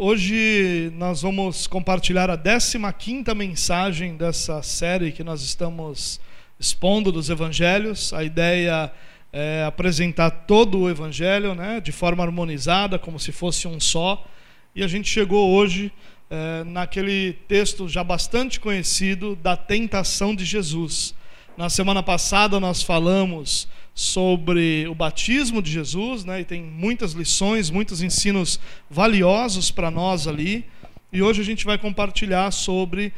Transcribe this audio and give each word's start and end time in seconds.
Hoje 0.00 0.92
nós 0.94 1.22
vamos 1.22 1.66
compartilhar 1.66 2.30
a 2.30 2.38
15ª 2.38 3.34
mensagem 3.34 4.16
dessa 4.16 4.62
série 4.62 5.10
que 5.10 5.24
nós 5.24 5.42
estamos 5.42 6.20
expondo 6.56 7.10
dos 7.10 7.28
evangelhos. 7.28 8.12
A 8.12 8.22
ideia 8.22 8.92
é 9.32 9.64
apresentar 9.66 10.30
todo 10.30 10.78
o 10.78 10.88
evangelho, 10.88 11.52
né, 11.52 11.80
de 11.80 11.90
forma 11.90 12.22
harmonizada, 12.22 12.96
como 12.96 13.18
se 13.18 13.32
fosse 13.32 13.66
um 13.66 13.80
só. 13.80 14.24
E 14.72 14.84
a 14.84 14.86
gente 14.86 15.10
chegou 15.10 15.50
hoje 15.50 15.90
é, 16.30 16.62
naquele 16.62 17.32
texto 17.48 17.88
já 17.88 18.04
bastante 18.04 18.60
conhecido 18.60 19.34
da 19.34 19.56
tentação 19.56 20.32
de 20.32 20.44
Jesus. 20.44 21.12
Na 21.56 21.68
semana 21.68 22.04
passada 22.04 22.60
nós 22.60 22.84
falamos 22.84 23.66
sobre 23.98 24.86
o 24.86 24.94
batismo 24.94 25.60
de 25.60 25.72
Jesus, 25.72 26.24
né? 26.24 26.42
E 26.42 26.44
tem 26.44 26.62
muitas 26.62 27.14
lições, 27.14 27.68
muitos 27.68 28.00
ensinos 28.00 28.60
valiosos 28.88 29.72
para 29.72 29.90
nós 29.90 30.28
ali. 30.28 30.64
E 31.12 31.20
hoje 31.20 31.40
a 31.40 31.44
gente 31.44 31.64
vai 31.64 31.76
compartilhar 31.76 32.52
sobre 32.52 33.08
uh, 33.08 33.12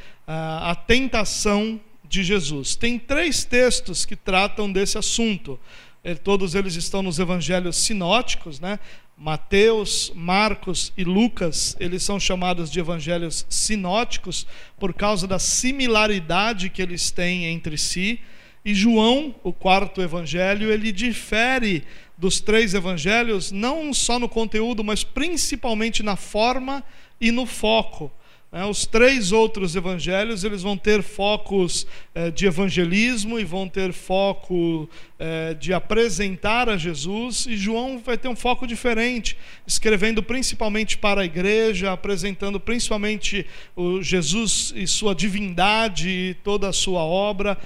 a 0.62 0.74
tentação 0.74 1.78
de 2.08 2.24
Jesus. 2.24 2.76
Tem 2.76 2.98
três 2.98 3.44
textos 3.44 4.06
que 4.06 4.16
tratam 4.16 4.72
desse 4.72 4.96
assunto. 4.96 5.60
E, 6.02 6.14
todos 6.14 6.54
eles 6.54 6.76
estão 6.76 7.02
nos 7.02 7.18
evangelhos 7.18 7.76
sinóticos, 7.76 8.58
né? 8.58 8.78
Mateus, 9.18 10.10
Marcos 10.14 10.94
e 10.96 11.04
Lucas, 11.04 11.76
eles 11.78 12.02
são 12.02 12.18
chamados 12.18 12.70
de 12.70 12.80
evangelhos 12.80 13.44
sinóticos 13.50 14.46
por 14.78 14.94
causa 14.94 15.26
da 15.26 15.38
similaridade 15.38 16.70
que 16.70 16.80
eles 16.80 17.10
têm 17.10 17.44
entre 17.44 17.76
si. 17.76 18.18
E 18.64 18.74
João, 18.74 19.34
o 19.42 19.52
quarto 19.52 20.02
evangelho, 20.02 20.70
ele 20.70 20.92
difere 20.92 21.84
dos 22.16 22.40
três 22.40 22.74
evangelhos, 22.74 23.50
não 23.50 23.94
só 23.94 24.18
no 24.18 24.28
conteúdo, 24.28 24.84
mas 24.84 25.02
principalmente 25.02 26.02
na 26.02 26.16
forma 26.16 26.84
e 27.20 27.30
no 27.32 27.46
foco. 27.46 28.12
É, 28.52 28.64
os 28.64 28.84
três 28.84 29.30
outros 29.30 29.76
evangelhos 29.76 30.42
eles 30.42 30.60
vão 30.60 30.76
ter 30.76 31.04
focos 31.04 31.86
é, 32.12 32.32
de 32.32 32.46
evangelismo 32.46 33.38
e 33.38 33.44
vão 33.44 33.68
ter 33.68 33.92
foco 33.92 34.90
é, 35.20 35.54
de 35.54 35.72
apresentar 35.72 36.68
a 36.68 36.76
Jesus, 36.76 37.46
e 37.46 37.56
João 37.56 38.00
vai 38.04 38.18
ter 38.18 38.26
um 38.26 38.34
foco 38.34 38.66
diferente, 38.66 39.38
escrevendo 39.64 40.20
principalmente 40.20 40.98
para 40.98 41.20
a 41.20 41.24
igreja, 41.24 41.92
apresentando 41.92 42.58
principalmente 42.58 43.46
o 43.76 44.02
Jesus 44.02 44.72
e 44.74 44.84
sua 44.84 45.14
divindade 45.14 46.08
e 46.08 46.34
toda 46.42 46.68
a 46.68 46.72
sua 46.72 47.02
obra. 47.04 47.56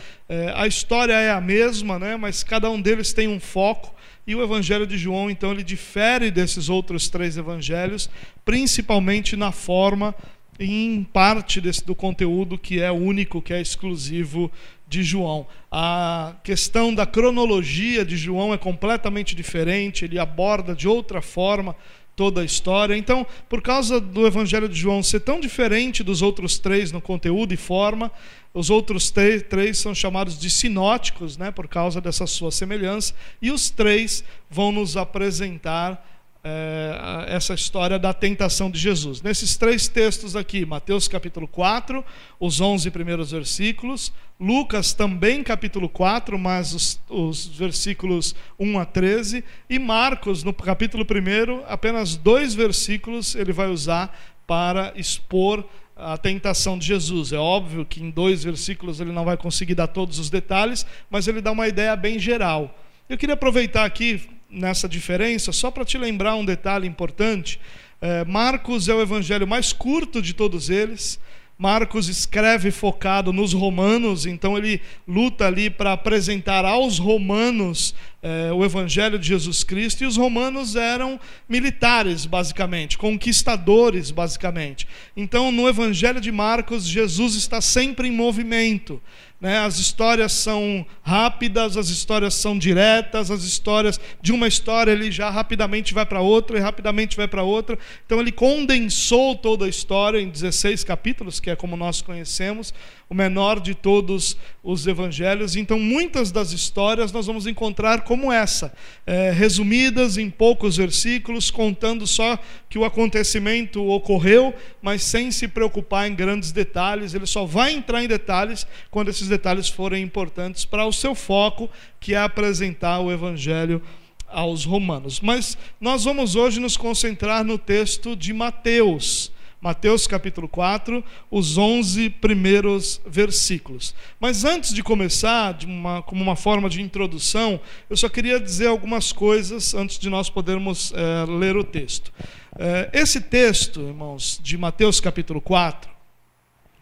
a 0.54 0.66
história 0.66 1.14
é 1.14 1.30
a 1.30 1.40
mesma, 1.40 1.98
né, 1.98 2.16
mas 2.16 2.44
cada 2.44 2.68
um 2.68 2.80
deles 2.80 3.14
tem 3.14 3.26
um 3.26 3.40
foco. 3.40 3.94
E 4.26 4.34
o 4.34 4.42
Evangelho 4.42 4.86
de 4.86 4.96
João, 4.96 5.30
então, 5.30 5.52
ele 5.52 5.62
difere 5.62 6.30
desses 6.30 6.70
outros 6.70 7.08
três 7.10 7.36
evangelhos, 7.36 8.08
principalmente 8.42 9.36
na 9.36 9.52
forma 9.52 10.14
em 10.58 11.02
parte 11.04 11.60
desse, 11.60 11.84
do 11.84 11.94
conteúdo 11.94 12.56
que 12.56 12.80
é 12.80 12.90
único, 12.90 13.42
que 13.42 13.52
é 13.52 13.60
exclusivo 13.60 14.50
de 14.86 15.02
João. 15.02 15.46
A 15.70 16.36
questão 16.44 16.94
da 16.94 17.06
cronologia 17.06 18.04
de 18.04 18.16
João 18.16 18.54
é 18.54 18.58
completamente 18.58 19.34
diferente, 19.34 20.04
ele 20.04 20.18
aborda 20.18 20.74
de 20.74 20.86
outra 20.86 21.20
forma 21.20 21.74
toda 22.14 22.42
a 22.42 22.44
história. 22.44 22.96
Então, 22.96 23.26
por 23.48 23.60
causa 23.60 24.00
do 24.00 24.26
Evangelho 24.26 24.68
de 24.68 24.78
João 24.78 25.02
ser 25.02 25.20
tão 25.20 25.40
diferente 25.40 26.04
dos 26.04 26.22
outros 26.22 26.58
três 26.58 26.92
no 26.92 27.00
conteúdo 27.00 27.52
e 27.52 27.56
forma, 27.56 28.10
os 28.52 28.70
outros 28.70 29.10
três 29.10 29.78
são 29.78 29.94
chamados 29.94 30.38
de 30.38 30.48
sinóticos, 30.48 31.36
né, 31.36 31.50
por 31.50 31.66
causa 31.66 32.00
dessa 32.00 32.26
sua 32.26 32.52
semelhança, 32.52 33.14
e 33.42 33.50
os 33.50 33.68
três 33.68 34.22
vão 34.48 34.70
nos 34.70 34.96
apresentar 34.96 36.13
é, 36.44 37.24
essa 37.28 37.54
história 37.54 37.98
da 37.98 38.12
tentação 38.12 38.70
de 38.70 38.78
Jesus. 38.78 39.22
Nesses 39.22 39.56
três 39.56 39.88
textos 39.88 40.36
aqui, 40.36 40.66
Mateus 40.66 41.08
capítulo 41.08 41.48
4, 41.48 42.04
os 42.38 42.60
11 42.60 42.90
primeiros 42.90 43.30
versículos, 43.30 44.12
Lucas 44.38 44.92
também 44.92 45.42
capítulo 45.42 45.88
4, 45.88 46.38
mas 46.38 46.74
os, 46.74 47.00
os 47.08 47.46
versículos 47.46 48.34
1 48.58 48.78
a 48.78 48.84
13, 48.84 49.42
e 49.70 49.78
Marcos 49.78 50.44
no 50.44 50.52
capítulo 50.52 51.04
1, 51.04 51.64
apenas 51.66 52.14
dois 52.14 52.54
versículos 52.54 53.34
ele 53.34 53.52
vai 53.52 53.68
usar 53.68 54.14
para 54.46 54.92
expor 54.96 55.64
a 55.96 56.18
tentação 56.18 56.78
de 56.78 56.86
Jesus. 56.86 57.32
É 57.32 57.38
óbvio 57.38 57.86
que 57.86 58.02
em 58.02 58.10
dois 58.10 58.44
versículos 58.44 59.00
ele 59.00 59.12
não 59.12 59.24
vai 59.24 59.38
conseguir 59.38 59.74
dar 59.74 59.86
todos 59.86 60.18
os 60.18 60.28
detalhes, 60.28 60.84
mas 61.08 61.26
ele 61.26 61.40
dá 61.40 61.52
uma 61.52 61.68
ideia 61.68 61.96
bem 61.96 62.18
geral. 62.18 62.78
Eu 63.08 63.16
queria 63.16 63.34
aproveitar 63.34 63.84
aqui, 63.84 64.28
nessa 64.54 64.88
diferença, 64.88 65.52
só 65.52 65.70
para 65.70 65.84
te 65.84 65.98
lembrar 65.98 66.36
um 66.36 66.44
detalhe 66.44 66.86
importante. 66.86 67.60
É, 68.00 68.24
Marcos 68.24 68.88
é 68.88 68.94
o 68.94 69.00
evangelho 69.00 69.46
mais 69.46 69.72
curto 69.72 70.22
de 70.22 70.32
todos 70.32 70.70
eles. 70.70 71.18
Marcos 71.56 72.08
escreve 72.08 72.72
focado 72.72 73.32
nos 73.32 73.52
romanos, 73.52 74.26
então 74.26 74.58
ele 74.58 74.80
luta 75.06 75.46
ali 75.46 75.70
para 75.70 75.92
apresentar 75.92 76.64
aos 76.64 76.98
romanos 76.98 77.94
é, 78.20 78.52
o 78.52 78.64
evangelho 78.64 79.18
de 79.20 79.28
Jesus 79.28 79.62
Cristo, 79.62 80.02
e 80.02 80.06
os 80.06 80.16
romanos 80.16 80.74
eram 80.74 81.20
militares, 81.48 82.26
basicamente, 82.26 82.98
conquistadores, 82.98 84.10
basicamente. 84.10 84.88
Então, 85.16 85.52
no 85.52 85.68
evangelho 85.68 86.20
de 86.20 86.32
Marcos, 86.32 86.84
Jesus 86.84 87.36
está 87.36 87.60
sempre 87.60 88.08
em 88.08 88.12
movimento. 88.12 89.00
Né? 89.40 89.58
As 89.58 89.78
histórias 89.78 90.32
são 90.32 90.86
rápidas, 91.02 91.76
as 91.76 91.88
histórias 91.88 92.34
são 92.34 92.58
diretas, 92.58 93.30
as 93.30 93.42
histórias 93.42 94.00
de 94.22 94.32
uma 94.32 94.48
história 94.48 94.90
ele 94.90 95.10
já 95.10 95.28
rapidamente 95.28 95.92
vai 95.92 96.06
para 96.06 96.20
outra 96.20 96.56
e 96.56 96.60
rapidamente 96.60 97.16
vai 97.16 97.28
para 97.28 97.42
outra. 97.42 97.78
Então 98.06 98.20
ele 98.20 98.32
condensou 98.32 99.36
toda 99.36 99.66
a 99.66 99.68
história 99.68 100.18
em 100.18 100.30
16 100.30 100.84
capítulos, 100.84 101.40
que 101.40 101.50
é 101.50 101.56
como 101.56 101.76
nós 101.76 102.00
conhecemos, 102.00 102.72
o 103.08 103.14
menor 103.14 103.60
de 103.60 103.74
todos 103.74 104.36
os 104.62 104.86
evangelhos. 104.86 105.56
Então, 105.56 105.78
muitas 105.78 106.32
das 106.32 106.52
histórias 106.52 107.12
nós 107.12 107.26
vamos 107.26 107.46
encontrar 107.46 108.02
como 108.02 108.32
essa, 108.32 108.72
é, 109.06 109.30
resumidas 109.30 110.16
em 110.16 110.30
poucos 110.30 110.76
versículos, 110.76 111.50
contando 111.50 112.06
só 112.06 112.38
que 112.68 112.78
o 112.78 112.84
acontecimento 112.84 113.86
ocorreu, 113.86 114.54
mas 114.80 115.02
sem 115.02 115.30
se 115.30 115.46
preocupar 115.46 116.08
em 116.08 116.14
grandes 116.14 116.50
detalhes. 116.50 117.14
Ele 117.14 117.26
só 117.26 117.44
vai 117.44 117.72
entrar 117.72 118.02
em 118.02 118.08
detalhes 118.08 118.66
quando 118.90 119.10
esses 119.10 119.23
detalhes 119.28 119.68
forem 119.68 120.02
importantes 120.02 120.64
para 120.64 120.86
o 120.86 120.92
seu 120.92 121.14
foco, 121.14 121.68
que 122.00 122.14
é 122.14 122.18
apresentar 122.18 123.00
o 123.00 123.12
evangelho 123.12 123.82
aos 124.28 124.64
romanos. 124.64 125.20
Mas 125.20 125.56
nós 125.80 126.04
vamos 126.04 126.34
hoje 126.34 126.60
nos 126.60 126.76
concentrar 126.76 127.44
no 127.44 127.56
texto 127.56 128.16
de 128.16 128.32
Mateus. 128.32 129.32
Mateus 129.64 130.06
capítulo 130.06 130.46
4, 130.46 131.02
os 131.30 131.56
11 131.56 132.10
primeiros 132.10 133.00
versículos. 133.06 133.94
Mas 134.20 134.44
antes 134.44 134.74
de 134.74 134.82
começar, 134.82 135.54
de 135.54 135.64
uma, 135.64 136.02
como 136.02 136.22
uma 136.22 136.36
forma 136.36 136.68
de 136.68 136.82
introdução, 136.82 137.58
eu 137.88 137.96
só 137.96 138.10
queria 138.10 138.38
dizer 138.38 138.66
algumas 138.66 139.10
coisas 139.10 139.72
antes 139.72 139.98
de 139.98 140.10
nós 140.10 140.28
podermos 140.28 140.92
é, 140.94 141.24
ler 141.30 141.56
o 141.56 141.64
texto. 141.64 142.12
É, 142.58 142.90
esse 142.92 143.22
texto, 143.22 143.80
irmãos, 143.80 144.38
de 144.42 144.58
Mateus 144.58 145.00
capítulo 145.00 145.40
4, 145.40 145.93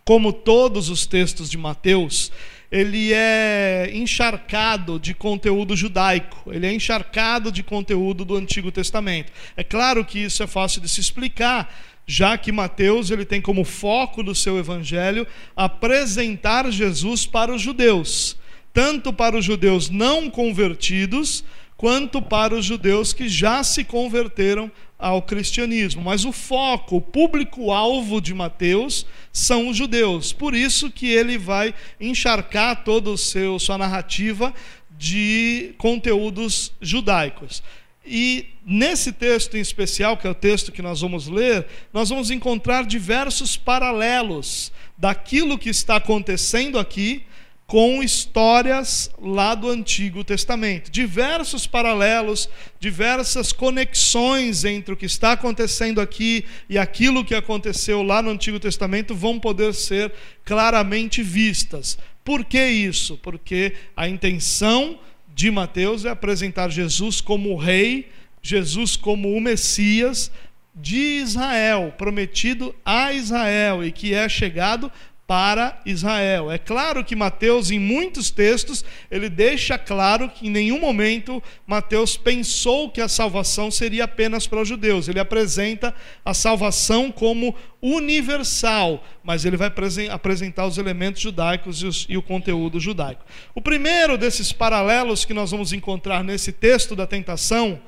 como 0.05 0.33
todos 0.33 0.89
os 0.89 1.07
textos 1.07 1.49
de 1.51 1.57
Mateus, 1.57 2.33
ele 2.71 3.13
é 3.13 3.91
encharcado 3.93 4.99
de 4.99 5.13
conteúdo 5.13 5.77
judaico, 5.77 6.51
ele 6.51 6.67
é 6.67 6.73
encharcado 6.73 7.53
de 7.53 7.63
conteúdo 7.63 8.25
do 8.25 8.35
Antigo 8.35 8.73
Testamento. 8.73 9.31
É 9.55 9.63
claro 9.63 10.05
que 10.05 10.19
isso 10.19 10.43
é 10.43 10.47
fácil 10.47 10.81
de 10.81 10.89
se 10.89 10.99
explicar, 10.99 11.73
já 12.07 12.39
que 12.39 12.51
Mateus 12.51 13.11
ele 13.11 13.27
tem 13.27 13.43
como 13.43 13.63
foco 13.63 14.23
do 14.23 14.35
seu 14.35 14.59
evangelho 14.59 15.27
apresentar 15.55 16.71
Jesus 16.73 17.27
para 17.27 17.55
os 17.55 17.61
judeus, 17.61 18.39
tanto 18.73 19.13
para 19.13 19.37
os 19.37 19.45
judeus 19.45 19.91
não 19.91 20.31
convertidos, 20.31 21.45
quanto 21.77 22.23
para 22.23 22.55
os 22.55 22.65
judeus 22.65 23.13
que 23.13 23.29
já 23.29 23.63
se 23.63 23.85
converteram 23.85 24.71
ao 25.03 25.21
cristianismo. 25.21 26.01
Mas 26.01 26.25
o 26.25 26.31
foco, 26.31 26.97
o 26.97 27.01
público-alvo 27.01 28.21
de 28.21 28.33
Mateus 28.33 29.05
são 29.33 29.69
os 29.69 29.77
judeus. 29.77 30.33
Por 30.33 30.55
isso 30.55 30.91
que 30.91 31.09
ele 31.11 31.37
vai 31.37 31.75
encharcar 32.01 32.85
toda 32.85 33.13
a 33.13 33.59
sua 33.59 33.77
narrativa 33.77 34.55
de 34.97 35.75
conteúdos 35.77 36.73
judaicos. 36.81 37.63
E 38.07 38.47
nesse 38.65 39.13
texto 39.13 39.57
em 39.57 39.61
especial, 39.61 40.17
que 40.17 40.27
é 40.27 40.31
o 40.31 40.35
texto 40.35 40.71
que 40.71 40.83
nós 40.83 41.01
vamos 41.01 41.27
ler, 41.27 41.67
nós 41.93 42.09
vamos 42.09 42.31
encontrar 42.31 42.85
diversos 42.87 43.57
paralelos 43.57 44.73
daquilo 44.97 45.59
que 45.59 45.69
está 45.69 45.97
acontecendo 45.97 46.79
aqui 46.79 47.25
com 47.73 48.03
histórias 48.03 49.11
lá 49.19 49.55
do 49.55 49.71
Antigo 49.71 50.23
Testamento. 50.23 50.91
Diversos 50.91 51.67
paralelos, 51.67 52.47
diversas 52.79 53.51
conexões 53.51 54.63
entre 54.67 54.93
o 54.93 54.97
que 54.97 55.07
está 55.07 55.33
acontecendo 55.33 55.99
aqui 55.99 56.45
e 56.69 56.77
aquilo 56.77 57.25
que 57.25 57.35
aconteceu 57.35 58.03
lá 58.03 58.21
no 58.21 58.29
Antigo 58.29 58.61
Testamento 58.61 59.15
vão 59.15 59.41
poder 59.41 59.73
ser 59.73 60.13
claramente 60.45 61.23
vistas. 61.23 61.97
Por 62.23 62.45
que 62.45 62.63
isso? 62.63 63.17
Porque 63.23 63.73
a 63.97 64.07
intenção 64.07 64.99
de 65.35 65.51
Mateus 65.51 66.05
é 66.05 66.11
apresentar 66.11 66.69
Jesus 66.69 67.23
como 67.23 67.55
o 67.55 67.57
rei, 67.57 68.11
Jesus 68.43 68.97
como 68.97 69.35
o 69.35 69.41
Messias, 69.41 70.31
de 70.75 71.21
Israel, 71.23 71.95
prometido 71.97 72.75
a 72.85 73.15
Israel 73.15 73.83
e 73.83 73.91
que 73.91 74.13
é 74.13 74.29
chegado 74.29 74.93
para 75.27 75.81
Israel. 75.87 76.51
É 76.51 76.59
claro 76.59 77.05
que 77.05 77.17
Mateus, 77.17 77.71
em 77.71 77.79
muitos 77.79 78.31
textos, 78.31 78.85
ele 79.11 79.29
deixa 79.29 79.79
claro 79.79 80.29
que 80.29 80.47
em 80.47 80.51
nenhum 80.51 80.81
momento 80.81 81.43
Mateus 81.67 82.17
pensou 82.17 82.91
que 82.91 83.01
a 83.01 83.09
salvação 83.09 83.71
seria 83.71 84.05
apenas 84.05 84.47
para 84.47 84.61
os 84.61 84.69
judeus. 84.69 85.09
Ele 85.09 85.21
apresenta 85.21 85.95
a 86.25 86.35
salvação 86.35 87.11
como 87.11 87.55
universal, 87.81 89.05
mas 89.23 89.45
ele 89.45 89.57
vai 89.57 89.73
apresentar 90.11 90.67
os 90.67 90.77
elementos 90.77 91.23
judaicos 91.23 92.07
e, 92.09 92.17
o 92.17 92.23
conteúdo 92.23 92.79
judaico. 92.79 93.25
O 93.55 93.61
primeiro 93.61 94.19
desses 94.19 94.53
paralelos 94.53 95.25
que 95.25 95.35
nós 95.35 95.51
vamos 95.51 95.73
encontrar 95.73 96.23
nesse 96.23 96.53
texto 96.53 96.95
da 96.95 97.07
tentação 97.07 97.81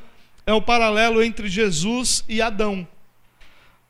é 0.46 0.52
o 0.52 0.62
paralelo 0.62 1.22
entre 1.22 1.48
Jesus 1.48 2.24
e 2.28 2.40
Adão. 2.40 2.86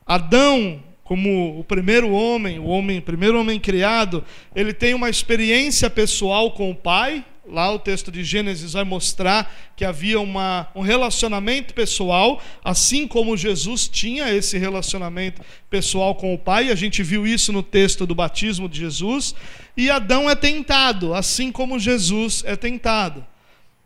Adão 0.06 0.82
como 1.04 1.60
o 1.60 1.62
primeiro 1.62 2.10
homem, 2.10 2.58
o 2.58 2.64
homem, 2.64 3.00
primeiro 3.00 3.38
homem 3.38 3.60
criado, 3.60 4.24
ele 4.56 4.72
tem 4.72 4.94
uma 4.94 5.10
experiência 5.10 5.90
pessoal 5.90 6.50
com 6.52 6.70
o 6.70 6.74
Pai. 6.74 7.24
Lá 7.46 7.70
o 7.70 7.78
texto 7.78 8.10
de 8.10 8.24
Gênesis 8.24 8.72
vai 8.72 8.84
mostrar 8.84 9.54
que 9.76 9.84
havia 9.84 10.18
uma, 10.18 10.66
um 10.74 10.80
relacionamento 10.80 11.74
pessoal, 11.74 12.42
assim 12.64 13.06
como 13.06 13.36
Jesus 13.36 13.86
tinha 13.86 14.32
esse 14.34 14.56
relacionamento 14.56 15.42
pessoal 15.68 16.14
com 16.14 16.32
o 16.32 16.38
Pai. 16.38 16.70
A 16.70 16.74
gente 16.74 17.02
viu 17.02 17.26
isso 17.26 17.52
no 17.52 17.62
texto 17.62 18.06
do 18.06 18.14
batismo 18.14 18.66
de 18.66 18.80
Jesus. 18.80 19.34
E 19.76 19.90
Adão 19.90 20.30
é 20.30 20.34
tentado, 20.34 21.12
assim 21.12 21.52
como 21.52 21.78
Jesus 21.78 22.42
é 22.46 22.56
tentado. 22.56 23.26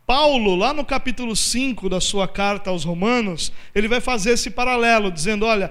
Paulo, 0.09 0.55
lá 0.55 0.73
no 0.73 0.83
capítulo 0.83 1.35
5 1.35 1.87
da 1.87 2.01
sua 2.01 2.27
carta 2.27 2.71
aos 2.71 2.83
Romanos, 2.83 3.53
ele 3.75 3.87
vai 3.87 4.01
fazer 4.01 4.31
esse 4.31 4.49
paralelo, 4.49 5.11
dizendo: 5.11 5.45
olha, 5.45 5.69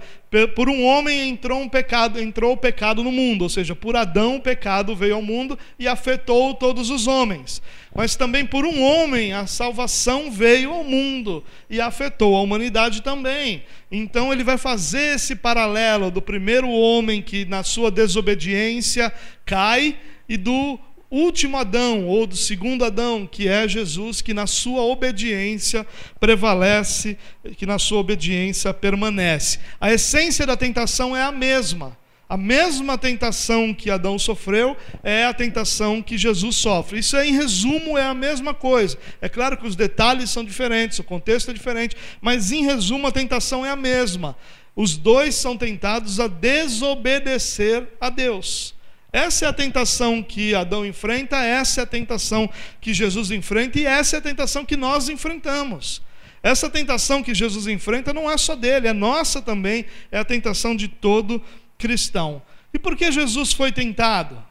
por 0.54 0.68
um 0.68 0.84
homem 0.84 1.28
entrou 1.28 1.60
um 1.60 1.68
pecado, 1.68 2.20
entrou 2.20 2.52
o 2.52 2.56
pecado 2.56 3.02
no 3.02 3.10
mundo, 3.10 3.42
ou 3.42 3.48
seja, 3.48 3.74
por 3.74 3.96
Adão 3.96 4.36
o 4.36 4.40
pecado 4.40 4.94
veio 4.94 5.16
ao 5.16 5.22
mundo 5.22 5.58
e 5.76 5.88
afetou 5.88 6.54
todos 6.54 6.88
os 6.88 7.08
homens. 7.08 7.60
Mas 7.92 8.14
também 8.14 8.46
por 8.46 8.64
um 8.64 8.80
homem 8.80 9.32
a 9.32 9.44
salvação 9.48 10.30
veio 10.30 10.70
ao 10.70 10.84
mundo 10.84 11.42
e 11.68 11.80
afetou 11.80 12.36
a 12.36 12.40
humanidade 12.40 13.02
também. 13.02 13.64
Então 13.90 14.32
ele 14.32 14.44
vai 14.44 14.56
fazer 14.56 15.16
esse 15.16 15.34
paralelo 15.34 16.12
do 16.12 16.22
primeiro 16.22 16.68
homem 16.68 17.20
que 17.20 17.44
na 17.44 17.64
sua 17.64 17.90
desobediência 17.90 19.12
cai 19.44 19.96
e 20.28 20.36
do 20.36 20.78
último 21.10 21.56
Adão, 21.56 22.06
ou 22.06 22.26
do 22.26 22.36
segundo 22.36 22.84
Adão, 22.84 23.26
que 23.26 23.48
é 23.48 23.66
Jesus, 23.66 24.20
que 24.20 24.34
na 24.34 24.46
sua 24.46 24.82
obediência 24.82 25.86
prevalece, 26.20 27.16
que 27.56 27.66
na 27.66 27.78
sua 27.78 27.98
obediência 27.98 28.74
permanece. 28.74 29.58
A 29.80 29.92
essência 29.92 30.46
da 30.46 30.56
tentação 30.56 31.16
é 31.16 31.22
a 31.22 31.32
mesma. 31.32 31.96
A 32.28 32.36
mesma 32.36 32.98
tentação 32.98 33.72
que 33.72 33.90
Adão 33.90 34.18
sofreu 34.18 34.76
é 35.02 35.24
a 35.24 35.32
tentação 35.32 36.02
que 36.02 36.18
Jesus 36.18 36.56
sofre. 36.56 36.98
Isso, 36.98 37.16
em 37.16 37.32
resumo, 37.32 37.96
é 37.96 38.04
a 38.04 38.12
mesma 38.12 38.52
coisa. 38.52 38.98
É 39.18 39.30
claro 39.30 39.56
que 39.56 39.66
os 39.66 39.74
detalhes 39.74 40.28
são 40.28 40.44
diferentes, 40.44 40.98
o 40.98 41.04
contexto 41.04 41.50
é 41.50 41.54
diferente, 41.54 41.96
mas, 42.20 42.52
em 42.52 42.64
resumo, 42.64 43.06
a 43.06 43.12
tentação 43.12 43.64
é 43.64 43.70
a 43.70 43.76
mesma. 43.76 44.36
Os 44.76 44.94
dois 44.94 45.36
são 45.36 45.56
tentados 45.56 46.20
a 46.20 46.28
desobedecer 46.28 47.88
a 47.98 48.10
Deus. 48.10 48.77
Essa 49.12 49.46
é 49.46 49.48
a 49.48 49.52
tentação 49.52 50.22
que 50.22 50.54
Adão 50.54 50.84
enfrenta, 50.84 51.36
essa 51.36 51.80
é 51.80 51.84
a 51.84 51.86
tentação 51.86 52.48
que 52.80 52.92
Jesus 52.92 53.30
enfrenta 53.30 53.78
e 53.78 53.86
essa 53.86 54.16
é 54.16 54.18
a 54.18 54.22
tentação 54.22 54.64
que 54.64 54.76
nós 54.76 55.08
enfrentamos. 55.08 56.02
Essa 56.42 56.68
tentação 56.68 57.22
que 57.22 57.34
Jesus 57.34 57.66
enfrenta 57.66 58.12
não 58.12 58.30
é 58.30 58.36
só 58.36 58.54
dele, 58.54 58.86
é 58.86 58.92
nossa 58.92 59.40
também, 59.40 59.86
é 60.12 60.18
a 60.18 60.24
tentação 60.24 60.76
de 60.76 60.88
todo 60.88 61.42
cristão. 61.76 62.42
E 62.72 62.78
por 62.78 62.96
que 62.96 63.10
Jesus 63.10 63.52
foi 63.52 63.72
tentado? 63.72 64.46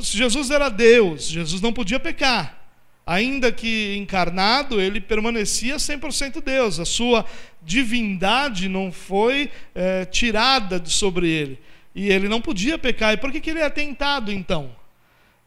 Jesus 0.00 0.50
era 0.50 0.68
Deus, 0.68 1.28
Jesus 1.28 1.60
não 1.60 1.72
podia 1.72 2.00
pecar. 2.00 2.58
Ainda 3.06 3.50
que 3.50 3.96
encarnado, 3.96 4.80
ele 4.80 5.00
permanecia 5.00 5.76
100% 5.76 6.40
Deus, 6.42 6.78
a 6.78 6.84
sua 6.84 7.24
divindade 7.60 8.68
não 8.68 8.92
foi 8.92 9.50
é, 9.74 10.04
tirada 10.04 10.78
de 10.78 10.90
sobre 10.90 11.28
ele. 11.28 11.58
E 11.94 12.10
ele 12.10 12.28
não 12.28 12.40
podia 12.40 12.78
pecar. 12.78 13.12
E 13.12 13.16
por 13.16 13.30
que, 13.30 13.40
que 13.40 13.50
ele 13.50 13.60
é 13.60 13.68
tentado 13.68 14.32
então? 14.32 14.74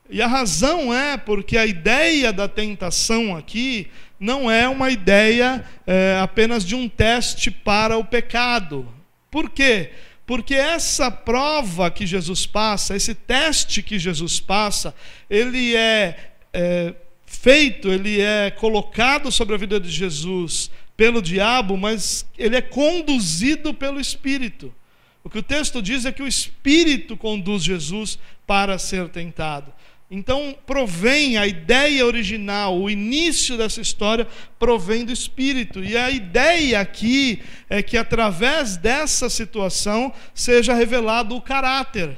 E 0.09 0.21
a 0.21 0.27
razão 0.27 0.93
é 0.93 1.17
porque 1.17 1.57
a 1.57 1.65
ideia 1.65 2.31
da 2.31 2.47
tentação 2.47 3.35
aqui 3.35 3.87
não 4.19 4.49
é 4.49 4.67
uma 4.69 4.91
ideia 4.91 5.65
é, 5.85 6.19
apenas 6.21 6.63
de 6.63 6.75
um 6.75 6.87
teste 6.87 7.49
para 7.49 7.97
o 7.97 8.05
pecado. 8.05 8.87
Por 9.31 9.49
quê? 9.49 9.91
Porque 10.25 10.53
essa 10.53 11.09
prova 11.11 11.89
que 11.89 12.05
Jesus 12.05 12.45
passa, 12.45 12.95
esse 12.95 13.13
teste 13.13 13.81
que 13.81 13.97
Jesus 13.97 14.39
passa, 14.39 14.93
ele 15.29 15.75
é, 15.75 16.31
é 16.53 16.93
feito, 17.25 17.91
ele 17.91 18.21
é 18.21 18.51
colocado 18.51 19.31
sobre 19.31 19.55
a 19.55 19.57
vida 19.57 19.79
de 19.79 19.89
Jesus 19.89 20.71
pelo 20.95 21.21
diabo, 21.21 21.75
mas 21.77 22.25
ele 22.37 22.55
é 22.55 22.61
conduzido 22.61 23.73
pelo 23.73 23.99
Espírito. 23.99 24.73
O 25.25 25.29
que 25.29 25.39
o 25.39 25.43
texto 25.43 25.81
diz 25.81 26.05
é 26.05 26.11
que 26.11 26.21
o 26.21 26.27
Espírito 26.27 27.17
conduz 27.17 27.63
Jesus 27.63 28.19
para 28.45 28.77
ser 28.77 29.09
tentado. 29.09 29.73
Então, 30.09 30.55
provém 30.67 31.35
a 31.35 31.47
ideia 31.47 32.05
original, 32.05 32.79
o 32.79 32.91
início 32.91 33.57
dessa 33.57 33.81
história 33.81 34.27
provém 34.59 35.03
do 35.03 35.11
Espírito. 35.11 35.83
E 35.83 35.97
a 35.97 36.11
ideia 36.11 36.79
aqui 36.79 37.41
é 37.67 37.81
que, 37.81 37.97
através 37.97 38.77
dessa 38.77 39.27
situação, 39.27 40.13
seja 40.31 40.75
revelado 40.75 41.35
o 41.35 41.41
caráter. 41.41 42.15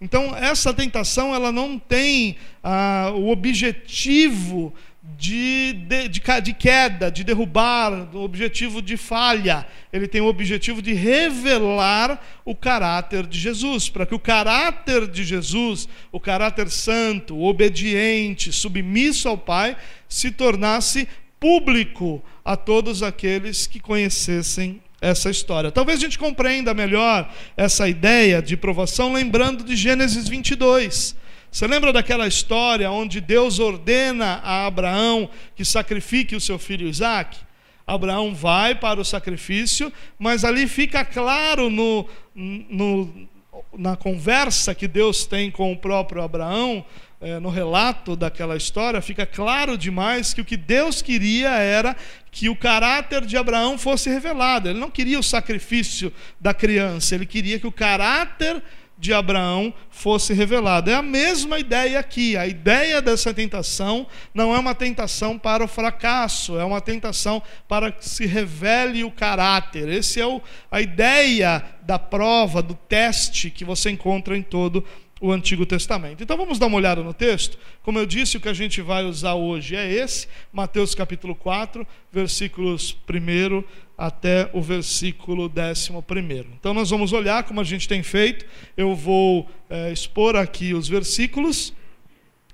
Então, 0.00 0.34
essa 0.34 0.72
tentação 0.72 1.34
ela 1.34 1.52
não 1.52 1.78
tem 1.78 2.36
ah, 2.64 3.12
o 3.14 3.28
objetivo 3.28 4.72
de, 5.18 5.72
de, 5.72 6.08
de, 6.08 6.20
de 6.42 6.52
queda, 6.52 7.10
de 7.10 7.24
derrubar, 7.24 8.14
o 8.14 8.22
objetivo 8.22 8.82
de 8.82 8.96
falha. 8.96 9.66
Ele 9.92 10.06
tem 10.06 10.20
o 10.20 10.26
objetivo 10.26 10.82
de 10.82 10.92
revelar 10.92 12.22
o 12.44 12.54
caráter 12.54 13.26
de 13.26 13.38
Jesus, 13.38 13.88
para 13.88 14.04
que 14.04 14.14
o 14.14 14.18
caráter 14.18 15.06
de 15.08 15.24
Jesus, 15.24 15.88
o 16.12 16.20
caráter 16.20 16.70
santo, 16.70 17.40
obediente, 17.40 18.52
submisso 18.52 19.28
ao 19.28 19.38
Pai, 19.38 19.76
se 20.08 20.30
tornasse 20.30 21.08
público 21.40 22.22
a 22.44 22.56
todos 22.56 23.02
aqueles 23.02 23.66
que 23.66 23.80
conhecessem 23.80 24.80
essa 25.00 25.30
história. 25.30 25.70
Talvez 25.70 25.98
a 25.98 26.02
gente 26.02 26.18
compreenda 26.18 26.74
melhor 26.74 27.32
essa 27.56 27.88
ideia 27.88 28.42
de 28.42 28.56
provação 28.56 29.12
lembrando 29.12 29.64
de 29.64 29.76
Gênesis 29.76 30.28
22 30.28 31.16
você 31.56 31.66
lembra 31.66 31.90
daquela 31.90 32.26
história 32.26 32.90
onde 32.90 33.18
Deus 33.18 33.58
ordena 33.58 34.42
a 34.44 34.66
Abraão 34.66 35.26
que 35.54 35.64
sacrifique 35.64 36.36
o 36.36 36.40
seu 36.40 36.58
filho 36.58 36.86
Isaac? 36.86 37.38
Abraão 37.86 38.34
vai 38.34 38.74
para 38.74 39.00
o 39.00 39.04
sacrifício, 39.06 39.90
mas 40.18 40.44
ali 40.44 40.68
fica 40.68 41.02
claro 41.02 41.70
no, 41.70 42.06
no, 42.34 43.26
na 43.72 43.96
conversa 43.96 44.74
que 44.74 44.86
Deus 44.86 45.24
tem 45.24 45.50
com 45.50 45.72
o 45.72 45.78
próprio 45.78 46.20
Abraão, 46.20 46.84
é, 47.22 47.40
no 47.40 47.48
relato 47.48 48.14
daquela 48.14 48.54
história, 48.54 49.00
fica 49.00 49.24
claro 49.24 49.78
demais 49.78 50.34
que 50.34 50.42
o 50.42 50.44
que 50.44 50.58
Deus 50.58 51.00
queria 51.00 51.48
era 51.52 51.96
que 52.30 52.50
o 52.50 52.54
caráter 52.54 53.24
de 53.24 53.38
Abraão 53.38 53.78
fosse 53.78 54.10
revelado. 54.10 54.68
Ele 54.68 54.78
não 54.78 54.90
queria 54.90 55.18
o 55.18 55.22
sacrifício 55.22 56.12
da 56.38 56.52
criança, 56.52 57.14
ele 57.14 57.24
queria 57.24 57.58
que 57.58 57.66
o 57.66 57.72
caráter 57.72 58.62
de 58.98 59.12
Abraão 59.12 59.72
fosse 59.90 60.32
revelado. 60.32 60.90
É 60.90 60.94
a 60.94 61.02
mesma 61.02 61.58
ideia 61.58 61.98
aqui. 61.98 62.36
A 62.36 62.46
ideia 62.46 63.02
dessa 63.02 63.32
tentação 63.34 64.06
não 64.32 64.54
é 64.54 64.58
uma 64.58 64.74
tentação 64.74 65.38
para 65.38 65.62
o 65.62 65.68
fracasso, 65.68 66.58
é 66.58 66.64
uma 66.64 66.80
tentação 66.80 67.42
para 67.68 67.92
que 67.92 68.08
se 68.08 68.26
revele 68.26 69.04
o 69.04 69.10
caráter. 69.10 69.88
Essa 69.88 70.20
é 70.20 70.26
o, 70.26 70.40
a 70.70 70.80
ideia 70.80 71.62
da 71.82 71.98
prova, 71.98 72.62
do 72.62 72.74
teste 72.74 73.50
que 73.50 73.64
você 73.64 73.90
encontra 73.90 74.36
em 74.36 74.42
todo 74.42 74.84
Antigo 75.22 75.64
Testamento. 75.64 76.22
Então 76.22 76.36
vamos 76.36 76.58
dar 76.58 76.66
uma 76.66 76.76
olhada 76.76 77.02
no 77.02 77.14
texto. 77.14 77.58
Como 77.82 77.98
eu 77.98 78.04
disse, 78.04 78.36
o 78.36 78.40
que 78.40 78.48
a 78.48 78.52
gente 78.52 78.82
vai 78.82 79.04
usar 79.04 79.34
hoje 79.34 79.74
é 79.74 79.90
esse, 79.90 80.28
Mateus 80.52 80.94
capítulo 80.94 81.34
4, 81.34 81.86
versículos 82.12 82.96
1 83.08 83.64
até 83.96 84.50
o 84.52 84.60
versículo 84.60 85.50
11. 85.50 86.46
Então 86.58 86.74
nós 86.74 86.90
vamos 86.90 87.12
olhar 87.12 87.44
como 87.44 87.60
a 87.60 87.64
gente 87.64 87.88
tem 87.88 88.02
feito. 88.02 88.44
Eu 88.76 88.94
vou 88.94 89.48
é, 89.70 89.90
expor 89.90 90.36
aqui 90.36 90.74
os 90.74 90.86
versículos. 90.86 91.72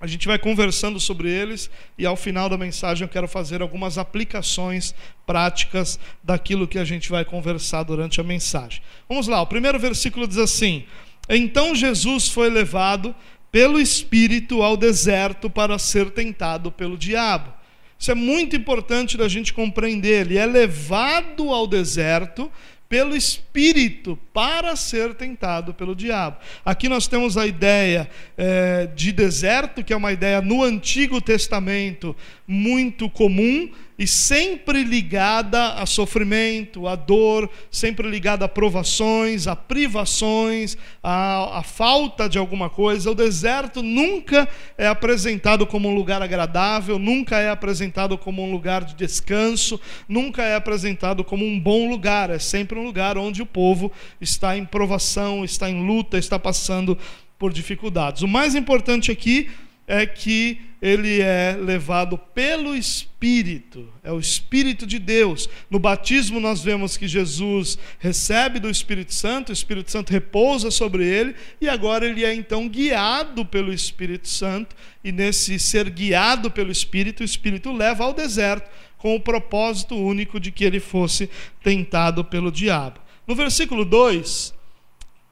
A 0.00 0.06
gente 0.08 0.26
vai 0.26 0.36
conversando 0.36 0.98
sobre 0.98 1.30
eles 1.30 1.70
e 1.96 2.04
ao 2.04 2.16
final 2.16 2.48
da 2.48 2.58
mensagem 2.58 3.04
eu 3.04 3.08
quero 3.08 3.28
fazer 3.28 3.62
algumas 3.62 3.98
aplicações 3.98 4.92
práticas 5.24 5.98
daquilo 6.22 6.66
que 6.66 6.78
a 6.78 6.84
gente 6.84 7.08
vai 7.08 7.24
conversar 7.24 7.84
durante 7.84 8.20
a 8.20 8.24
mensagem. 8.24 8.82
Vamos 9.08 9.28
lá, 9.28 9.40
o 9.40 9.46
primeiro 9.46 9.78
versículo 9.78 10.26
diz 10.26 10.38
assim: 10.38 10.84
Então 11.28 11.74
Jesus 11.74 12.28
foi 12.28 12.50
levado 12.50 13.14
pelo 13.50 13.78
Espírito 13.78 14.62
ao 14.62 14.76
deserto 14.76 15.50
para 15.50 15.78
ser 15.78 16.10
tentado 16.10 16.72
pelo 16.72 16.96
diabo. 16.96 17.52
Isso 17.98 18.10
é 18.10 18.14
muito 18.14 18.56
importante 18.56 19.16
da 19.16 19.28
gente 19.28 19.52
compreender. 19.52 20.26
Ele 20.26 20.38
é 20.38 20.46
levado 20.46 21.52
ao 21.52 21.66
deserto 21.66 22.50
pelo 22.88 23.16
Espírito 23.16 24.18
para 24.34 24.76
ser 24.76 25.14
tentado 25.14 25.72
pelo 25.72 25.94
diabo. 25.94 26.36
Aqui 26.62 26.90
nós 26.90 27.06
temos 27.06 27.38
a 27.38 27.46
ideia 27.46 28.06
é, 28.36 28.86
de 28.94 29.12
deserto, 29.12 29.82
que 29.82 29.94
é 29.94 29.96
uma 29.96 30.12
ideia 30.12 30.42
no 30.42 30.62
Antigo 30.62 31.18
Testamento 31.18 32.14
muito 32.52 33.08
comum 33.08 33.70
e 33.98 34.06
sempre 34.06 34.84
ligada 34.84 35.74
a 35.74 35.86
sofrimento, 35.86 36.86
a 36.86 36.94
dor, 36.94 37.48
sempre 37.70 38.10
ligada 38.10 38.44
a 38.44 38.48
provações, 38.48 39.46
a 39.46 39.56
privações, 39.56 40.76
a, 41.02 41.60
a 41.60 41.62
falta 41.62 42.28
de 42.28 42.36
alguma 42.36 42.68
coisa. 42.68 43.10
O 43.10 43.14
deserto 43.14 43.82
nunca 43.82 44.46
é 44.76 44.86
apresentado 44.86 45.66
como 45.66 45.88
um 45.88 45.94
lugar 45.94 46.20
agradável, 46.20 46.98
nunca 46.98 47.38
é 47.38 47.48
apresentado 47.48 48.18
como 48.18 48.42
um 48.42 48.52
lugar 48.52 48.84
de 48.84 48.94
descanso, 48.94 49.80
nunca 50.06 50.42
é 50.42 50.54
apresentado 50.54 51.24
como 51.24 51.46
um 51.46 51.58
bom 51.58 51.88
lugar. 51.88 52.28
É 52.28 52.38
sempre 52.38 52.78
um 52.78 52.84
lugar 52.84 53.16
onde 53.16 53.40
o 53.40 53.46
povo 53.46 53.90
está 54.20 54.58
em 54.58 54.64
provação, 54.64 55.44
está 55.44 55.70
em 55.70 55.86
luta, 55.86 56.18
está 56.18 56.38
passando 56.38 56.98
por 57.38 57.52
dificuldades. 57.52 58.22
O 58.22 58.28
mais 58.28 58.54
importante 58.54 59.10
aqui 59.10 59.48
é 59.48 59.71
que 60.06 60.60
ele 60.80 61.20
é 61.20 61.56
levado 61.56 62.18
pelo 62.18 62.74
Espírito, 62.74 63.88
é 64.02 64.10
o 64.10 64.18
Espírito 64.18 64.84
de 64.84 64.98
Deus. 64.98 65.48
No 65.70 65.78
batismo, 65.78 66.40
nós 66.40 66.60
vemos 66.60 66.96
que 66.96 67.06
Jesus 67.06 67.78
recebe 68.00 68.58
do 68.58 68.68
Espírito 68.68 69.14
Santo, 69.14 69.50
o 69.50 69.52
Espírito 69.52 69.92
Santo 69.92 70.12
repousa 70.12 70.72
sobre 70.72 71.06
ele, 71.06 71.36
e 71.60 71.68
agora 71.68 72.04
ele 72.04 72.24
é 72.24 72.34
então 72.34 72.68
guiado 72.68 73.46
pelo 73.46 73.72
Espírito 73.72 74.28
Santo, 74.28 74.74
e 75.04 75.12
nesse 75.12 75.56
ser 75.58 75.88
guiado 75.88 76.50
pelo 76.50 76.72
Espírito, 76.72 77.20
o 77.20 77.24
Espírito 77.24 77.70
leva 77.70 78.02
ao 78.02 78.12
deserto, 78.12 78.68
com 78.98 79.14
o 79.14 79.20
propósito 79.20 79.96
único 79.96 80.40
de 80.40 80.50
que 80.50 80.64
ele 80.64 80.80
fosse 80.80 81.30
tentado 81.62 82.24
pelo 82.24 82.50
diabo. 82.50 83.00
No 83.26 83.36
versículo 83.36 83.84
2, 83.84 84.52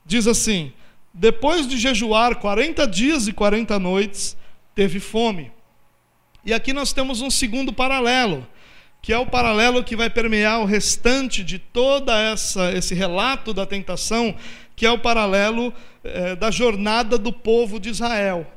diz 0.07 0.27
assim: 0.27 0.73
Depois 1.13 1.67
de 1.67 1.77
jejuar 1.77 2.37
40 2.37 2.87
dias 2.87 3.27
e 3.27 3.33
40 3.33 3.79
noites, 3.79 4.37
teve 4.81 4.99
fome. 4.99 5.53
E 6.43 6.55
aqui 6.55 6.73
nós 6.73 6.91
temos 6.91 7.21
um 7.21 7.29
segundo 7.29 7.71
paralelo, 7.71 8.47
que 9.03 9.13
é 9.13 9.19
o 9.19 9.27
paralelo 9.27 9.85
que 9.85 9.95
vai 9.95 10.09
permear 10.09 10.59
o 10.63 10.65
restante 10.65 11.45
de 11.45 11.59
toda 11.59 12.19
essa 12.19 12.73
esse 12.73 12.95
relato 12.95 13.53
da 13.53 13.67
tentação, 13.67 14.35
que 14.75 14.87
é 14.87 14.91
o 14.91 14.99
paralelo 14.99 15.71
eh, 16.03 16.35
da 16.35 16.51
jornada 16.51 17.19
do 17.19 17.31
povo 17.31 17.79
de 17.79 17.91
Israel. 17.91 18.51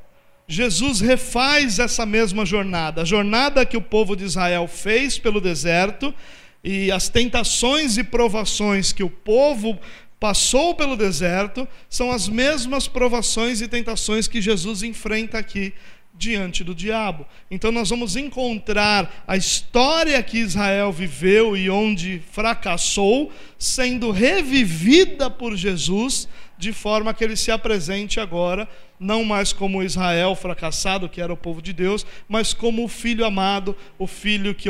Jesus 0.47 1.01
refaz 1.01 1.77
essa 1.77 2.05
mesma 2.05 2.45
jornada, 2.45 3.01
a 3.01 3.05
jornada 3.05 3.65
que 3.65 3.75
o 3.75 3.81
povo 3.81 4.15
de 4.15 4.23
Israel 4.23 4.65
fez 4.65 5.19
pelo 5.19 5.41
deserto 5.41 6.15
e 6.63 6.89
as 6.89 7.09
tentações 7.09 7.97
e 7.97 8.03
provações 8.05 8.93
que 8.93 9.03
o 9.03 9.09
povo 9.09 9.77
passou 10.21 10.73
pelo 10.73 10.95
deserto 10.95 11.67
são 11.89 12.09
as 12.09 12.29
mesmas 12.29 12.87
provações 12.87 13.59
e 13.59 13.67
tentações 13.67 14.25
que 14.25 14.39
Jesus 14.39 14.81
enfrenta 14.81 15.37
aqui 15.37 15.73
diante 16.13 16.63
do 16.63 16.75
diabo. 16.75 17.25
Então 17.49 17.71
nós 17.71 17.89
vamos 17.89 18.15
encontrar 18.15 19.23
a 19.27 19.35
história 19.35 20.21
que 20.21 20.37
Israel 20.37 20.91
viveu 20.91 21.57
e 21.57 21.69
onde 21.69 22.21
fracassou 22.31 23.31
sendo 23.57 24.11
revivida 24.11 25.29
por 25.29 25.55
Jesus 25.55 26.27
de 26.57 26.71
forma 26.71 27.13
que 27.13 27.23
ele 27.23 27.35
se 27.35 27.51
apresente 27.51 28.19
agora 28.19 28.69
não 29.03 29.23
mais 29.25 29.51
como 29.51 29.83
Israel 29.83 30.33
fracassado, 30.33 31.09
que 31.09 31.21
era 31.21 31.33
o 31.33 31.37
povo 31.37 31.61
de 31.61 31.73
Deus, 31.73 32.05
mas 32.27 32.53
como 32.53 32.85
o 32.85 32.87
filho 32.87 33.25
amado, 33.25 33.75
o 33.99 34.07
filho 34.07 34.55
que, 34.55 34.69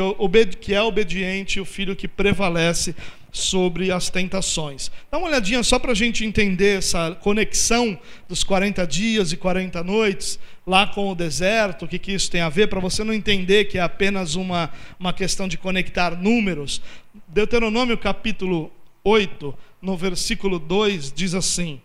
é 0.74 0.82
obediente, 0.82 1.60
o 1.60 1.64
filho 1.64 1.94
que 1.94 2.08
prevalece 2.08 2.96
sobre 3.34 3.90
as 3.90 4.08
tentações. 4.08 4.90
Dá 5.10 5.18
uma 5.18 5.26
olhadinha 5.26 5.62
só 5.64 5.76
para 5.76 5.90
a 5.90 5.94
gente 5.94 6.24
entender 6.24 6.78
essa 6.78 7.16
conexão 7.20 7.98
dos 8.28 8.44
40 8.44 8.86
dias 8.86 9.32
e 9.32 9.36
40 9.36 9.82
noites 9.82 10.38
lá 10.64 10.86
com 10.86 11.10
o 11.10 11.14
deserto, 11.16 11.84
o 11.84 11.88
que, 11.88 11.98
que 11.98 12.12
isso 12.12 12.30
tem 12.30 12.40
a 12.40 12.48
ver, 12.48 12.68
para 12.68 12.78
você 12.78 13.02
não 13.02 13.12
entender 13.12 13.64
que 13.64 13.76
é 13.76 13.82
apenas 13.82 14.36
uma, 14.36 14.70
uma 14.98 15.12
questão 15.12 15.48
de 15.48 15.58
conectar 15.58 16.16
números. 16.16 16.80
Deuteronômio 17.26 17.98
capítulo 17.98 18.70
8, 19.02 19.52
no 19.82 19.96
versículo 19.96 20.60
2, 20.60 21.12
diz 21.12 21.34
assim: 21.34 21.80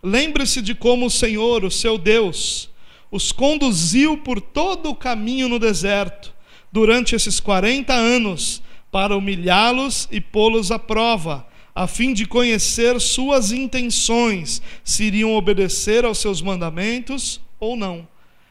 Lembre-se 0.00 0.62
de 0.62 0.72
como 0.72 1.06
o 1.06 1.10
Senhor, 1.10 1.64
o 1.64 1.70
seu 1.70 1.98
Deus, 1.98 2.70
os 3.10 3.32
conduziu 3.32 4.18
por 4.18 4.40
todo 4.40 4.88
o 4.88 4.94
caminho 4.94 5.48
no 5.48 5.58
deserto 5.58 6.32
durante 6.70 7.16
esses 7.16 7.40
40 7.40 7.92
anos 7.92 8.62
para 8.92 9.16
humilhá-los 9.16 10.06
e 10.12 10.20
pô-los 10.20 10.70
à 10.70 10.78
prova, 10.78 11.46
a 11.74 11.86
fim 11.86 12.12
de 12.12 12.26
conhecer 12.26 13.00
suas 13.00 13.50
intenções, 13.50 14.60
se 14.84 15.04
iriam 15.04 15.34
obedecer 15.34 16.04
aos 16.04 16.18
seus 16.18 16.42
mandamentos 16.42 17.40
ou 17.58 17.74
não. 17.74 18.06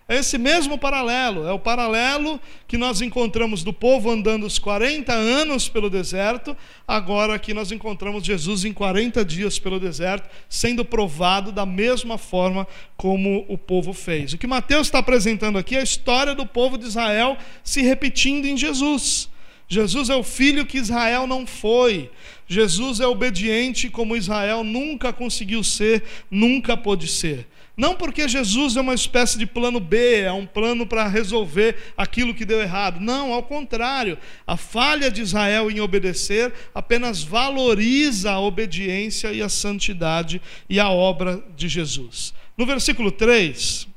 É 0.10 0.18
esse 0.18 0.38
mesmo 0.38 0.78
paralelo, 0.78 1.48
é 1.48 1.54
o 1.54 1.60
paralelo 1.60 2.38
que 2.68 2.76
nós 2.76 3.00
encontramos 3.02 3.64
do 3.64 3.72
povo 3.72 4.10
andando 4.10 4.46
os 4.46 4.58
40 4.58 5.14
anos 5.14 5.70
pelo 5.70 5.90
deserto, 5.90 6.58
agora 6.88 7.36
aqui 7.36 7.54
nós 7.54 7.72
encontramos 7.72 8.26
Jesus 8.26 8.66
em 8.66 8.74
40 8.74 9.24
dias 9.24 9.60
pelo 9.60 9.80
deserto, 9.80 10.28
sendo 10.50 10.84
provado 10.84 11.52
da 11.52 11.66
mesma 11.66 12.18
forma 12.18 12.68
como 12.98 13.46
o 13.48 13.58
povo 13.58 13.94
fez. 13.94 14.34
O 14.34 14.38
que 14.38 14.48
Mateus 14.48 14.88
está 14.88 15.00
apresentando 15.00 15.58
aqui 15.58 15.78
é 15.78 15.80
a 15.80 15.84
história 15.84 16.34
do 16.34 16.48
povo 16.48 16.80
de 16.80 16.88
Israel 16.88 17.38
se 17.64 17.82
repetindo 17.82 18.48
em 18.48 18.58
Jesus. 18.58 19.30
Jesus 19.72 20.10
é 20.10 20.16
o 20.18 20.22
filho 20.22 20.66
que 20.66 20.78
Israel 20.78 21.26
não 21.26 21.48
foi. 21.48 22.12
Jesus 22.46 23.00
é 23.00 23.08
obediente 23.08 23.90
como 23.90 24.18
Israel 24.18 24.66
nunca 24.66 25.14
conseguiu 25.14 25.64
ser, 25.64 26.04
nunca 26.30 26.76
pôde 26.76 27.08
ser. 27.08 27.48
Não 27.78 27.96
porque 27.96 28.28
Jesus 28.28 28.76
é 28.76 28.82
uma 28.82 28.94
espécie 28.94 29.38
de 29.38 29.46
plano 29.46 29.80
B, 29.80 30.24
é 30.24 30.32
um 30.34 30.46
plano 30.46 30.86
para 30.86 31.08
resolver 31.08 31.94
aquilo 31.96 32.34
que 32.34 32.44
deu 32.44 32.60
errado. 32.60 33.00
Não, 33.00 33.32
ao 33.32 33.44
contrário. 33.44 34.18
A 34.46 34.58
falha 34.58 35.10
de 35.10 35.22
Israel 35.22 35.72
em 35.72 35.80
obedecer 35.80 36.52
apenas 36.76 37.24
valoriza 37.24 38.30
a 38.30 38.42
obediência 38.42 39.32
e 39.32 39.42
a 39.42 39.48
santidade 39.48 40.42
e 40.70 40.82
a 40.82 40.90
obra 40.90 41.42
de 41.56 41.70
Jesus. 41.70 42.34
No 42.58 42.66
versículo 42.66 43.10
3, 43.10 43.88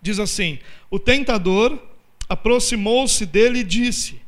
diz 0.00 0.20
assim: 0.20 0.60
O 0.88 1.00
tentador 1.00 1.76
aproximou-se 2.28 3.26
dele 3.26 3.58
e 3.58 3.64
disse: 3.64 4.24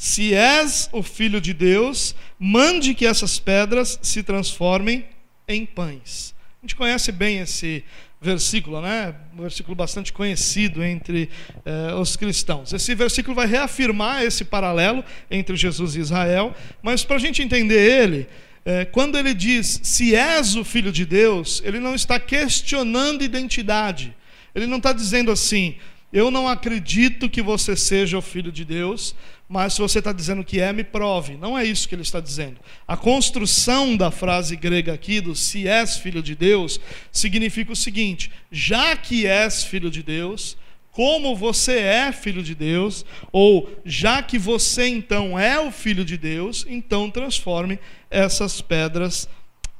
se 0.00 0.32
és 0.32 0.88
o 0.94 1.02
filho 1.02 1.42
de 1.42 1.52
Deus, 1.52 2.14
mande 2.38 2.94
que 2.94 3.04
essas 3.04 3.38
pedras 3.38 3.98
se 4.00 4.22
transformem 4.22 5.04
em 5.46 5.66
pães. 5.66 6.34
A 6.58 6.64
gente 6.64 6.74
conhece 6.74 7.12
bem 7.12 7.40
esse 7.40 7.84
versículo, 8.18 8.80
né? 8.80 9.14
Um 9.36 9.42
versículo 9.42 9.76
bastante 9.76 10.10
conhecido 10.10 10.82
entre 10.82 11.28
eh, 11.66 11.92
os 12.00 12.16
cristãos. 12.16 12.72
Esse 12.72 12.94
versículo 12.94 13.34
vai 13.34 13.46
reafirmar 13.46 14.22
esse 14.22 14.42
paralelo 14.42 15.04
entre 15.30 15.54
Jesus 15.54 15.94
e 15.94 16.00
Israel, 16.00 16.56
mas 16.82 17.04
para 17.04 17.16
a 17.16 17.20
gente 17.20 17.42
entender 17.42 18.02
ele, 18.02 18.26
eh, 18.64 18.86
quando 18.86 19.18
ele 19.18 19.34
diz 19.34 19.80
se 19.82 20.16
és 20.16 20.56
o 20.56 20.64
filho 20.64 20.90
de 20.90 21.04
Deus, 21.04 21.60
ele 21.62 21.78
não 21.78 21.94
está 21.94 22.18
questionando 22.18 23.22
identidade. 23.22 24.16
Ele 24.54 24.66
não 24.66 24.78
está 24.78 24.94
dizendo 24.94 25.30
assim, 25.30 25.76
eu 26.12 26.30
não 26.30 26.48
acredito 26.48 27.30
que 27.30 27.40
você 27.40 27.76
seja 27.76 28.18
o 28.18 28.22
filho 28.22 28.50
de 28.50 28.64
Deus, 28.64 29.14
mas 29.48 29.74
se 29.74 29.80
você 29.80 29.98
está 29.98 30.12
dizendo 30.12 30.44
que 30.44 30.60
é, 30.60 30.72
me 30.72 30.84
prove. 30.84 31.36
Não 31.36 31.58
é 31.58 31.64
isso 31.64 31.88
que 31.88 31.94
ele 31.94 32.02
está 32.02 32.20
dizendo. 32.20 32.56
A 32.86 32.96
construção 32.96 33.96
da 33.96 34.10
frase 34.10 34.56
grega 34.56 34.92
aqui, 34.92 35.20
do 35.20 35.34
se 35.34 35.66
és 35.66 35.96
filho 35.96 36.22
de 36.22 36.34
Deus, 36.34 36.80
significa 37.10 37.72
o 37.72 37.76
seguinte: 37.76 38.30
já 38.50 38.96
que 38.96 39.26
és 39.26 39.64
filho 39.64 39.90
de 39.90 40.02
Deus, 40.02 40.56
como 40.92 41.36
você 41.36 41.78
é 41.78 42.12
filho 42.12 42.42
de 42.42 42.54
Deus, 42.54 43.04
ou 43.32 43.70
já 43.84 44.22
que 44.22 44.38
você 44.38 44.86
então 44.86 45.38
é 45.38 45.58
o 45.60 45.70
filho 45.70 46.04
de 46.04 46.16
Deus, 46.16 46.66
então 46.68 47.10
transforme 47.10 47.78
essas 48.10 48.60
pedras 48.60 49.28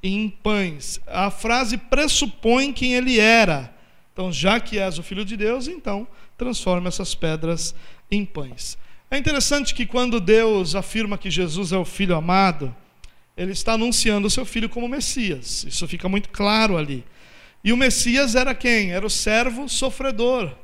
em 0.03 0.31
pães. 0.31 1.01
A 1.07 1.31
frase 1.31 1.77
pressupõe 1.77 2.73
quem 2.73 2.95
ele 2.95 3.19
era. 3.19 3.75
Então, 4.21 4.31
já 4.31 4.61
que 4.61 4.79
és 4.79 4.99
o 4.99 5.03
filho 5.03 5.25
de 5.25 5.35
Deus, 5.35 5.67
então 5.67 6.07
transforme 6.37 6.87
essas 6.87 7.15
pedras 7.15 7.75
em 8.11 8.23
pães. 8.23 8.77
É 9.11 9.17
interessante 9.17 9.75
que 9.75 9.87
quando 9.87 10.21
Deus 10.21 10.75
afirma 10.75 11.17
que 11.17 11.31
Jesus 11.31 11.73
é 11.73 11.79
o 11.79 11.87
Filho 11.87 12.15
amado, 12.15 12.77
ele 13.35 13.53
está 13.53 13.73
anunciando 13.73 14.27
o 14.27 14.31
seu 14.31 14.45
filho 14.45 14.69
como 14.69 14.87
Messias. 14.87 15.65
Isso 15.65 15.89
fica 15.89 16.07
muito 16.07 16.29
claro 16.29 16.77
ali. 16.77 17.03
E 17.65 17.73
o 17.73 17.79
Messias 17.79 18.35
era 18.35 18.55
quem? 18.55 18.93
Era 18.93 19.07
o 19.07 19.09
servo 19.09 19.71
sofredor. 19.71 20.55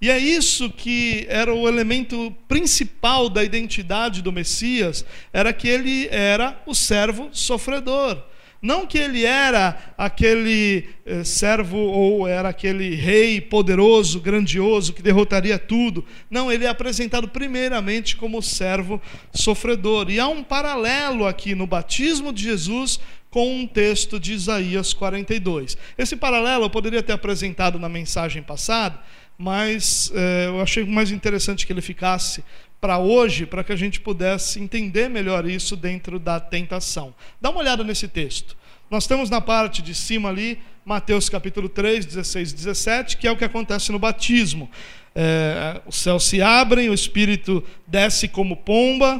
E 0.00 0.08
é 0.08 0.16
isso 0.16 0.70
que 0.70 1.26
era 1.28 1.54
o 1.54 1.68
elemento 1.68 2.34
principal 2.48 3.28
da 3.28 3.44
identidade 3.44 4.22
do 4.22 4.32
Messias, 4.32 5.04
era 5.34 5.52
que 5.52 5.68
ele 5.68 6.08
era 6.10 6.58
o 6.64 6.74
servo 6.74 7.28
sofredor. 7.30 8.24
Não 8.64 8.86
que 8.86 8.96
ele 8.96 9.26
era 9.26 9.92
aquele 9.98 10.88
eh, 11.04 11.22
servo 11.22 11.76
ou 11.76 12.26
era 12.26 12.48
aquele 12.48 12.94
rei 12.94 13.38
poderoso, 13.38 14.18
grandioso, 14.18 14.94
que 14.94 15.02
derrotaria 15.02 15.58
tudo. 15.58 16.02
Não, 16.30 16.50
ele 16.50 16.64
é 16.64 16.68
apresentado 16.68 17.28
primeiramente 17.28 18.16
como 18.16 18.40
servo 18.40 19.02
sofredor. 19.34 20.10
E 20.10 20.18
há 20.18 20.28
um 20.28 20.42
paralelo 20.42 21.26
aqui 21.26 21.54
no 21.54 21.66
batismo 21.66 22.32
de 22.32 22.42
Jesus 22.42 22.98
com 23.28 23.54
um 23.54 23.66
texto 23.66 24.18
de 24.18 24.32
Isaías 24.32 24.94
42. 24.94 25.76
Esse 25.98 26.16
paralelo 26.16 26.64
eu 26.64 26.70
poderia 26.70 27.02
ter 27.02 27.12
apresentado 27.12 27.78
na 27.78 27.90
mensagem 27.90 28.42
passada, 28.42 28.98
mas 29.36 30.10
eh, 30.14 30.46
eu 30.46 30.62
achei 30.62 30.84
mais 30.84 31.10
interessante 31.10 31.66
que 31.66 31.72
ele 31.74 31.82
ficasse 31.82 32.42
para 32.84 32.98
hoje, 32.98 33.46
para 33.46 33.64
que 33.64 33.72
a 33.72 33.76
gente 33.76 33.98
pudesse 33.98 34.60
entender 34.60 35.08
melhor 35.08 35.48
isso 35.48 35.74
dentro 35.74 36.18
da 36.18 36.38
tentação. 36.38 37.14
Dá 37.40 37.48
uma 37.48 37.60
olhada 37.60 37.82
nesse 37.82 38.06
texto. 38.06 38.54
Nós 38.90 39.06
temos 39.06 39.30
na 39.30 39.40
parte 39.40 39.80
de 39.80 39.94
cima 39.94 40.28
ali, 40.28 40.58
Mateus 40.84 41.30
capítulo 41.30 41.66
3, 41.66 42.04
16 42.04 42.50
e 42.50 42.54
17, 42.54 43.16
que 43.16 43.26
é 43.26 43.32
o 43.32 43.38
que 43.38 43.44
acontece 43.46 43.90
no 43.90 43.98
batismo. 43.98 44.70
É, 45.14 45.80
os 45.86 45.96
céus 45.96 46.24
se 46.24 46.42
abrem, 46.42 46.90
o 46.90 46.92
Espírito 46.92 47.64
desce 47.86 48.28
como 48.28 48.54
pomba, 48.54 49.18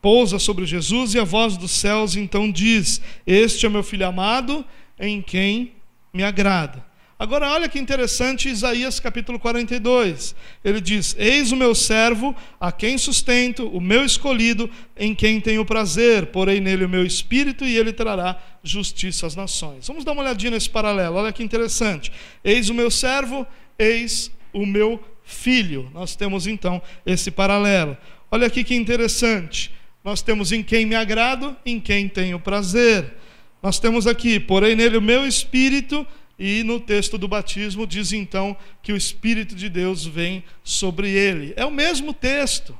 pousa 0.00 0.38
sobre 0.38 0.64
Jesus, 0.64 1.12
e 1.12 1.18
a 1.18 1.24
voz 1.24 1.58
dos 1.58 1.72
céus 1.72 2.16
então 2.16 2.50
diz: 2.50 3.02
Este 3.26 3.66
é 3.66 3.68
meu 3.68 3.82
filho 3.82 4.06
amado, 4.06 4.64
em 4.98 5.20
quem 5.20 5.74
me 6.10 6.24
agrada. 6.24 6.82
Agora, 7.16 7.48
olha 7.52 7.68
que 7.68 7.78
interessante 7.78 8.48
Isaías 8.48 8.98
capítulo 8.98 9.38
42. 9.38 10.34
Ele 10.64 10.80
diz: 10.80 11.14
Eis 11.16 11.52
o 11.52 11.56
meu 11.56 11.74
servo, 11.74 12.34
a 12.58 12.72
quem 12.72 12.98
sustento, 12.98 13.68
o 13.68 13.80
meu 13.80 14.04
escolhido, 14.04 14.68
em 14.96 15.14
quem 15.14 15.40
tenho 15.40 15.64
prazer. 15.64 16.26
Porei 16.26 16.60
nele 16.60 16.84
o 16.84 16.88
meu 16.88 17.06
espírito 17.06 17.64
e 17.64 17.76
ele 17.76 17.92
trará 17.92 18.36
justiça 18.64 19.26
às 19.26 19.36
nações. 19.36 19.86
Vamos 19.86 20.04
dar 20.04 20.12
uma 20.12 20.22
olhadinha 20.22 20.50
nesse 20.50 20.68
paralelo. 20.68 21.16
Olha 21.16 21.32
que 21.32 21.42
interessante. 21.42 22.10
Eis 22.42 22.68
o 22.68 22.74
meu 22.74 22.90
servo, 22.90 23.46
eis 23.78 24.30
o 24.52 24.66
meu 24.66 25.00
filho. 25.22 25.88
Nós 25.94 26.16
temos 26.16 26.48
então 26.48 26.82
esse 27.06 27.30
paralelo. 27.30 27.96
Olha 28.28 28.48
aqui 28.48 28.64
que 28.64 28.74
interessante. 28.74 29.72
Nós 30.02 30.20
temos 30.20 30.50
em 30.50 30.64
quem 30.64 30.84
me 30.84 30.96
agrado, 30.96 31.56
em 31.64 31.78
quem 31.78 32.08
tenho 32.08 32.40
prazer. 32.40 33.14
Nós 33.62 33.78
temos 33.78 34.06
aqui, 34.06 34.38
porém 34.38 34.74
nele 34.74 34.98
o 34.98 35.02
meu 35.02 35.26
espírito 35.26 36.06
e 36.38 36.62
no 36.64 36.80
texto 36.80 37.16
do 37.16 37.28
batismo 37.28 37.86
diz 37.86 38.12
então 38.12 38.56
que 38.82 38.92
o 38.92 38.96
Espírito 38.96 39.54
de 39.54 39.68
Deus 39.68 40.04
vem 40.04 40.44
sobre 40.62 41.10
ele. 41.10 41.52
É 41.56 41.64
o 41.64 41.70
mesmo 41.70 42.12
texto. 42.12 42.78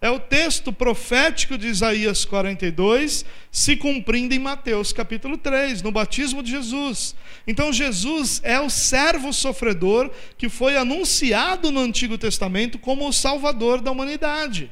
É 0.00 0.08
o 0.08 0.20
texto 0.20 0.72
profético 0.72 1.58
de 1.58 1.66
Isaías 1.66 2.24
42 2.24 3.24
se 3.50 3.74
cumprindo 3.74 4.32
em 4.32 4.38
Mateus 4.38 4.92
capítulo 4.92 5.36
3, 5.36 5.82
no 5.82 5.90
batismo 5.90 6.40
de 6.40 6.52
Jesus. 6.52 7.16
Então 7.48 7.72
Jesus 7.72 8.40
é 8.44 8.60
o 8.60 8.70
servo 8.70 9.32
sofredor 9.32 10.08
que 10.36 10.48
foi 10.48 10.76
anunciado 10.76 11.72
no 11.72 11.80
Antigo 11.80 12.16
Testamento 12.16 12.78
como 12.78 13.08
o 13.08 13.12
salvador 13.12 13.80
da 13.80 13.90
humanidade. 13.90 14.70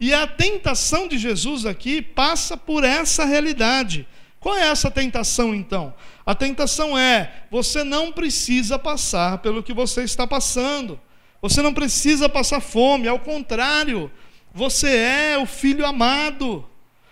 E 0.00 0.12
a 0.12 0.26
tentação 0.26 1.06
de 1.06 1.16
Jesus 1.16 1.64
aqui 1.64 2.02
passa 2.02 2.56
por 2.56 2.82
essa 2.82 3.24
realidade. 3.24 4.04
Qual 4.40 4.56
é 4.56 4.68
essa 4.68 4.90
tentação 4.90 5.54
então? 5.54 5.94
A 6.30 6.34
tentação 6.36 6.96
é: 6.96 7.28
você 7.50 7.82
não 7.82 8.12
precisa 8.12 8.78
passar 8.78 9.38
pelo 9.38 9.64
que 9.64 9.72
você 9.72 10.04
está 10.04 10.28
passando. 10.28 11.00
Você 11.42 11.60
não 11.60 11.74
precisa 11.74 12.28
passar 12.28 12.60
fome, 12.60 13.08
ao 13.08 13.18
contrário, 13.18 14.08
você 14.54 14.96
é 14.96 15.38
o 15.38 15.44
filho 15.44 15.84
amado. 15.84 16.64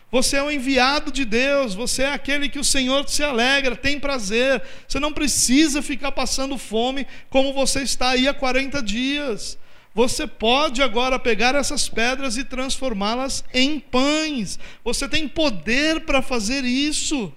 Você 0.08 0.36
é 0.36 0.42
o 0.42 0.52
enviado 0.52 1.10
de 1.10 1.24
Deus, 1.24 1.74
você 1.74 2.04
é 2.04 2.12
aquele 2.12 2.48
que 2.48 2.60
o 2.60 2.64
Senhor 2.64 3.08
se 3.08 3.24
alegra, 3.24 3.74
tem 3.74 3.98
prazer. 3.98 4.62
Você 4.86 5.00
não 5.00 5.12
precisa 5.12 5.82
ficar 5.82 6.12
passando 6.12 6.56
fome 6.56 7.04
como 7.28 7.52
você 7.52 7.82
está 7.82 8.10
aí 8.10 8.28
há 8.28 8.32
40 8.32 8.80
dias. 8.80 9.58
Você 9.96 10.28
pode 10.28 10.80
agora 10.80 11.18
pegar 11.18 11.56
essas 11.56 11.88
pedras 11.88 12.36
e 12.36 12.44
transformá-las 12.44 13.42
em 13.52 13.80
pães. 13.80 14.60
Você 14.84 15.08
tem 15.08 15.26
poder 15.26 16.02
para 16.02 16.22
fazer 16.22 16.64
isso. 16.64 17.32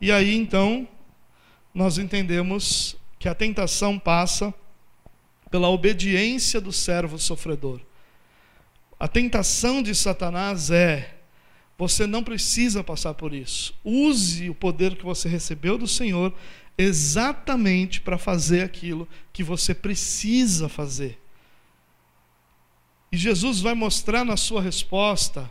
E 0.00 0.10
aí 0.10 0.34
então, 0.34 0.88
nós 1.74 1.98
entendemos 1.98 2.96
que 3.18 3.28
a 3.28 3.34
tentação 3.34 3.98
passa 3.98 4.54
pela 5.50 5.68
obediência 5.68 6.60
do 6.60 6.72
servo 6.72 7.18
sofredor. 7.18 7.80
A 8.98 9.06
tentação 9.06 9.82
de 9.82 9.94
Satanás 9.94 10.70
é: 10.70 11.16
você 11.76 12.06
não 12.06 12.22
precisa 12.22 12.82
passar 12.82 13.14
por 13.14 13.34
isso. 13.34 13.74
Use 13.84 14.48
o 14.48 14.54
poder 14.54 14.96
que 14.96 15.04
você 15.04 15.28
recebeu 15.28 15.76
do 15.76 15.86
Senhor 15.86 16.32
exatamente 16.78 18.00
para 18.00 18.16
fazer 18.16 18.62
aquilo 18.62 19.06
que 19.32 19.42
você 19.42 19.74
precisa 19.74 20.68
fazer. 20.68 21.18
E 23.12 23.16
Jesus 23.16 23.60
vai 23.60 23.74
mostrar 23.74 24.24
na 24.24 24.36
sua 24.36 24.62
resposta 24.62 25.50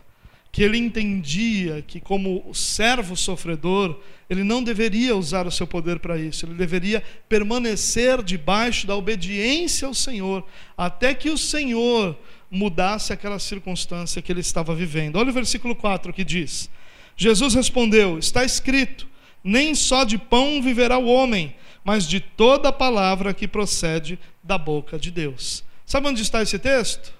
que 0.52 0.62
ele 0.62 0.78
entendia 0.78 1.82
que, 1.86 2.00
como 2.00 2.52
servo 2.52 3.16
sofredor, 3.16 4.00
ele 4.28 4.42
não 4.42 4.62
deveria 4.62 5.16
usar 5.16 5.46
o 5.46 5.50
seu 5.50 5.66
poder 5.66 6.00
para 6.00 6.18
isso, 6.18 6.44
ele 6.44 6.54
deveria 6.54 7.02
permanecer 7.28 8.22
debaixo 8.22 8.86
da 8.86 8.96
obediência 8.96 9.86
ao 9.86 9.94
Senhor, 9.94 10.44
até 10.76 11.14
que 11.14 11.30
o 11.30 11.38
Senhor 11.38 12.16
mudasse 12.50 13.12
aquela 13.12 13.38
circunstância 13.38 14.20
que 14.20 14.32
ele 14.32 14.40
estava 14.40 14.74
vivendo. 14.74 15.16
Olha 15.16 15.30
o 15.30 15.34
versículo 15.34 15.76
4 15.76 16.12
que 16.12 16.24
diz: 16.24 16.68
Jesus 17.16 17.54
respondeu: 17.54 18.18
Está 18.18 18.44
escrito, 18.44 19.06
nem 19.44 19.74
só 19.74 20.04
de 20.04 20.18
pão 20.18 20.60
viverá 20.60 20.98
o 20.98 21.06
homem, 21.06 21.54
mas 21.84 22.06
de 22.08 22.18
toda 22.18 22.72
palavra 22.72 23.32
que 23.32 23.46
procede 23.46 24.18
da 24.42 24.58
boca 24.58 24.98
de 24.98 25.10
Deus. 25.10 25.62
Sabe 25.86 26.08
onde 26.08 26.22
está 26.22 26.42
esse 26.42 26.58
texto? 26.58 27.12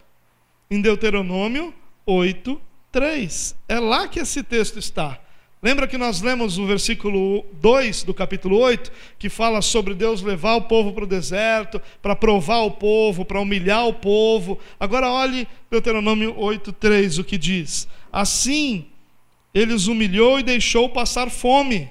Em 0.71 0.81
Deuteronômio 0.81 1.75
8, 2.07 2.61
3. 2.93 3.57
É 3.69 3.79
lá 3.79 4.09
que 4.09 4.21
esse 4.21 4.43
texto 4.43 4.79
está. 4.79 5.19
Lembra 5.63 5.87
que 5.87 5.99
nós 5.99 6.23
lemos 6.23 6.57
o 6.57 6.67
versículo 6.67 7.45
2 7.61 8.05
do 8.05 8.15
capítulo 8.15 8.57
8, 8.57 8.91
que 9.19 9.29
fala 9.29 9.61
sobre 9.61 9.95
Deus 9.95 10.23
levar 10.23 10.55
o 10.55 10.63
povo 10.63 10.93
para 10.95 11.05
o 11.05 11.07
deserto, 11.07 11.81
para 12.01 12.17
provar 12.17 12.61
o 12.61 12.71
povo, 12.71 13.27
para 13.27 13.41
humilhar 13.41 13.87
o 13.87 13.93
povo. 13.93 14.59
Agora 14.79 15.11
olhe 15.11 15.47
Deuteronômio 15.71 16.35
8, 16.35 16.73
3, 16.73 17.19
o 17.19 17.25
que 17.25 17.37
diz: 17.37 17.87
Assim 18.11 18.87
ele 19.53 19.75
os 19.75 19.87
humilhou 19.87 20.41
e 20.41 20.43
deixou 20.43 20.89
passar 20.89 21.31
fome, 21.31 21.91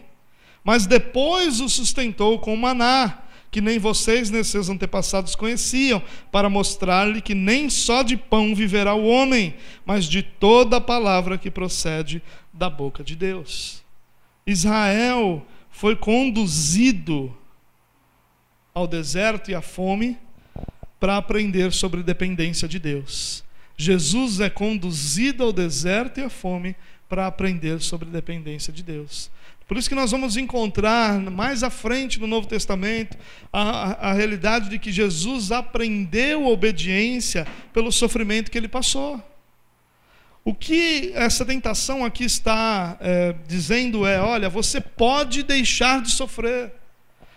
mas 0.64 0.88
depois 0.88 1.60
os 1.60 1.74
sustentou 1.74 2.40
com 2.40 2.56
maná 2.56 3.20
que 3.52 3.62
nem 3.62 3.80
vocês 3.80 4.30
nem 4.30 4.44
seus 4.44 4.70
antepassados 4.70 5.36
conheciam, 5.36 6.02
para 6.32 6.50
mostrar-lhe 6.50 7.22
que 7.22 7.34
nem 7.34 7.70
só 7.70 8.04
de 8.04 8.16
pão 8.16 8.54
viverá 8.54 8.94
o 8.94 9.08
homem, 9.08 9.56
mas 9.86 10.06
de 10.06 10.22
toda 10.22 10.78
a 10.78 10.82
palavra 10.82 11.38
que 11.38 11.50
procede 11.50 12.22
da 12.54 12.70
boca 12.70 13.04
de 13.04 13.16
Deus. 13.16 13.84
Israel 14.46 15.46
foi 15.70 15.96
conduzido 15.96 17.36
ao 18.74 18.88
deserto 18.88 19.52
e 19.52 19.56
à 19.56 19.62
fome 19.62 20.18
para 21.00 21.18
aprender 21.18 21.72
sobre 21.72 22.04
dependência 22.04 22.68
de 22.68 22.78
Deus. 22.78 23.44
Jesus 23.78 24.42
é 24.42 24.50
conduzido 24.50 25.44
ao 25.44 25.54
deserto 25.54 26.20
e 26.20 26.24
à 26.24 26.30
fome 26.30 26.76
para 27.10 27.26
aprender 27.26 27.82
sobre 27.82 28.08
dependência 28.08 28.72
de 28.72 28.84
Deus. 28.84 29.32
Por 29.68 29.78
isso 29.78 29.90
que 29.90 29.96
nós 29.96 30.12
vamos 30.12 30.38
encontrar 30.38 31.20
mais 31.20 31.62
à 31.62 31.70
frente 31.70 32.20
no 32.20 32.26
Novo 32.26 32.48
Testamento 32.48 33.18
a, 33.52 34.10
a, 34.10 34.14
realidade 34.14 34.70
de 34.70 34.80
que 34.80 34.92
Jesus 34.92 35.52
aprendeu 35.52 36.48
obediência 36.48 37.46
pelo 37.74 37.92
sofrimento 37.92 38.50
que 38.50 38.58
ele 38.58 38.68
passou. 38.68 39.24
O 40.44 40.56
que 40.56 41.12
essa 41.14 41.46
tentação 41.46 42.04
aqui 42.04 42.24
está 42.24 42.98
é, 43.00 43.36
dizendo 43.48 44.08
é: 44.08 44.20
olha, 44.20 44.50
você 44.50 44.82
pode 44.82 45.44
deixar 45.44 46.02
de 46.02 46.10
sofrer, 46.10 46.74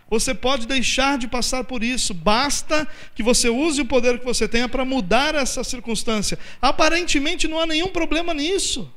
você 0.09 0.33
pode 0.35 0.67
deixar 0.67 1.19
de 1.19 1.29
passar 1.29 1.65
por 1.65 1.83
isso, 1.83 2.15
basta 2.15 2.89
que 3.15 3.23
você 3.23 3.51
use 3.51 3.83
o 3.83 3.87
poder 3.87 4.19
que 4.19 4.25
você 4.25 4.49
tenha 4.49 4.69
para 4.71 4.87
mudar 4.87 5.35
essa 5.35 5.63
circunstância. 5.63 6.39
Aparentemente 6.63 7.47
não 7.47 7.61
há 7.61 7.67
nenhum 7.67 7.89
problema 7.89 8.33
nisso. 8.33 8.91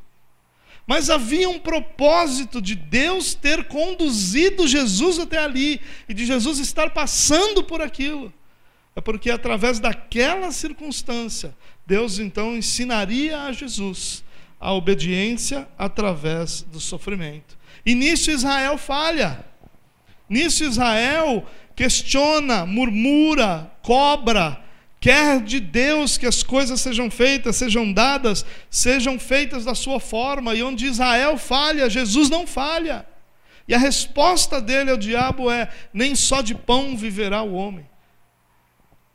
Mas 0.87 1.09
havia 1.09 1.49
um 1.49 1.59
propósito 1.59 2.61
de 2.61 2.75
Deus 2.75 3.33
ter 3.33 3.65
conduzido 3.65 4.67
Jesus 4.67 5.17
até 5.17 5.39
ali 5.39 5.81
e 6.07 6.13
de 6.13 6.25
Jesus 6.25 6.59
estar 6.59 6.91
passando 6.91 7.63
por 7.63 7.81
aquilo. 7.81 8.31
É 8.95 9.01
porque 9.01 9.31
através 9.31 9.79
daquela 9.79 10.51
circunstância, 10.51 11.55
Deus 11.85 12.19
então 12.19 12.55
ensinaria 12.55 13.41
a 13.41 13.51
Jesus 13.51 14.23
a 14.59 14.73
obediência 14.73 15.67
através 15.77 16.61
do 16.63 16.79
sofrimento. 16.79 17.57
E 17.85 17.93
nisso 17.93 18.31
Israel 18.31 18.77
falha. 18.77 19.45
Nisso 20.29 20.63
Israel 20.63 21.45
questiona, 21.75 22.65
murmura, 22.65 23.71
cobra, 23.81 24.63
quer 25.05 25.39
de 25.39 25.59
Deus 25.59 26.17
que 26.17 26.25
as 26.25 26.41
coisas 26.41 26.81
sejam 26.81 27.11
feitas, 27.11 27.57
sejam 27.57 27.93
dadas, 27.93 28.43
sejam 28.71 29.19
feitas 29.19 29.63
da 29.63 29.75
sua 29.75 29.99
forma, 29.99 30.55
e 30.55 30.63
onde 30.63 30.87
Israel 30.87 31.37
falha, 31.37 31.87
Jesus 31.87 32.27
não 32.27 32.47
falha. 32.47 33.05
E 33.67 33.75
a 33.75 33.77
resposta 33.77 34.59
dele 34.59 34.89
ao 34.89 34.97
diabo 34.97 35.51
é: 35.51 35.69
nem 35.93 36.15
só 36.15 36.41
de 36.41 36.55
pão 36.55 36.97
viverá 36.97 37.43
o 37.43 37.53
homem. 37.53 37.87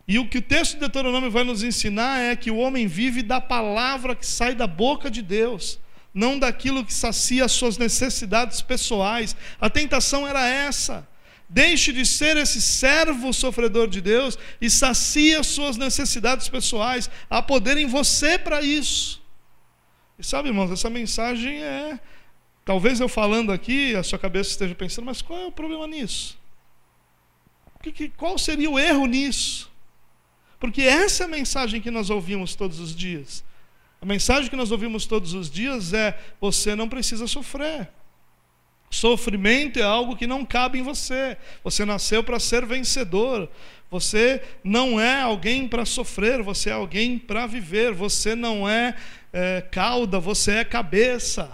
E 0.07 0.17
o 0.21 0.29
que 0.29 0.39
o 0.39 0.43
texto 0.43 0.75
de 0.75 0.79
Deuteronômio 0.81 1.29
vai 1.29 1.43
nos 1.43 1.65
ensinar 1.65 2.21
é 2.21 2.37
que 2.37 2.53
o 2.53 2.59
homem 2.59 2.87
vive 2.87 3.21
da 3.21 3.41
palavra 3.41 4.15
que 4.15 4.25
sai 4.25 4.55
da 4.55 4.69
boca 4.69 5.11
de 5.11 5.23
Deus, 5.23 5.81
não 6.15 6.39
daquilo 6.39 6.85
que 6.85 6.95
sacia 6.95 7.47
as 7.47 7.51
suas 7.51 7.77
necessidades 7.77 8.63
pessoais. 8.63 9.35
A 9.61 9.69
tentação 9.69 10.25
era 10.25 10.47
essa. 10.49 11.10
Deixe 11.51 11.93
de 11.93 12.07
ser 12.07 12.39
esse 12.39 12.63
servo 12.63 13.33
sofredor 13.35 13.89
de 13.89 14.01
Deus 14.01 14.39
e 14.61 14.71
sacie 14.71 15.35
as 15.35 15.49
suas 15.49 15.77
necessidades 15.77 16.49
pessoais. 16.49 17.11
Há 17.29 17.43
poder 17.43 17.77
em 17.77 17.87
você 17.87 18.39
para 18.39 18.63
isso. 18.63 19.21
E 20.19 20.25
sabe, 20.25 20.49
irmãos, 20.49 20.71
essa 20.71 20.89
mensagem 20.89 21.63
é 21.63 21.99
Talvez 22.71 23.01
eu 23.01 23.09
falando 23.09 23.51
aqui, 23.51 23.97
a 23.97 24.03
sua 24.05 24.17
cabeça 24.17 24.51
esteja 24.51 24.77
pensando, 24.77 25.07
mas 25.07 25.21
qual 25.21 25.41
é 25.41 25.47
o 25.47 25.51
problema 25.51 25.89
nisso? 25.89 26.39
qual 28.17 28.39
seria 28.39 28.71
o 28.71 28.79
erro 28.79 29.07
nisso? 29.07 29.69
Porque 30.61 30.83
essa 30.83 31.25
é 31.25 31.27
a 31.27 31.29
mensagem 31.29 31.81
que 31.81 31.91
nós 31.91 32.11
ouvimos 32.11 32.55
todos 32.55 32.79
os 32.79 32.95
dias. 32.95 33.43
A 34.01 34.07
mensagem 34.07 34.49
que 34.49 34.55
nós 34.55 34.71
ouvimos 34.71 35.05
todos 35.05 35.35
os 35.35 35.51
dias 35.51 35.93
é: 35.93 36.17
você 36.41 36.77
não 36.77 36.89
precisa 36.89 37.27
sofrer. 37.27 37.89
Sofrimento 38.91 39.79
é 39.79 39.83
algo 39.83 40.17
que 40.17 40.27
não 40.27 40.45
cabe 40.45 40.81
em 40.81 40.83
você. 40.83 41.37
Você 41.63 41.85
nasceu 41.85 42.25
para 42.25 42.41
ser 42.41 42.67
vencedor. 42.67 43.49
Você 43.89 44.43
não 44.65 45.01
é 45.01 45.23
alguém 45.23 45.69
para 45.69 45.85
sofrer, 45.85 46.43
você 46.43 46.71
é 46.71 46.73
alguém 46.73 47.17
para 47.17 47.47
viver. 47.47 47.93
Você 47.93 48.35
não 48.35 48.69
é, 48.69 48.97
é 49.33 49.65
cauda, 49.71 50.19
você 50.19 50.55
é 50.55 50.65
cabeça. 50.65 51.51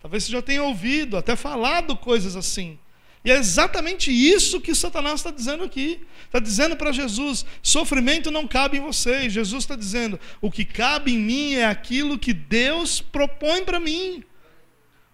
Talvez 0.00 0.24
você 0.24 0.32
já 0.32 0.40
tenha 0.40 0.62
ouvido, 0.62 1.18
até 1.18 1.36
falado 1.36 1.94
coisas 1.94 2.34
assim. 2.34 2.78
E 3.22 3.30
é 3.30 3.36
exatamente 3.36 4.10
isso 4.10 4.60
que 4.60 4.74
Satanás 4.74 5.16
está 5.16 5.30
dizendo 5.30 5.62
aqui. 5.62 6.00
Está 6.24 6.38
dizendo 6.38 6.76
para 6.76 6.92
Jesus: 6.92 7.44
sofrimento 7.62 8.30
não 8.30 8.46
cabe 8.46 8.78
em 8.78 8.80
você. 8.80 9.26
E 9.26 9.30
Jesus 9.30 9.64
está 9.64 9.76
dizendo: 9.76 10.18
o 10.40 10.50
que 10.50 10.64
cabe 10.64 11.12
em 11.12 11.18
mim 11.18 11.54
é 11.54 11.66
aquilo 11.66 12.18
que 12.18 12.32
Deus 12.32 13.02
propõe 13.02 13.62
para 13.64 13.78
mim. 13.78 14.24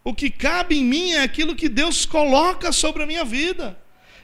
O 0.06 0.14
que 0.14 0.30
cabe 0.30 0.78
em 0.78 0.84
mim 0.84 1.14
é 1.14 1.22
aquilo 1.22 1.56
que 1.56 1.68
Deus 1.68 2.06
coloca 2.06 2.70
sobre 2.70 3.02
a 3.02 3.06
minha 3.06 3.24
vida. 3.24 3.76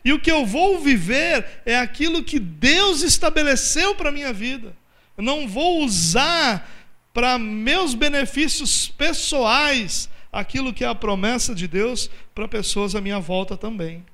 E 0.04 0.12
o 0.12 0.20
que 0.20 0.30
eu 0.30 0.46
vou 0.46 0.78
viver 0.78 1.44
é 1.66 1.76
aquilo 1.76 2.22
que 2.22 2.38
Deus 2.38 3.02
estabeleceu 3.02 3.92
para 3.96 4.10
a 4.10 4.12
minha 4.12 4.32
vida. 4.32 4.76
Eu 5.18 5.24
não 5.24 5.48
vou 5.48 5.82
usar 5.82 6.70
para 7.12 7.36
meus 7.36 7.94
benefícios 7.94 8.86
pessoais 8.96 10.08
aquilo 10.32 10.72
que 10.72 10.84
é 10.84 10.86
a 10.86 10.94
promessa 10.94 11.52
de 11.52 11.66
Deus 11.66 12.08
para 12.32 12.46
pessoas 12.46 12.94
à 12.94 13.00
minha 13.00 13.18
volta 13.18 13.56
também. 13.56 14.06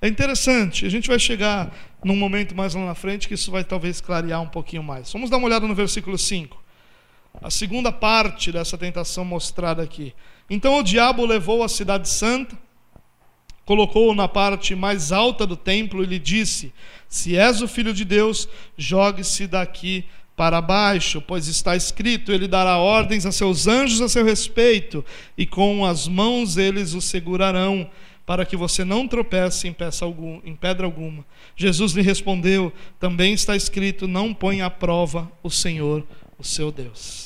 É 0.00 0.08
interessante, 0.08 0.86
a 0.86 0.88
gente 0.88 1.08
vai 1.08 1.18
chegar 1.18 1.70
num 2.02 2.16
momento 2.16 2.54
mais 2.54 2.74
lá 2.74 2.86
na 2.86 2.94
frente 2.94 3.28
que 3.28 3.34
isso 3.34 3.50
vai 3.50 3.62
talvez 3.62 4.00
clarear 4.00 4.40
um 4.40 4.48
pouquinho 4.48 4.82
mais. 4.82 5.12
Vamos 5.12 5.28
dar 5.28 5.36
uma 5.36 5.48
olhada 5.48 5.68
no 5.68 5.74
versículo 5.74 6.16
5. 6.16 6.64
A 7.42 7.50
segunda 7.50 7.92
parte 7.92 8.50
dessa 8.50 8.78
tentação 8.78 9.22
mostrada 9.22 9.82
aqui. 9.82 10.14
Então 10.48 10.78
o 10.78 10.82
diabo 10.82 11.24
levou 11.24 11.62
a 11.62 11.68
cidade 11.68 12.08
santa, 12.08 12.56
colocou-o 13.64 14.14
na 14.14 14.28
parte 14.28 14.74
mais 14.74 15.10
alta 15.10 15.46
do 15.46 15.56
templo 15.56 16.02
e 16.02 16.06
lhe 16.06 16.18
disse: 16.18 16.72
Se 17.08 17.36
és 17.36 17.62
o 17.62 17.68
filho 17.68 17.94
de 17.94 18.04
Deus, 18.04 18.48
jogue-se 18.76 19.46
daqui 19.46 20.04
para 20.36 20.60
baixo, 20.60 21.20
pois 21.20 21.48
está 21.48 21.76
escrito: 21.76 22.32
Ele 22.32 22.46
dará 22.46 22.76
ordens 22.76 23.24
a 23.24 23.32
seus 23.32 23.66
anjos 23.66 24.00
a 24.00 24.08
seu 24.08 24.24
respeito, 24.24 25.04
e 25.36 25.46
com 25.46 25.84
as 25.84 26.06
mãos 26.08 26.56
eles 26.56 26.92
o 26.92 27.00
segurarão, 27.00 27.88
para 28.26 28.44
que 28.44 28.56
você 28.56 28.84
não 28.84 29.06
tropece 29.06 29.68
em, 29.68 29.76
algum, 30.02 30.40
em 30.44 30.54
pedra 30.54 30.86
alguma. 30.86 31.24
Jesus 31.56 31.92
lhe 31.92 32.02
respondeu: 32.02 32.72
Também 32.98 33.32
está 33.32 33.56
escrito: 33.56 34.06
Não 34.06 34.34
ponha 34.34 34.66
à 34.66 34.70
prova 34.70 35.30
o 35.42 35.50
Senhor, 35.50 36.04
o 36.38 36.44
seu 36.44 36.70
Deus. 36.70 37.23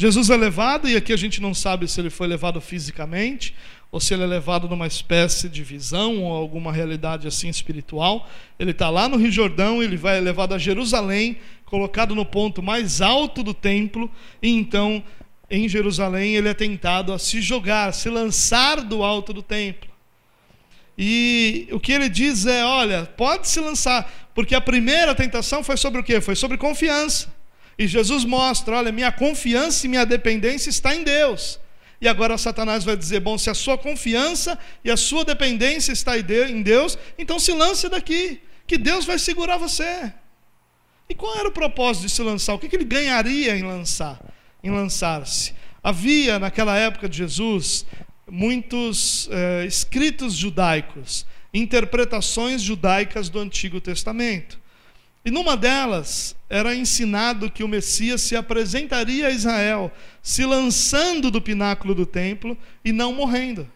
Jesus 0.00 0.30
é 0.30 0.36
levado, 0.36 0.88
e 0.88 0.94
aqui 0.94 1.12
a 1.12 1.16
gente 1.16 1.42
não 1.42 1.52
sabe 1.52 1.88
se 1.88 2.00
ele 2.00 2.08
foi 2.08 2.28
levado 2.28 2.60
fisicamente, 2.60 3.52
ou 3.90 3.98
se 3.98 4.14
ele 4.14 4.22
é 4.22 4.26
levado 4.26 4.68
numa 4.68 4.86
espécie 4.86 5.48
de 5.48 5.64
visão 5.64 6.22
ou 6.22 6.32
alguma 6.32 6.72
realidade 6.72 7.26
assim 7.26 7.48
espiritual. 7.48 8.30
Ele 8.60 8.70
está 8.70 8.88
lá 8.90 9.08
no 9.08 9.16
Rio 9.16 9.32
Jordão, 9.32 9.82
ele 9.82 9.96
vai 9.96 10.20
levado 10.20 10.54
a 10.54 10.58
Jerusalém 10.58 11.38
colocado 11.64 12.14
no 12.14 12.24
ponto 12.24 12.62
mais 12.62 13.00
alto 13.00 13.42
do 13.42 13.52
templo, 13.52 14.08
e 14.40 14.50
então 14.50 15.02
em 15.50 15.68
Jerusalém 15.68 16.36
ele 16.36 16.48
é 16.48 16.54
tentado 16.54 17.12
a 17.12 17.18
se 17.18 17.42
jogar, 17.42 17.88
a 17.88 17.92
se 17.92 18.08
lançar 18.08 18.80
do 18.82 19.02
alto 19.02 19.32
do 19.32 19.42
templo. 19.42 19.90
E 20.96 21.66
o 21.72 21.80
que 21.80 21.90
ele 21.90 22.08
diz 22.08 22.46
é: 22.46 22.64
olha, 22.64 23.04
pode 23.04 23.48
se 23.48 23.58
lançar, 23.58 24.30
porque 24.32 24.54
a 24.54 24.60
primeira 24.60 25.12
tentação 25.12 25.64
foi 25.64 25.76
sobre 25.76 26.00
o 26.00 26.04
quê? 26.04 26.20
Foi 26.20 26.36
sobre 26.36 26.56
confiança. 26.56 27.36
E 27.78 27.86
Jesus 27.86 28.24
mostra: 28.24 28.76
olha, 28.76 28.90
minha 28.90 29.12
confiança 29.12 29.86
e 29.86 29.88
minha 29.88 30.04
dependência 30.04 30.68
está 30.68 30.94
em 30.94 31.04
Deus. 31.04 31.60
E 32.00 32.08
agora 32.08 32.36
Satanás 32.36 32.84
vai 32.84 32.96
dizer: 32.96 33.20
bom, 33.20 33.38
se 33.38 33.48
a 33.48 33.54
sua 33.54 33.78
confiança 33.78 34.58
e 34.84 34.90
a 34.90 34.96
sua 34.96 35.24
dependência 35.24 35.92
está 35.92 36.18
em 36.18 36.62
Deus, 36.62 36.98
então 37.16 37.38
se 37.38 37.52
lance 37.52 37.88
daqui, 37.88 38.40
que 38.66 38.76
Deus 38.76 39.04
vai 39.04 39.18
segurar 39.18 39.56
você. 39.56 40.12
E 41.08 41.14
qual 41.14 41.38
era 41.38 41.48
o 41.48 41.52
propósito 41.52 42.02
de 42.06 42.10
se 42.10 42.22
lançar? 42.22 42.54
O 42.54 42.58
que, 42.58 42.74
ele 42.74 42.84
ganharia 42.84 43.56
em 43.56 43.62
lançar, 43.62 44.20
em 44.62 44.70
lançar-se? 44.70 45.54
Havia 45.82 46.38
naquela 46.38 46.76
época 46.76 47.08
de 47.08 47.16
Jesus 47.16 47.86
muitos 48.30 49.28
é, 49.32 49.64
escritos 49.64 50.34
judaicos, 50.34 51.24
interpretações 51.54 52.60
judaicas 52.60 53.30
do 53.30 53.38
Antigo 53.38 53.80
Testamento. 53.80 54.60
E 55.28 55.30
numa 55.30 55.58
delas 55.58 56.34
era 56.48 56.74
ensinado 56.74 57.50
que 57.50 57.62
o 57.62 57.68
Messias 57.68 58.22
se 58.22 58.34
apresentaria 58.34 59.26
a 59.26 59.30
Israel, 59.30 59.92
se 60.22 60.42
lançando 60.46 61.30
do 61.30 61.38
pináculo 61.38 61.94
do 61.94 62.06
templo 62.06 62.56
e 62.82 62.92
não 62.92 63.12
morrendo. 63.12 63.70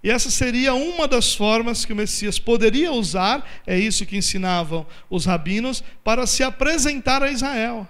E 0.00 0.08
essa 0.08 0.30
seria 0.30 0.74
uma 0.74 1.08
das 1.08 1.34
formas 1.34 1.84
que 1.84 1.92
o 1.92 1.96
Messias 1.96 2.38
poderia 2.38 2.92
usar, 2.92 3.44
é 3.66 3.76
isso 3.76 4.06
que 4.06 4.16
ensinavam 4.16 4.86
os 5.10 5.24
rabinos, 5.24 5.82
para 6.04 6.24
se 6.24 6.44
apresentar 6.44 7.20
a 7.20 7.32
Israel. 7.32 7.88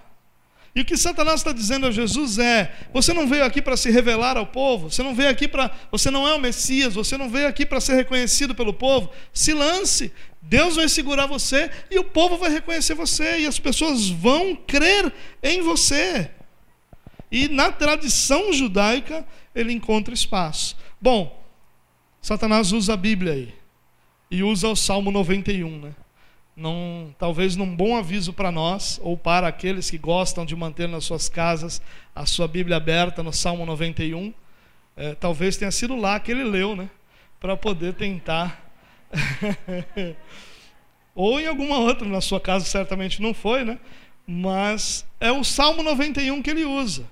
E 0.75 0.81
o 0.81 0.85
que 0.85 0.97
Satanás 0.97 1.41
está 1.41 1.51
dizendo 1.51 1.85
a 1.85 1.91
Jesus 1.91 2.39
é: 2.39 2.73
você 2.91 3.13
não 3.13 3.27
veio 3.27 3.45
aqui 3.45 3.61
para 3.61 3.77
se 3.77 3.91
revelar 3.91 4.37
ao 4.37 4.47
povo, 4.47 4.89
você 4.89 5.03
não 5.03 5.13
veio 5.13 5.29
aqui 5.29 5.47
para. 5.47 5.69
Você 5.91 6.09
não 6.09 6.27
é 6.27 6.33
o 6.33 6.39
Messias, 6.39 6.95
você 6.95 7.15
não 7.15 7.29
veio 7.29 7.47
aqui 7.47 7.63
para 7.63 7.79
ser 7.79 7.93
reconhecido 7.93 8.55
pelo 8.55 8.73
povo. 8.73 9.11
Se 9.31 9.53
lance, 9.53 10.11
Deus 10.43 10.75
vai 10.75 10.89
segurar 10.89 11.25
você 11.25 11.71
e 11.89 11.97
o 11.97 12.03
povo 12.03 12.37
vai 12.37 12.51
reconhecer 12.51 12.93
você, 12.93 13.39
e 13.39 13.47
as 13.47 13.57
pessoas 13.57 14.09
vão 14.09 14.55
crer 14.55 15.11
em 15.41 15.61
você. 15.61 16.29
E 17.31 17.47
na 17.47 17.71
tradição 17.71 18.53
judaica, 18.53 19.25
ele 19.55 19.71
encontra 19.71 20.13
espaço. 20.13 20.77
Bom, 21.01 21.43
Satanás 22.21 22.71
usa 22.71 22.93
a 22.93 22.97
Bíblia 22.97 23.33
aí. 23.33 23.53
E 24.29 24.43
usa 24.43 24.67
o 24.67 24.75
Salmo 24.75 25.11
91, 25.11 25.79
né? 25.79 25.95
Num, 26.55 27.13
talvez 27.17 27.55
num 27.55 27.75
bom 27.75 27.97
aviso 27.97 28.33
para 28.33 28.51
nós, 28.51 28.99
ou 29.01 29.17
para 29.17 29.47
aqueles 29.47 29.89
que 29.89 29.97
gostam 29.97 30.45
de 30.45 30.55
manter 30.55 30.87
nas 30.87 31.05
suas 31.05 31.27
casas 31.27 31.81
a 32.13 32.25
sua 32.25 32.47
Bíblia 32.47 32.77
aberta 32.77 33.23
no 33.23 33.33
Salmo 33.33 33.65
91. 33.65 34.33
É, 34.95 35.15
talvez 35.15 35.57
tenha 35.57 35.71
sido 35.71 35.95
lá 35.95 36.19
que 36.19 36.31
ele 36.31 36.43
leu, 36.43 36.75
né? 36.75 36.89
Para 37.39 37.57
poder 37.57 37.93
tentar. 37.93 38.72
ou 41.15 41.39
em 41.39 41.47
alguma 41.47 41.77
outra, 41.77 42.07
na 42.07 42.21
sua 42.21 42.39
casa 42.39 42.65
certamente 42.65 43.21
não 43.21 43.33
foi, 43.33 43.63
né? 43.63 43.79
Mas 44.25 45.05
é 45.19 45.31
o 45.31 45.43
Salmo 45.43 45.83
91 45.83 46.41
que 46.41 46.49
ele 46.49 46.65
usa. 46.65 47.05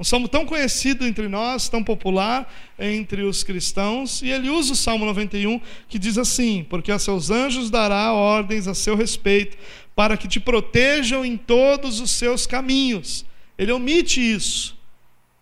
Um 0.00 0.04
salmo 0.04 0.28
tão 0.28 0.46
conhecido 0.46 1.04
entre 1.04 1.26
nós, 1.26 1.68
tão 1.68 1.82
popular 1.82 2.48
entre 2.78 3.22
os 3.22 3.42
cristãos, 3.42 4.22
e 4.22 4.30
ele 4.30 4.48
usa 4.48 4.72
o 4.72 4.76
Salmo 4.76 5.04
91 5.04 5.60
que 5.88 5.98
diz 5.98 6.16
assim: 6.16 6.64
Porque 6.70 6.92
a 6.92 7.00
seus 7.00 7.30
anjos 7.30 7.68
dará 7.68 8.12
ordens 8.12 8.68
a 8.68 8.74
seu 8.74 8.94
respeito, 8.94 9.58
para 9.96 10.16
que 10.16 10.28
te 10.28 10.38
protejam 10.38 11.24
em 11.24 11.36
todos 11.36 11.98
os 11.98 12.12
seus 12.12 12.46
caminhos. 12.46 13.26
Ele 13.58 13.72
omite 13.72 14.20
isso. 14.20 14.78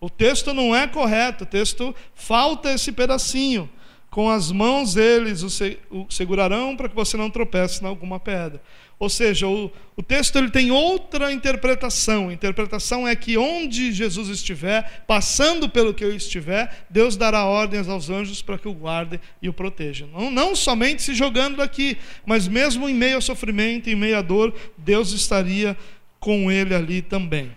O 0.01 0.09
texto 0.09 0.55
não 0.55 0.75
é 0.75 0.87
correto, 0.87 1.45
o 1.45 1.47
texto 1.47 1.95
falta 2.15 2.73
esse 2.73 2.93
pedacinho. 2.93 3.69
Com 4.17 4.31
as 4.31 4.51
mãos 4.51 4.97
eles 4.97 5.43
o 5.43 6.07
segurarão 6.09 6.75
para 6.75 6.89
que 6.89 6.95
você 6.95 7.19
não 7.19 7.29
tropece 7.29 7.85
em 7.85 7.87
alguma 7.87 8.19
pedra. 8.19 8.63
Ou 8.99 9.11
seja, 9.11 9.47
o, 9.47 9.71
o 9.95 10.03
texto 10.03 10.37
ele 10.37 10.49
tem 10.49 10.71
outra 10.71 11.31
interpretação. 11.31 12.31
A 12.31 12.33
interpretação 12.33 13.07
é 13.07 13.15
que 13.15 13.37
onde 13.37 13.93
Jesus 13.93 14.31
estiver, 14.31 15.05
passando 15.07 15.69
pelo 15.69 15.93
que 15.93 16.03
eu 16.03 16.17
estiver, 16.17 16.87
Deus 16.89 17.15
dará 17.15 17.45
ordens 17.45 17.91
aos 17.91 18.09
anjos 18.09 18.41
para 18.41 18.57
que 18.57 18.67
o 18.67 18.73
guardem 18.73 19.21
e 19.43 19.51
o 19.51 19.53
protejam. 19.53 20.09
Não, 20.09 20.31
não 20.31 20.57
somente 20.57 21.03
se 21.03 21.13
jogando 21.13 21.59
daqui, 21.59 21.99
mas 22.25 22.49
mesmo 22.49 22.89
em 22.89 22.95
meio 22.95 23.17
ao 23.17 23.21
sofrimento, 23.21 23.91
em 23.91 23.95
meio 23.95 24.17
à 24.17 24.23
dor, 24.23 24.55
Deus 24.79 25.13
estaria 25.13 25.77
com 26.19 26.51
ele 26.51 26.75
ali 26.75 27.03
também. 27.03 27.55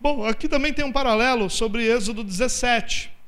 Bom, 0.00 0.26
aqui 0.26 0.48
também 0.48 0.72
tem 0.72 0.84
um 0.84 0.90
paralelo 0.90 1.48
sobre 1.48 1.86
Êxodo 1.86 2.24
17. 2.24 3.21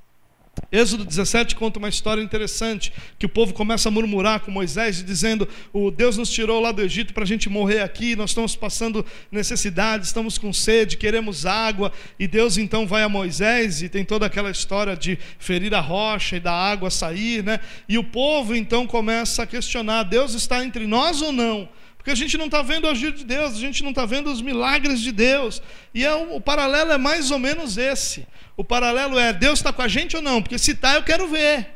Êxodo 0.71 1.05
17 1.05 1.55
conta 1.55 1.79
uma 1.79 1.89
história 1.89 2.23
interessante, 2.23 2.93
que 3.19 3.27
o 3.27 3.29
povo 3.29 3.55
começa 3.55 3.89
a 3.89 3.93
murmurar 3.93 4.41
com 4.41 4.51
Moisés, 4.51 5.05
dizendo: 5.05 5.49
o 5.73 5.91
Deus 5.91 6.17
nos 6.17 6.31
tirou 6.31 6.61
lá 6.61 6.73
do 6.73 6.83
Egito 6.83 7.15
para 7.15 7.25
a 7.25 7.27
gente 7.27 7.49
morrer 7.49 7.81
aqui, 7.81 8.17
nós 8.17 8.31
estamos 8.31 8.57
passando 8.57 9.05
necessidade, 9.31 10.07
estamos 10.07 10.39
com 10.39 10.53
sede, 10.53 10.97
queremos 10.97 11.47
água. 11.47 11.93
E 12.19 12.27
Deus 12.27 12.59
então 12.59 12.87
vai 12.87 13.03
a 13.03 13.09
Moisés 13.09 13.83
e 13.83 13.89
tem 13.89 14.05
toda 14.05 14.27
aquela 14.27 14.51
história 14.51 14.97
de 14.97 15.19
ferir 15.39 15.75
a 15.75 15.81
rocha 15.81 16.37
e 16.37 16.41
da 16.41 16.53
água 16.53 16.91
sair, 16.91 17.43
né? 17.43 17.61
E 17.89 17.99
o 17.99 18.05
povo 18.05 18.55
então 18.55 18.87
começa 18.87 19.43
a 19.43 19.47
questionar: 19.47 20.05
Deus 20.05 20.35
está 20.35 20.65
entre 20.65 20.87
nós 20.87 21.23
ou 21.23 21.33
não? 21.33 21.69
Porque 22.05 22.11
a 22.11 22.15
gente 22.15 22.37
não 22.37 22.45
está 22.45 22.61
vendo 22.61 22.85
o 22.85 22.91
agir 22.91 23.13
de 23.13 23.25
Deus, 23.25 23.55
a 23.55 23.59
gente 23.59 23.83
não 23.83 23.89
está 23.89 24.05
vendo 24.05 24.31
os 24.31 24.43
milagres 24.43 25.01
de 25.01 25.11
Deus. 25.11 25.63
E 25.95 26.05
é, 26.05 26.15
o 26.15 26.39
paralelo 26.39 26.93
é 26.93 26.99
mais 26.99 27.31
ou 27.31 27.39
menos 27.39 27.79
esse. 27.79 28.27
O 28.59 28.63
paralelo 28.63 29.19
é: 29.19 29.33
Deus 29.33 29.61
está 29.61 29.73
com 29.73 29.81
a 29.81 29.89
gente 29.89 30.15
ou 30.15 30.21
não? 30.21 30.43
Porque 30.43 30.59
se 30.59 30.73
está, 30.73 30.97
eu 30.97 31.03
quero 31.03 31.27
ver. 31.27 31.67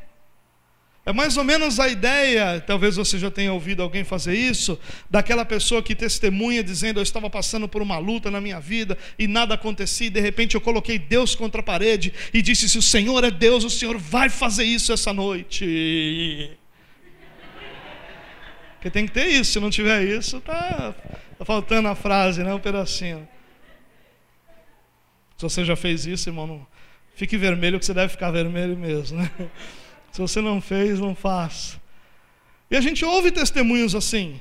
É 1.06 1.14
mais 1.14 1.38
ou 1.38 1.44
menos 1.44 1.80
a 1.80 1.88
ideia, 1.88 2.60
talvez 2.60 2.96
você 2.96 3.18
já 3.18 3.30
tenha 3.30 3.50
ouvido 3.54 3.82
alguém 3.82 4.04
fazer 4.04 4.34
isso, 4.34 4.78
daquela 5.08 5.46
pessoa 5.46 5.82
que 5.82 5.94
testemunha 5.94 6.62
dizendo: 6.62 6.98
Eu 6.98 7.04
estava 7.04 7.30
passando 7.30 7.66
por 7.66 7.80
uma 7.80 7.96
luta 7.96 8.30
na 8.30 8.38
minha 8.38 8.60
vida 8.60 8.98
e 9.18 9.26
nada 9.26 9.54
acontecia, 9.54 10.08
e 10.08 10.10
de 10.10 10.20
repente 10.20 10.56
eu 10.56 10.60
coloquei 10.60 10.98
Deus 10.98 11.34
contra 11.34 11.62
a 11.62 11.64
parede 11.64 12.12
e 12.34 12.42
disse: 12.42 12.68
Se 12.68 12.76
o 12.76 12.82
Senhor 12.82 13.24
é 13.24 13.30
Deus, 13.30 13.64
o 13.64 13.70
Senhor 13.70 13.96
vai 13.96 14.28
fazer 14.28 14.64
isso 14.64 14.92
essa 14.92 15.10
noite. 15.10 16.57
Porque 18.78 18.90
tem 18.90 19.06
que 19.06 19.12
ter 19.12 19.26
isso, 19.26 19.52
se 19.52 19.60
não 19.60 19.70
tiver 19.70 20.04
isso, 20.04 20.40
tá, 20.40 20.94
tá 21.36 21.44
faltando 21.44 21.88
a 21.88 21.96
frase, 21.96 22.44
né? 22.44 22.54
Um 22.54 22.60
pedacinho. 22.60 23.28
Se 25.36 25.42
você 25.42 25.64
já 25.64 25.74
fez 25.74 26.06
isso, 26.06 26.28
irmão, 26.28 26.46
não, 26.46 26.66
fique 27.16 27.36
vermelho, 27.36 27.80
que 27.80 27.84
você 27.84 27.92
deve 27.92 28.08
ficar 28.08 28.30
vermelho 28.30 28.76
mesmo, 28.76 29.18
né? 29.18 29.30
Se 30.12 30.20
você 30.20 30.40
não 30.40 30.60
fez, 30.60 30.98
não 30.98 31.14
faça. 31.14 31.78
E 32.70 32.76
a 32.76 32.80
gente 32.80 33.04
ouve 33.04 33.30
testemunhos 33.30 33.94
assim. 33.94 34.40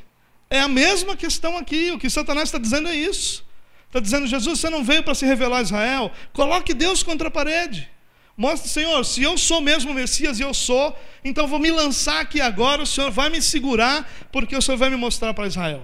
É 0.49 0.61
a 0.61 0.67
mesma 0.67 1.15
questão 1.15 1.57
aqui. 1.57 1.91
O 1.91 1.99
que 1.99 2.09
Satanás 2.09 2.47
está 2.47 2.57
dizendo 2.57 2.87
é 2.87 2.95
isso. 2.95 3.45
Está 3.87 3.99
dizendo, 3.99 4.27
Jesus, 4.27 4.59
você 4.59 4.69
não 4.69 4.83
veio 4.83 5.03
para 5.03 5.13
se 5.13 5.25
revelar 5.25 5.59
a 5.59 5.61
Israel. 5.61 6.11
Coloque 6.31 6.73
Deus 6.73 7.03
contra 7.03 7.27
a 7.27 7.31
parede. 7.31 7.89
Mostre, 8.37 8.69
Senhor, 8.69 9.03
se 9.03 9.23
eu 9.23 9.35
sou 9.35 9.59
mesmo 9.59 9.95
Messias 9.95 10.39
e 10.39 10.43
eu 10.43 10.53
sou, 10.53 10.95
então 11.25 11.47
vou 11.47 11.57
me 11.57 11.71
lançar 11.71 12.21
aqui 12.21 12.39
agora, 12.39 12.83
o 12.83 12.85
Senhor 12.85 13.09
vai 13.09 13.29
me 13.29 13.41
segurar, 13.41 14.07
porque 14.31 14.55
o 14.55 14.61
Senhor 14.61 14.77
vai 14.77 14.91
me 14.91 14.95
mostrar 14.95 15.33
para 15.33 15.47
Israel. 15.47 15.83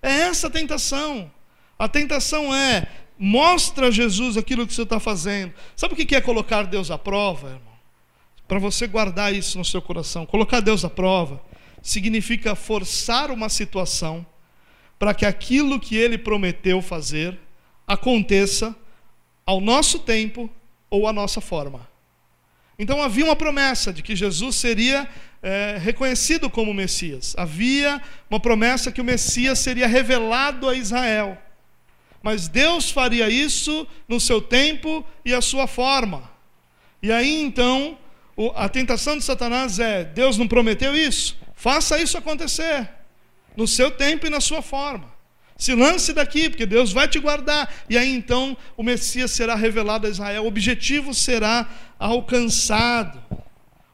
É 0.00 0.10
essa 0.10 0.46
a 0.46 0.50
tentação. 0.50 1.28
A 1.76 1.88
tentação 1.88 2.54
é, 2.54 2.86
mostra 3.18 3.88
a 3.88 3.90
Jesus 3.90 4.36
aquilo 4.36 4.64
que 4.64 4.72
você 4.72 4.82
está 4.82 5.00
fazendo. 5.00 5.52
Sabe 5.74 5.94
o 5.94 5.96
que 5.96 6.14
é 6.14 6.20
colocar 6.20 6.62
Deus 6.62 6.88
à 6.88 6.96
prova, 6.96 7.48
irmão? 7.48 7.72
Para 8.46 8.60
você 8.60 8.86
guardar 8.86 9.34
isso 9.34 9.58
no 9.58 9.64
seu 9.64 9.82
coração. 9.82 10.24
Colocar 10.24 10.60
Deus 10.60 10.84
à 10.84 10.90
prova 10.90 11.42
significa 11.82 12.54
forçar 12.54 13.32
uma 13.32 13.48
situação 13.48 14.24
para 15.00 15.12
que 15.14 15.26
aquilo 15.26 15.80
que 15.80 15.96
ele 15.96 16.16
prometeu 16.16 16.80
fazer 16.80 17.36
aconteça 17.88 18.76
ao 19.44 19.60
nosso 19.60 19.98
tempo 19.98 20.48
ou 20.92 21.08
a 21.08 21.12
nossa 21.12 21.40
forma. 21.40 21.88
Então 22.78 23.02
havia 23.02 23.24
uma 23.24 23.34
promessa 23.34 23.94
de 23.94 24.02
que 24.02 24.14
Jesus 24.14 24.56
seria 24.56 25.08
é, 25.42 25.78
reconhecido 25.80 26.50
como 26.50 26.74
Messias. 26.74 27.34
Havia 27.38 28.00
uma 28.28 28.38
promessa 28.38 28.92
que 28.92 29.00
o 29.00 29.04
Messias 29.04 29.58
seria 29.58 29.86
revelado 29.86 30.68
a 30.68 30.74
Israel. 30.74 31.38
Mas 32.22 32.46
Deus 32.46 32.90
faria 32.90 33.30
isso 33.30 33.86
no 34.06 34.20
seu 34.20 34.42
tempo 34.42 35.02
e 35.24 35.32
a 35.32 35.40
sua 35.40 35.66
forma. 35.66 36.30
E 37.02 37.10
aí 37.10 37.42
então, 37.42 37.98
a 38.54 38.68
tentação 38.68 39.16
de 39.16 39.24
Satanás 39.24 39.78
é: 39.78 40.04
Deus 40.04 40.36
não 40.36 40.46
prometeu 40.46 40.94
isso? 40.94 41.38
Faça 41.54 41.98
isso 41.98 42.18
acontecer, 42.18 42.86
no 43.56 43.66
seu 43.66 43.90
tempo 43.90 44.26
e 44.26 44.30
na 44.30 44.40
sua 44.40 44.60
forma. 44.60 45.10
Se 45.62 45.76
lance 45.76 46.12
daqui, 46.12 46.48
porque 46.48 46.66
Deus 46.66 46.92
vai 46.92 47.06
te 47.06 47.20
guardar. 47.20 47.72
E 47.88 47.96
aí 47.96 48.12
então 48.12 48.56
o 48.76 48.82
Messias 48.82 49.30
será 49.30 49.54
revelado 49.54 50.08
a 50.08 50.10
Israel, 50.10 50.42
o 50.42 50.48
objetivo 50.48 51.14
será 51.14 51.68
alcançado. 52.00 53.22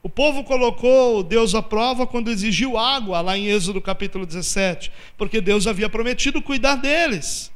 O 0.03 0.09
povo 0.09 0.43
colocou 0.45 1.23
Deus 1.23 1.55
à 1.55 1.61
prova 1.61 2.07
quando 2.07 2.31
exigiu 2.31 2.79
água, 2.79 3.21
lá 3.21 3.37
em 3.37 3.49
Êxodo 3.49 3.83
capítulo 3.83 4.25
17, 4.25 4.91
porque 5.19 5.43
Deus 5.43 5.67
havia 5.67 5.91
prometido 5.91 6.41
cuidar 6.41 6.77
deles. 6.77 7.53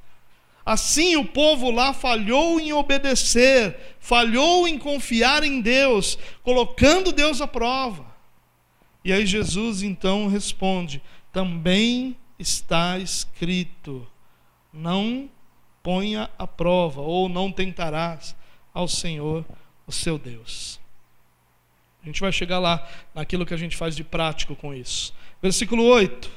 Assim 0.63 1.17
o 1.17 1.25
povo 1.25 1.71
lá 1.71 1.95
falhou 1.95 2.61
em 2.61 2.71
obedecer, 2.71 3.75
falhou 3.99 4.69
em 4.69 4.77
confiar 4.77 5.43
em 5.43 5.63
Deus, 5.63 6.19
colocando 6.43 7.13
Deus 7.13 7.41
à 7.41 7.47
prova. 7.47 8.05
E 9.03 9.11
aí 9.11 9.25
Jesus 9.25 9.83
então 9.83 10.29
responde: 10.29 11.01
também 11.33 12.15
está 12.43 12.99
escrito: 12.99 14.07
não 14.73 15.31
ponha 15.83 16.29
à 16.39 16.47
prova, 16.47 17.01
ou 17.01 17.29
não 17.29 17.51
tentarás 17.51 18.37
ao 18.75 18.87
Senhor, 18.87 19.45
o 19.87 19.93
seu 19.93 20.19
Deus. 20.19 20.81
A 22.03 22.07
gente 22.07 22.21
vai 22.21 22.33
chegar 22.33 22.59
lá 22.59 22.87
naquilo 23.15 23.47
que 23.47 23.55
a 23.55 23.57
gente 23.57 23.77
faz 23.77 23.95
de 23.95 24.03
prático 24.03 24.57
com 24.57 24.75
isso. 24.75 25.15
Versículo 25.41 25.85
8. 25.85 26.31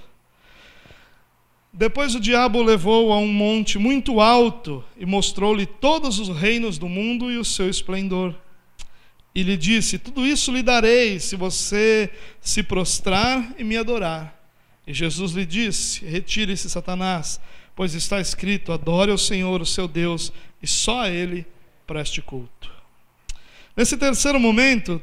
Depois 1.73 2.15
o 2.15 2.19
diabo 2.19 2.59
o 2.59 2.63
levou 2.63 3.11
a 3.11 3.17
um 3.17 3.27
monte 3.27 3.77
muito 3.77 4.21
alto 4.21 4.83
e 4.95 5.05
mostrou-lhe 5.05 5.65
todos 5.65 6.19
os 6.19 6.29
reinos 6.29 6.77
do 6.77 6.87
mundo 6.87 7.31
e 7.31 7.37
o 7.37 7.43
seu 7.43 7.69
esplendor. 7.69 8.33
E 9.33 9.43
lhe 9.43 9.57
disse: 9.57 9.99
Tudo 9.99 10.25
isso 10.25 10.53
lhe 10.53 10.63
darei 10.63 11.19
se 11.19 11.35
você 11.35 12.09
se 12.39 12.63
prostrar 12.63 13.53
e 13.57 13.63
me 13.63 13.75
adorar. 13.75 14.44
E 14.87 14.93
Jesus 14.93 15.31
lhe 15.31 15.45
disse: 15.45 16.05
Retire-se, 16.05 16.69
Satanás, 16.69 17.39
pois 17.75 17.93
está 17.93 18.19
escrito: 18.19 18.71
Adore 18.71 19.11
ao 19.11 19.17
Senhor, 19.17 19.61
o 19.61 19.65
seu 19.65 19.87
Deus, 19.87 20.31
e 20.61 20.67
só 20.67 21.01
a 21.01 21.09
Ele 21.09 21.45
preste 21.85 22.21
culto. 22.21 22.71
Nesse 23.75 23.97
terceiro 23.97 24.39
momento, 24.39 25.01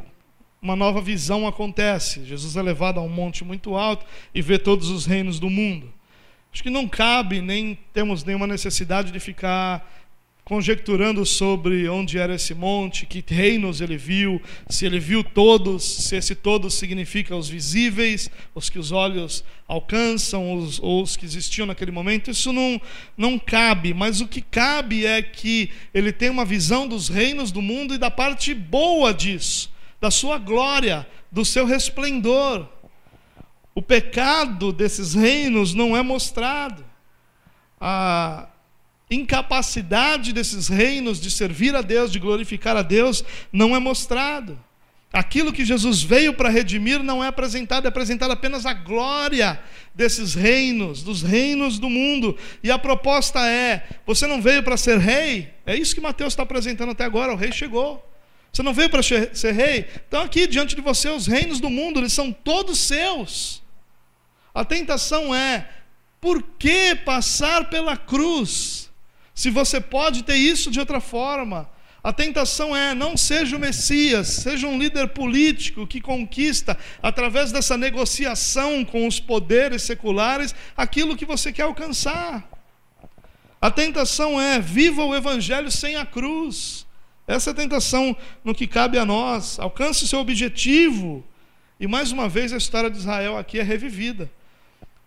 uma 0.61 0.77
nova 0.77 1.01
visão 1.01 1.47
acontece. 1.47 2.25
Jesus 2.25 2.57
é 2.57 2.63
levado 2.63 2.99
a 2.99 3.03
um 3.03 3.09
monte 3.09 3.45
muito 3.45 3.75
alto 3.75 4.07
e 4.35 4.41
vê 4.41 4.59
todos 4.59 4.89
os 4.89 5.05
reinos 5.05 5.39
do 5.39 5.51
mundo. 5.51 5.93
Acho 6.53 6.63
que 6.63 6.71
não 6.71 6.87
cabe, 6.87 7.41
nem 7.41 7.79
temos 7.93 8.25
nenhuma 8.25 8.47
necessidade 8.47 9.11
de 9.11 9.19
ficar 9.19 10.02
conjecturando 10.45 11.25
sobre 11.25 11.89
onde 11.89 12.19
era 12.19 12.35
esse 12.35 12.53
monte, 12.53 13.07
que 13.07 13.25
reinos 13.27 13.81
ele 13.81 13.97
viu, 13.97 14.43
se 14.69 14.85
ele 14.85 14.99
viu 14.99 15.23
todos, 15.23 15.85
se 15.85 16.17
esse 16.17 16.35
todos 16.35 16.75
significa 16.75 17.37
os 17.37 17.49
visíveis, 17.49 18.29
os 18.55 18.69
que 18.69 18.79
os 18.79 18.91
olhos 18.91 19.45
alcançam, 19.69 20.55
os, 20.55 20.81
ou 20.81 21.03
os 21.03 21.17
que 21.17 21.25
existiam 21.25 21.67
naquele 21.67 21.93
momento, 21.93 22.31
isso 22.31 22.53
não, 22.53 22.81
não 23.17 23.39
cabe, 23.39 23.95
mas 23.95 24.21
o 24.21 24.27
que 24.27 24.43
cabe 24.43 25.07
é 25.07 25.23
que 25.23 25.71
ele 25.95 26.13
tem 26.13 26.29
uma 26.29 26.45
visão 26.45 26.89
dos 26.89 27.09
reinos 27.09 27.53
do 27.53 27.63
mundo 27.63 27.95
e 27.95 27.99
da 27.99 28.11
parte 28.11 28.53
boa 28.53 29.15
disso, 29.15 29.73
da 30.01 30.11
sua 30.11 30.39
glória, 30.39 31.07
do 31.31 31.45
seu 31.45 31.65
resplendor. 31.65 32.69
O 33.75 33.81
pecado 33.81 34.73
desses 34.73 35.15
reinos 35.15 35.73
não 35.73 35.97
é 35.97 36.03
mostrado. 36.03 36.85
A, 37.81 38.49
incapacidade 39.15 40.33
desses 40.33 40.69
reinos 40.69 41.21
de 41.21 41.31
servir 41.31 41.75
a 41.75 41.83
Deus, 41.83 42.11
de 42.11 42.19
glorificar 42.19 42.77
a 42.77 42.83
Deus, 42.83 43.25
não 43.53 43.75
é 43.75 43.79
mostrado. 43.79 44.59
Aquilo 45.13 45.53
que 45.53 45.65
Jesus 45.65 46.03
veio 46.03 46.33
para 46.33 46.49
redimir 46.49 47.03
não 47.03 47.23
é 47.23 47.27
apresentado, 47.27 47.85
é 47.85 47.89
apresentado 47.89 48.31
apenas 48.31 48.65
a 48.65 48.73
glória 48.73 49.61
desses 49.95 50.35
reinos, 50.35 51.03
dos 51.03 51.21
reinos 51.21 51.79
do 51.79 51.91
mundo. 51.91 52.37
E 52.63 52.71
a 52.71 52.79
proposta 52.79 53.47
é: 53.47 53.87
você 54.07 54.27
não 54.27 54.41
veio 54.41 54.63
para 54.63 54.79
ser 54.79 54.99
rei? 54.99 55.53
É 55.67 55.77
isso 55.77 55.95
que 55.95 56.01
Mateus 56.01 56.33
está 56.33 56.45
apresentando 56.45 56.93
até 56.93 57.05
agora, 57.05 57.33
o 57.33 57.37
rei 57.37 57.53
chegou. 57.53 58.03
Você 58.51 58.63
não 58.63 58.73
veio 58.73 58.89
para 58.89 59.03
ser 59.03 59.53
rei? 59.53 59.87
Então, 60.09 60.23
aqui 60.23 60.47
diante 60.47 60.75
de 60.75 60.81
você, 60.81 61.11
os 61.11 61.27
reinos 61.27 61.61
do 61.61 61.69
mundo, 61.69 62.01
eles 62.01 62.13
são 62.13 62.33
todos 62.33 62.79
seus. 62.79 63.63
A 64.55 64.65
tentação 64.65 65.35
é: 65.35 65.69
por 66.23 66.43
que 66.59 66.95
passar 66.95 67.69
pela 67.69 67.99
cruz? 67.99 68.92
Se 69.35 69.51
você 69.51 69.81
pode 69.81 70.23
ter 70.25 70.37
isso 70.37 70.71
de 70.71 70.79
outra 70.79 71.01
forma, 71.01 71.71
a 72.03 72.13
tentação 72.13 72.77
é: 72.77 72.95
não 72.95 73.17
seja 73.17 73.57
o 73.57 73.61
Messias, 73.61 74.29
seja 74.29 74.67
um 74.67 74.79
líder 74.79 75.09
político 75.09 75.87
que 75.87 76.01
conquista, 76.01 76.77
através 77.03 77.53
dessa 77.53 77.77
negociação 77.77 78.85
com 78.85 79.07
os 79.07 79.21
poderes 79.21 79.83
seculares, 79.83 80.55
aquilo 80.77 81.17
que 81.17 81.25
você 81.25 81.53
quer 81.53 81.63
alcançar. 81.63 82.49
A 83.61 83.71
tentação 83.71 84.41
é: 84.41 84.59
viva 84.59 85.05
o 85.05 85.15
Evangelho 85.15 85.71
sem 85.71 85.97
a 85.97 86.05
cruz. 86.05 86.87
Essa 87.27 87.51
é 87.51 87.53
a 87.53 87.57
tentação 87.57 88.17
no 88.45 88.55
que 88.55 88.67
cabe 88.67 88.99
a 88.99 89.07
nós. 89.07 89.59
Alcance 89.61 90.05
o 90.05 90.09
seu 90.09 90.19
objetivo. 90.19 91.25
E 91.79 91.87
mais 91.87 92.13
uma 92.13 92.29
vez 92.29 92.53
a 92.53 92.57
história 92.57 92.91
de 92.91 92.99
Israel 92.99 93.39
aqui 93.39 93.59
é 93.59 93.63
revivida. 93.63 94.31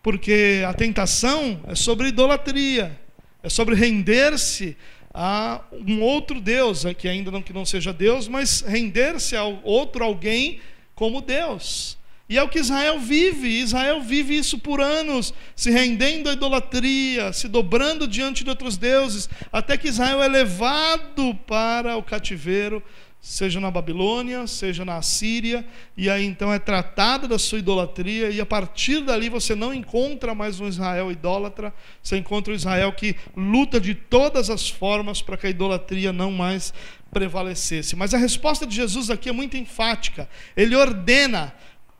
Porque 0.01 0.63
a 0.67 0.73
tentação 0.73 1.61
é 1.67 1.75
sobre 1.75 2.07
idolatria 2.07 3.04
É 3.45 3.49
sobre 3.49 3.75
render-se 3.75 4.75
a 5.13 5.61
um 5.87 6.01
outro 6.01 6.41
Deus, 6.41 6.83
que 6.97 7.07
ainda 7.07 7.29
não 7.29 7.43
que 7.43 7.53
não 7.53 7.63
seja 7.63 7.93
Deus, 7.93 8.27
mas 8.27 8.61
render-se 8.61 9.35
a 9.35 9.43
outro 9.43 10.03
alguém 10.03 10.59
como 10.95 11.21
Deus. 11.21 11.95
E 12.27 12.39
é 12.39 12.41
o 12.41 12.49
que 12.49 12.57
Israel 12.57 12.99
vive. 12.99 13.47
Israel 13.47 14.01
vive 14.01 14.35
isso 14.35 14.57
por 14.57 14.81
anos, 14.81 15.31
se 15.55 15.69
rendendo 15.69 16.27
à 16.27 16.33
idolatria, 16.33 17.31
se 17.33 17.47
dobrando 17.47 18.07
diante 18.07 18.43
de 18.43 18.49
outros 18.49 18.77
deuses, 18.77 19.29
até 19.53 19.77
que 19.77 19.89
Israel 19.89 20.23
é 20.23 20.27
levado 20.27 21.35
para 21.45 21.95
o 21.97 22.01
cativeiro, 22.01 22.81
seja 23.25 23.59
na 23.59 23.71
Babilônia, 23.71 24.45
seja 24.45 24.85
na 24.85 24.97
Assíria, 24.97 25.65
e 25.97 26.11
aí 26.11 26.23
então 26.23 26.53
é 26.53 26.59
tratado 26.59 27.27
da 27.27 27.39
sua 27.39 27.57
idolatria, 27.57 28.29
e 28.29 28.39
a 28.39 28.45
partir 28.45 29.03
dali 29.03 29.29
você 29.29 29.55
não 29.55 29.73
encontra 29.73 30.35
mais 30.35 30.59
um 30.59 30.67
Israel 30.67 31.11
idólatra, 31.11 31.73
você 32.03 32.17
encontra 32.17 32.53
um 32.53 32.55
Israel 32.55 32.93
que 32.93 33.15
luta 33.35 33.81
de 33.81 33.95
todas 33.95 34.51
as 34.51 34.69
formas 34.69 35.23
para 35.23 35.37
que 35.37 35.47
a 35.47 35.49
idolatria 35.49 36.13
não 36.13 36.31
mais 36.31 36.71
prevalecesse. 37.11 37.95
Mas 37.95 38.13
a 38.13 38.17
resposta 38.19 38.63
de 38.63 38.75
Jesus 38.75 39.09
aqui 39.09 39.27
é 39.27 39.31
muito 39.33 39.57
enfática. 39.57 40.29
Ele 40.55 40.75
ordena 40.75 41.51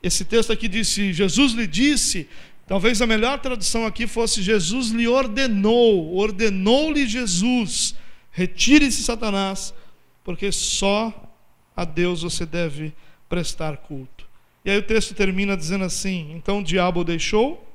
esse 0.04 0.26
texto 0.26 0.54
aqui 0.54 0.68
disse: 0.68 1.12
Jesus 1.12 1.54
lhe 1.54 1.66
disse. 1.66 2.30
Talvez 2.68 3.02
a 3.02 3.08
melhor 3.08 3.40
tradução 3.40 3.88
aqui 3.88 4.06
fosse: 4.06 4.44
Jesus 4.44 4.92
lhe 4.92 5.08
ordenou, 5.08 6.16
ordenou-lhe 6.16 7.08
Jesus: 7.08 7.96
retire-se, 8.32 9.02
Satanás, 9.02 9.74
porque 10.26 10.52
só 10.52 11.14
a 11.74 11.86
Deus 11.86 12.24
você 12.24 12.46
deve 12.46 12.94
prestar 13.30 13.78
culto. 13.78 14.28
E 14.66 14.70
aí 14.70 14.78
o 14.78 14.84
texto 14.84 15.14
termina 15.14 15.56
dizendo 15.56 15.86
assim: 15.86 16.34
Então 16.34 16.60
o 16.60 16.64
diabo 16.64 17.00
o 17.00 17.04
deixou 17.06 17.66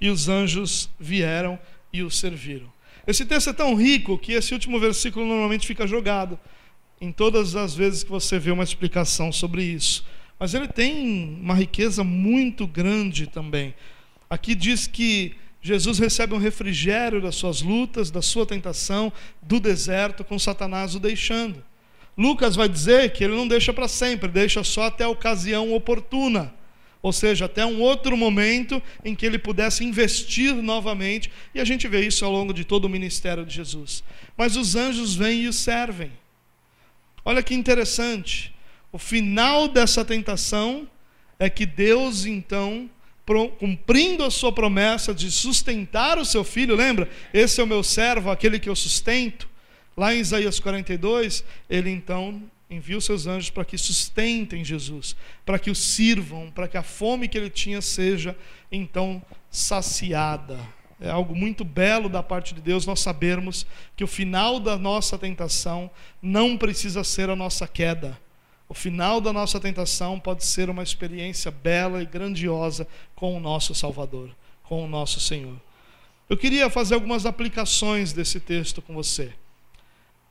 e 0.00 0.10
os 0.10 0.28
anjos 0.28 0.90
vieram 0.98 1.56
e 1.92 2.02
o 2.02 2.10
serviram. 2.10 2.72
Esse 3.06 3.24
texto 3.24 3.50
é 3.50 3.52
tão 3.52 3.76
rico 3.76 4.18
que 4.18 4.32
esse 4.32 4.52
último 4.52 4.80
versículo 4.80 5.24
normalmente 5.24 5.66
fica 5.66 5.86
jogado 5.86 6.36
em 7.00 7.12
todas 7.12 7.54
as 7.54 7.74
vezes 7.74 8.02
que 8.02 8.10
você 8.10 8.36
vê 8.38 8.50
uma 8.50 8.64
explicação 8.64 9.30
sobre 9.30 9.62
isso 9.62 10.04
mas 10.42 10.54
ele 10.54 10.66
tem 10.66 11.38
uma 11.40 11.54
riqueza 11.54 12.02
muito 12.02 12.66
grande 12.66 13.28
também. 13.28 13.72
Aqui 14.28 14.56
diz 14.56 14.88
que 14.88 15.36
Jesus 15.62 16.00
recebe 16.00 16.34
um 16.34 16.38
refrigério 16.38 17.22
das 17.22 17.36
suas 17.36 17.62
lutas, 17.62 18.10
da 18.10 18.20
sua 18.20 18.44
tentação, 18.44 19.12
do 19.40 19.60
deserto, 19.60 20.24
com 20.24 20.36
Satanás 20.36 20.96
o 20.96 21.00
deixando. 21.00 21.62
Lucas 22.18 22.56
vai 22.56 22.68
dizer 22.68 23.12
que 23.12 23.22
ele 23.22 23.36
não 23.36 23.46
deixa 23.46 23.72
para 23.72 23.86
sempre, 23.86 24.28
deixa 24.28 24.64
só 24.64 24.86
até 24.86 25.04
a 25.04 25.08
ocasião 25.08 25.72
oportuna. 25.72 26.52
Ou 27.00 27.12
seja, 27.12 27.46
até 27.46 27.64
um 27.64 27.80
outro 27.80 28.16
momento 28.16 28.82
em 29.04 29.14
que 29.14 29.24
ele 29.24 29.38
pudesse 29.38 29.84
investir 29.84 30.54
novamente, 30.54 31.30
e 31.54 31.60
a 31.60 31.64
gente 31.64 31.86
vê 31.86 32.04
isso 32.04 32.24
ao 32.24 32.30
longo 32.30 32.52
de 32.52 32.64
todo 32.64 32.84
o 32.84 32.88
ministério 32.88 33.46
de 33.46 33.54
Jesus. 33.54 34.02
Mas 34.36 34.56
os 34.56 34.74
anjos 34.74 35.14
vêm 35.14 35.42
e 35.42 35.48
o 35.48 35.52
servem. 35.52 36.12
Olha 37.24 37.42
que 37.42 37.54
interessante. 37.54 38.54
O 38.90 38.98
final 38.98 39.68
dessa 39.68 40.04
tentação 40.04 40.88
é 41.38 41.48
que 41.48 41.64
Deus, 41.64 42.26
então, 42.26 42.90
cumprindo 43.58 44.24
a 44.24 44.30
sua 44.30 44.52
promessa 44.52 45.14
de 45.14 45.30
sustentar 45.30 46.18
o 46.18 46.24
seu 46.24 46.42
filho, 46.42 46.74
lembra? 46.74 47.08
Esse 47.32 47.60
é 47.60 47.64
o 47.64 47.66
meu 47.66 47.82
servo, 47.82 48.30
aquele 48.30 48.58
que 48.58 48.68
eu 48.68 48.76
sustento. 48.76 49.48
Lá 49.96 50.14
em 50.14 50.20
Isaías 50.20 50.58
42, 50.58 51.44
ele 51.68 51.90
então 51.90 52.42
envia 52.68 52.96
os 52.96 53.04
seus 53.04 53.26
anjos 53.26 53.50
para 53.50 53.64
que 53.64 53.76
sustentem 53.76 54.64
Jesus, 54.64 55.14
para 55.44 55.58
que 55.58 55.70
o 55.70 55.74
sirvam, 55.74 56.50
para 56.50 56.66
que 56.66 56.76
a 56.76 56.82
fome 56.82 57.28
que 57.28 57.36
ele 57.36 57.50
tinha 57.50 57.80
seja 57.80 58.36
então 58.70 59.22
saciada. 59.50 60.58
É 60.98 61.10
algo 61.10 61.34
muito 61.34 61.64
belo 61.64 62.08
da 62.08 62.22
parte 62.22 62.54
de 62.54 62.60
Deus 62.60 62.86
nós 62.86 63.00
sabermos 63.00 63.66
que 63.96 64.04
o 64.04 64.06
final 64.06 64.58
da 64.58 64.78
nossa 64.78 65.18
tentação 65.18 65.90
não 66.22 66.56
precisa 66.56 67.04
ser 67.04 67.28
a 67.28 67.36
nossa 67.36 67.66
queda 67.66 68.18
o 68.72 68.74
final 68.74 69.20
da 69.20 69.34
nossa 69.34 69.60
tentação 69.60 70.18
pode 70.18 70.46
ser 70.46 70.70
uma 70.70 70.82
experiência 70.82 71.50
bela 71.50 72.02
e 72.02 72.06
grandiosa 72.06 72.88
com 73.14 73.36
o 73.36 73.38
nosso 73.38 73.74
Salvador, 73.74 74.30
com 74.62 74.82
o 74.82 74.88
nosso 74.88 75.20
Senhor. 75.20 75.60
Eu 76.26 76.38
queria 76.38 76.70
fazer 76.70 76.94
algumas 76.94 77.26
aplicações 77.26 78.14
desse 78.14 78.40
texto 78.40 78.80
com 78.80 78.94
você. 78.94 79.34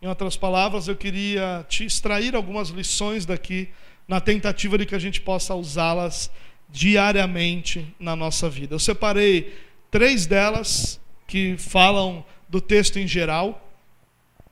Em 0.02 0.08
outras 0.08 0.36
palavras, 0.36 0.88
eu 0.88 0.96
queria 0.96 1.64
te 1.70 1.86
extrair 1.86 2.36
algumas 2.36 2.70
lições 2.70 3.28
daqui, 3.28 3.70
na 4.08 4.20
tentativa 4.20 4.76
de 4.76 4.88
que 4.88 4.96
a 4.96 5.00
gente 5.00 5.22
possa 5.22 5.54
usá-las 5.54 6.32
diariamente 6.68 7.94
na 8.00 8.16
nossa 8.16 8.50
vida. 8.50 8.74
Eu 8.74 8.80
separei 8.80 9.56
três 9.92 10.26
delas 10.26 11.00
que 11.28 11.58
falam 11.60 12.26
do 12.50 12.60
texto 12.60 12.98
em 12.98 13.06
geral, 13.06 13.70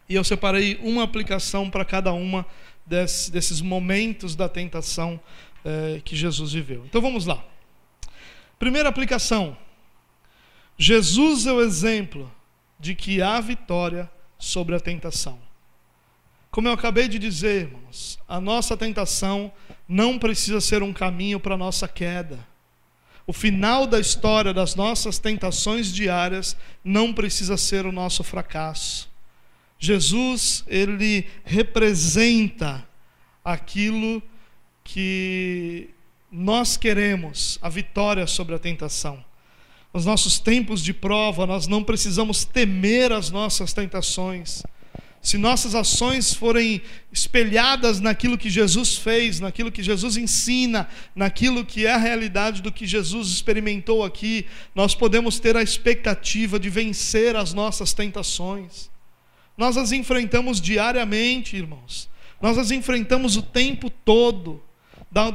e 0.07 0.13
eu 0.13 0.23
separei 0.23 0.79
uma 0.83 1.01
aplicação 1.01 1.71
para 1.71 1.83
cada 1.83 2.13
uma 2.13 2.45
desse, 2.89 3.31
desses 3.31 3.61
momentos 3.61 4.35
da 4.35 4.49
tentação 4.49 5.19
é, 5.63 6.01
que 6.03 6.15
Jesus 6.15 6.51
viveu. 6.51 6.83
Então 6.85 7.01
vamos 7.01 7.25
lá. 7.25 7.43
Primeira 8.57 8.89
aplicação: 8.89 9.55
Jesus 10.77 11.45
é 11.45 11.53
o 11.53 11.61
exemplo 11.61 12.29
de 12.79 12.95
que 12.95 13.21
há 13.21 13.39
vitória 13.39 14.09
sobre 14.37 14.75
a 14.75 14.79
tentação. 14.79 15.39
Como 16.49 16.67
eu 16.67 16.73
acabei 16.73 17.07
de 17.07 17.19
dizer, 17.19 17.67
irmãos, 17.67 18.17
a 18.27 18.41
nossa 18.41 18.75
tentação 18.75 19.51
não 19.87 20.17
precisa 20.17 20.59
ser 20.59 20.81
um 20.81 20.91
caminho 20.91 21.39
para 21.39 21.53
a 21.53 21.57
nossa 21.57 21.87
queda. 21.87 22.39
O 23.27 23.33
final 23.33 23.85
da 23.85 23.99
história 23.99 24.51
das 24.51 24.73
nossas 24.73 25.19
tentações 25.19 25.93
diárias 25.93 26.57
não 26.83 27.13
precisa 27.13 27.55
ser 27.57 27.85
o 27.85 27.91
nosso 27.91 28.23
fracasso. 28.23 29.07
Jesus, 29.79 30.63
ele 30.67 31.25
representa 31.45 32.85
aquilo 33.43 34.21
que 34.83 35.89
nós 36.29 36.75
queremos, 36.75 37.57
a 37.61 37.69
vitória 37.69 38.27
sobre 38.27 38.53
a 38.53 38.59
tentação. 38.59 39.23
Nos 39.93 40.05
nossos 40.05 40.37
tempos 40.37 40.83
de 40.83 40.93
prova, 40.93 41.47
nós 41.47 41.65
não 41.65 41.83
precisamos 41.83 42.43
temer 42.43 43.11
as 43.11 43.31
nossas 43.31 43.73
tentações. 43.73 44.61
Se 45.21 45.37
nossas 45.37 45.75
ações 45.75 46.33
forem 46.33 46.81
espelhadas 47.11 47.99
naquilo 47.99 48.37
que 48.37 48.49
Jesus 48.49 48.97
fez, 48.97 49.39
naquilo 49.39 49.71
que 49.71 49.81
Jesus 49.81 50.15
ensina, 50.15 50.87
naquilo 51.15 51.65
que 51.65 51.85
é 51.85 51.93
a 51.93 51.97
realidade 51.97 52.61
do 52.61 52.71
que 52.71 52.85
Jesus 52.85 53.29
experimentou 53.29 54.03
aqui, 54.03 54.45
nós 54.75 54.93
podemos 54.93 55.39
ter 55.39 55.57
a 55.57 55.63
expectativa 55.63 56.59
de 56.59 56.69
vencer 56.69 57.35
as 57.35 57.53
nossas 57.53 57.93
tentações. 57.93 58.89
Nós 59.59 59.75
as 59.75 59.91
enfrentamos 59.91 60.61
diariamente, 60.61 61.57
irmãos. 61.57 62.09
Nós 62.41 62.57
as 62.57 62.71
enfrentamos 62.71 63.35
o 63.35 63.41
tempo 63.41 63.89
todo. 63.89 64.63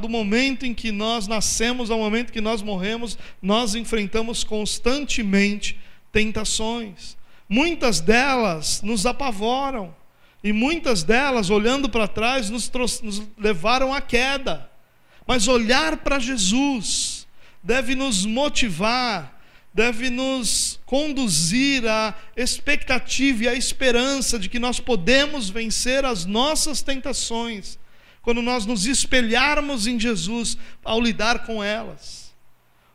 Do 0.01 0.09
momento 0.09 0.65
em 0.65 0.73
que 0.73 0.91
nós 0.91 1.29
nascemos 1.29 1.91
ao 1.91 1.99
momento 1.99 2.33
que 2.33 2.41
nós 2.41 2.63
morremos, 2.63 3.19
nós 3.43 3.75
enfrentamos 3.75 4.43
constantemente 4.43 5.79
tentações. 6.11 7.19
Muitas 7.47 8.01
delas 8.01 8.81
nos 8.81 9.05
apavoram. 9.05 9.95
E 10.43 10.55
muitas 10.55 11.03
delas, 11.03 11.51
olhando 11.51 11.91
para 11.91 12.09
trás, 12.09 12.49
nos, 12.49 12.73
nos 13.03 13.23
levaram 13.37 13.93
à 13.93 14.01
queda. 14.01 14.71
Mas 15.27 15.49
olhar 15.49 15.99
para 15.99 16.19
Jesus 16.19 17.27
deve 17.63 17.95
nos 17.95 18.25
motivar 18.25 19.34
deve 19.75 20.09
nos 20.09 20.79
conduzir 20.87 21.85
à 21.85 22.15
expectativa 22.37 23.45
e 23.45 23.49
à 23.49 23.55
esperança 23.55 24.39
de 24.39 24.49
que 24.49 24.61
nós 24.61 24.79
podemos 24.79 25.51
vencer 25.51 26.05
as 26.05 26.25
nossas 26.25 26.81
tentações 26.81 27.77
quando 28.23 28.41
nós 28.41 28.65
nos 28.65 28.87
espelharmos 28.87 29.89
em 29.89 29.99
Jesus 29.99 30.57
ao 30.85 31.01
lidar 31.01 31.45
com 31.45 31.63
elas. 31.63 32.33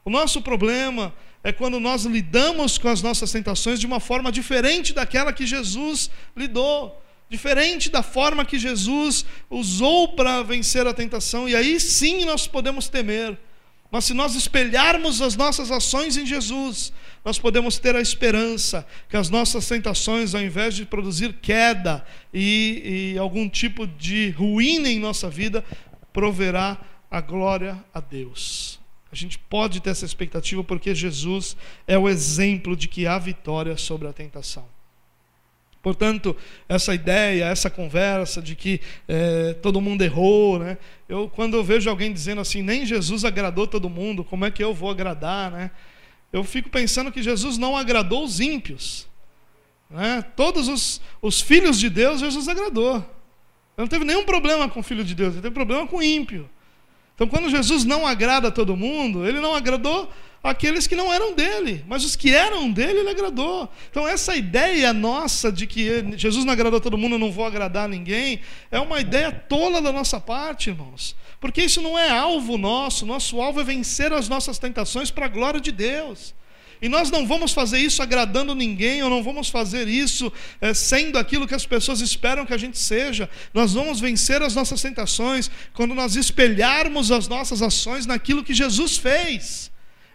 O 0.05 0.09
nosso 0.09 0.41
problema 0.41 1.13
é 1.43 1.51
quando 1.51 1.79
nós 1.79 2.05
lidamos 2.05 2.77
com 2.77 2.87
as 2.87 3.01
nossas 3.01 3.31
tentações 3.31 3.79
de 3.79 3.85
uma 3.85 3.99
forma 3.99 4.31
diferente 4.31 4.93
daquela 4.93 5.33
que 5.33 5.45
Jesus 5.45 6.09
lidou, 6.35 6.99
diferente 7.29 7.89
da 7.89 8.01
forma 8.01 8.45
que 8.45 8.57
Jesus 8.57 9.25
usou 9.49 10.15
para 10.15 10.41
vencer 10.43 10.87
a 10.87 10.93
tentação, 10.93 11.47
e 11.47 11.55
aí 11.55 11.79
sim 11.79 12.25
nós 12.25 12.47
podemos 12.47 12.87
temer 12.87 13.37
mas 13.91 14.05
se 14.05 14.13
nós 14.13 14.35
espelharmos 14.35 15.21
as 15.21 15.35
nossas 15.35 15.71
ações 15.71 16.15
em 16.15 16.25
Jesus, 16.25 16.93
nós 17.25 17.39
podemos 17.39 17.79
ter 17.79 17.95
a 17.95 18.01
esperança 18.01 18.85
que 19.09 19.17
as 19.17 19.29
nossas 19.29 19.67
tentações, 19.67 20.35
ao 20.35 20.41
invés 20.41 20.75
de 20.75 20.85
produzir 20.85 21.33
queda 21.41 22.05
e, 22.33 23.13
e 23.13 23.17
algum 23.17 23.49
tipo 23.49 23.87
de 23.87 24.29
ruína 24.31 24.89
em 24.89 24.99
nossa 24.99 25.29
vida, 25.29 25.65
proverá 26.13 26.77
a 27.09 27.19
glória 27.19 27.83
a 27.93 27.99
Deus. 27.99 28.79
A 29.11 29.15
gente 29.15 29.39
pode 29.39 29.79
ter 29.79 29.89
essa 29.89 30.05
expectativa 30.05 30.63
porque 30.63 30.93
Jesus 30.93 31.57
é 31.87 31.97
o 31.97 32.07
exemplo 32.07 32.75
de 32.75 32.87
que 32.87 33.07
há 33.07 33.17
vitória 33.17 33.75
sobre 33.75 34.07
a 34.07 34.13
tentação. 34.13 34.67
Portanto, 35.81 36.35
essa 36.67 36.93
ideia, 36.93 37.45
essa 37.45 37.69
conversa 37.69 38.41
de 38.41 38.55
que 38.55 38.81
é, 39.07 39.53
todo 39.61 39.79
mundo 39.79 40.01
errou, 40.01 40.59
né? 40.59 40.77
Eu, 41.07 41.29
quando 41.29 41.55
eu 41.55 41.63
vejo 41.63 41.89
alguém 41.89 42.11
dizendo 42.11 42.41
assim, 42.41 42.61
nem 42.61 42.85
Jesus 42.85 43.23
agradou 43.23 43.65
todo 43.65 43.89
mundo, 43.89 44.23
como 44.23 44.45
é 44.45 44.51
que 44.51 44.63
eu 44.63 44.73
vou 44.73 44.89
agradar, 44.89 45.51
né? 45.51 45.71
Eu 46.31 46.43
fico 46.43 46.69
pensando 46.69 47.11
que 47.11 47.23
Jesus 47.23 47.57
não 47.57 47.77
agradou 47.77 48.23
os 48.23 48.39
ímpios. 48.39 49.07
Né? 49.89 50.23
Todos 50.35 50.67
os, 50.67 51.01
os 51.21 51.41
filhos 51.41 51.79
de 51.79 51.89
Deus, 51.89 52.19
Jesus 52.19 52.47
agradou. 52.47 52.97
Ele 52.97 53.05
não 53.77 53.87
teve 53.87 54.05
nenhum 54.05 54.25
problema 54.25 54.69
com 54.69 54.81
o 54.81 54.83
filho 54.83 55.03
de 55.03 55.15
Deus, 55.15 55.33
ele 55.33 55.41
teve 55.41 55.53
problema 55.53 55.87
com 55.87 55.97
o 55.97 56.03
ímpio. 56.03 56.49
Então, 57.15 57.27
quando 57.27 57.49
Jesus 57.49 57.83
não 57.83 58.05
agrada 58.05 58.51
todo 58.51 58.77
mundo, 58.77 59.25
ele 59.27 59.39
não 59.39 59.55
agradou 59.55 60.11
aqueles 60.43 60.87
que 60.87 60.95
não 60.95 61.13
eram 61.13 61.35
dele, 61.35 61.83
mas 61.87 62.03
os 62.05 62.15
que 62.15 62.33
eram 62.33 62.71
dele, 62.71 62.99
ele 62.99 63.09
agradou. 63.09 63.69
Então, 63.89 64.07
essa 64.07 64.35
ideia 64.35 64.93
nossa 64.93 65.51
de 65.51 65.67
que 65.67 66.17
Jesus 66.17 66.45
não 66.45 66.53
agradou 66.53 66.79
todo 66.79 66.97
mundo, 66.97 67.15
eu 67.15 67.19
não 67.19 67.31
vou 67.31 67.45
agradar 67.45 67.87
ninguém, 67.87 68.41
é 68.71 68.79
uma 68.79 68.99
ideia 68.99 69.31
tola 69.31 69.81
da 69.81 69.91
nossa 69.91 70.19
parte, 70.19 70.69
irmãos. 70.69 71.15
Porque 71.39 71.61
isso 71.61 71.81
não 71.81 71.97
é 71.97 72.09
alvo 72.09 72.57
nosso, 72.57 73.05
nosso 73.05 73.41
alvo 73.41 73.61
é 73.61 73.63
vencer 73.63 74.11
as 74.11 74.27
nossas 74.27 74.57
tentações 74.57 75.11
para 75.11 75.25
a 75.25 75.29
glória 75.29 75.59
de 75.59 75.71
Deus. 75.71 76.33
E 76.81 76.87
nós 76.87 77.11
não 77.11 77.27
vamos 77.27 77.51
fazer 77.51 77.79
isso 77.79 78.01
agradando 78.01 78.55
ninguém, 78.55 79.03
ou 79.03 79.09
não 79.09 79.21
vamos 79.21 79.49
fazer 79.49 79.87
isso 79.89 80.31
é, 80.61 80.73
sendo 80.73 81.17
aquilo 81.17 81.45
que 81.45 81.53
as 81.53 81.65
pessoas 81.65 81.99
esperam 81.99 82.45
que 82.45 82.53
a 82.53 82.57
gente 82.57 82.77
seja. 82.77 83.29
Nós 83.53 83.73
vamos 83.73 83.99
vencer 83.99 84.41
as 84.41 84.55
nossas 84.55 84.81
tentações 84.81 85.51
quando 85.73 85.93
nós 85.93 86.15
espelharmos 86.15 87.11
as 87.11 87.27
nossas 87.27 87.61
ações 87.61 88.05
naquilo 88.05 88.43
que 88.43 88.53
Jesus 88.53 88.97
fez. 88.97 89.69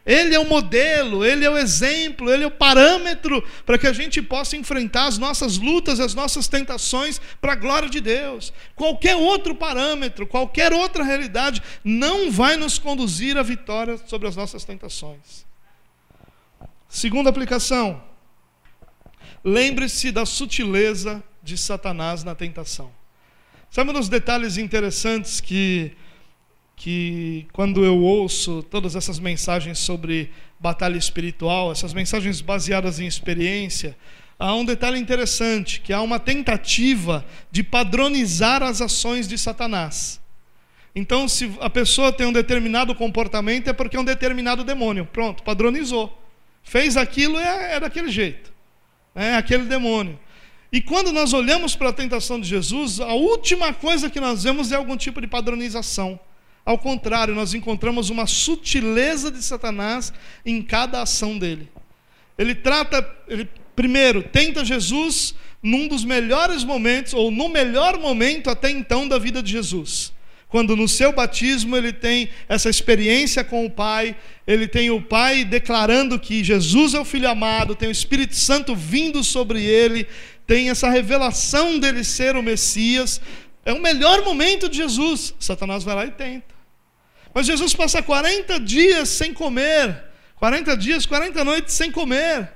Ele 0.06 0.34
é 0.34 0.38
o 0.38 0.46
modelo, 0.46 1.24
ele 1.24 1.46
é 1.46 1.50
o 1.50 1.56
exemplo, 1.56 2.30
ele 2.30 2.44
é 2.44 2.46
o 2.46 2.50
parâmetro 2.50 3.42
para 3.64 3.78
que 3.78 3.86
a 3.86 3.92
gente 3.92 4.20
possa 4.20 4.54
enfrentar 4.54 5.06
as 5.06 5.16
nossas 5.16 5.56
lutas, 5.56 5.98
as 5.98 6.14
nossas 6.14 6.46
tentações 6.46 7.18
para 7.40 7.52
a 7.52 7.56
glória 7.56 7.88
de 7.88 8.00
Deus. 8.00 8.52
Qualquer 8.74 9.16
outro 9.16 9.54
parâmetro, 9.54 10.26
qualquer 10.26 10.74
outra 10.74 11.02
realidade 11.02 11.62
não 11.82 12.30
vai 12.30 12.56
nos 12.56 12.78
conduzir 12.78 13.38
à 13.38 13.42
vitória 13.42 13.98
sobre 14.06 14.28
as 14.28 14.36
nossas 14.36 14.62
tentações. 14.62 15.46
Segunda 16.86 17.30
aplicação. 17.30 18.02
Lembre-se 19.42 20.12
da 20.12 20.26
sutileza 20.26 21.24
de 21.42 21.56
Satanás 21.56 22.22
na 22.22 22.34
tentação. 22.34 22.92
Sabe 23.70 23.90
um 23.90 23.94
dos 23.94 24.08
detalhes 24.08 24.58
interessantes 24.58 25.40
que 25.40 25.96
que 26.76 27.46
quando 27.52 27.84
eu 27.84 27.98
ouço 27.98 28.62
todas 28.64 28.96
essas 28.96 29.18
mensagens 29.18 29.78
sobre 29.78 30.30
batalha 30.58 30.96
espiritual, 30.96 31.72
essas 31.72 31.92
mensagens 31.92 32.40
baseadas 32.40 33.00
em 33.00 33.06
experiência, 33.06 33.96
há 34.38 34.54
um 34.54 34.64
detalhe 34.64 34.98
interessante, 34.98 35.80
que 35.80 35.92
há 35.92 36.00
uma 36.00 36.18
tentativa 36.18 37.24
de 37.50 37.62
padronizar 37.62 38.62
as 38.62 38.80
ações 38.80 39.28
de 39.28 39.38
Satanás. 39.38 40.20
Então, 40.94 41.28
se 41.28 41.50
a 41.60 41.68
pessoa 41.68 42.12
tem 42.12 42.26
um 42.26 42.32
determinado 42.32 42.94
comportamento, 42.94 43.68
é 43.68 43.72
porque 43.72 43.96
é 43.96 44.00
um 44.00 44.04
determinado 44.04 44.62
demônio. 44.62 45.04
Pronto, 45.06 45.42
padronizou. 45.42 46.16
Fez 46.62 46.96
aquilo, 46.96 47.36
é, 47.36 47.74
é 47.74 47.80
daquele 47.80 48.10
jeito. 48.10 48.52
É 49.14 49.34
aquele 49.34 49.64
demônio. 49.64 50.18
E 50.72 50.80
quando 50.80 51.12
nós 51.12 51.32
olhamos 51.32 51.76
para 51.76 51.90
a 51.90 51.92
tentação 51.92 52.40
de 52.40 52.48
Jesus, 52.48 53.00
a 53.00 53.12
última 53.12 53.72
coisa 53.72 54.08
que 54.08 54.20
nós 54.20 54.44
vemos 54.44 54.72
é 54.72 54.76
algum 54.76 54.96
tipo 54.96 55.20
de 55.20 55.26
padronização. 55.26 56.18
Ao 56.64 56.78
contrário, 56.78 57.34
nós 57.34 57.52
encontramos 57.52 58.08
uma 58.08 58.26
sutileza 58.26 59.30
de 59.30 59.42
Satanás 59.42 60.12
em 60.46 60.62
cada 60.62 61.02
ação 61.02 61.38
dele. 61.38 61.70
Ele 62.38 62.54
trata, 62.54 63.06
ele 63.28 63.48
primeiro 63.76 64.22
tenta 64.22 64.64
Jesus 64.64 65.34
num 65.62 65.88
dos 65.88 66.04
melhores 66.04 66.62
momentos, 66.62 67.14
ou 67.14 67.30
no 67.30 67.48
melhor 67.48 67.98
momento 67.98 68.50
até 68.50 68.70
então 68.70 69.08
da 69.08 69.18
vida 69.18 69.42
de 69.42 69.50
Jesus. 69.50 70.12
Quando 70.46 70.76
no 70.76 70.86
seu 70.86 71.12
batismo 71.12 71.76
ele 71.76 71.92
tem 71.92 72.28
essa 72.48 72.70
experiência 72.70 73.42
com 73.42 73.66
o 73.66 73.70
Pai, 73.70 74.14
ele 74.46 74.68
tem 74.68 74.90
o 74.90 75.02
Pai 75.02 75.44
declarando 75.44 76.18
que 76.18 76.44
Jesus 76.44 76.94
é 76.94 77.00
o 77.00 77.04
Filho 77.04 77.28
amado, 77.28 77.74
tem 77.74 77.88
o 77.88 77.92
Espírito 77.92 78.36
Santo 78.36 78.74
vindo 78.76 79.24
sobre 79.24 79.64
ele, 79.64 80.06
tem 80.46 80.70
essa 80.70 80.88
revelação 80.88 81.78
dele 81.78 82.04
ser 82.04 82.36
o 82.36 82.42
Messias. 82.42 83.20
É 83.64 83.72
o 83.72 83.80
melhor 83.80 84.22
momento 84.22 84.68
de 84.68 84.76
Jesus. 84.76 85.34
Satanás 85.40 85.82
vai 85.82 85.94
lá 85.94 86.06
e 86.06 86.10
tenta. 86.10 86.53
Mas 87.34 87.46
Jesus 87.46 87.74
passa 87.74 88.00
40 88.00 88.60
dias 88.60 89.08
sem 89.08 89.34
comer, 89.34 90.04
40 90.36 90.76
dias, 90.76 91.04
40 91.04 91.42
noites 91.42 91.74
sem 91.74 91.90
comer. 91.90 92.48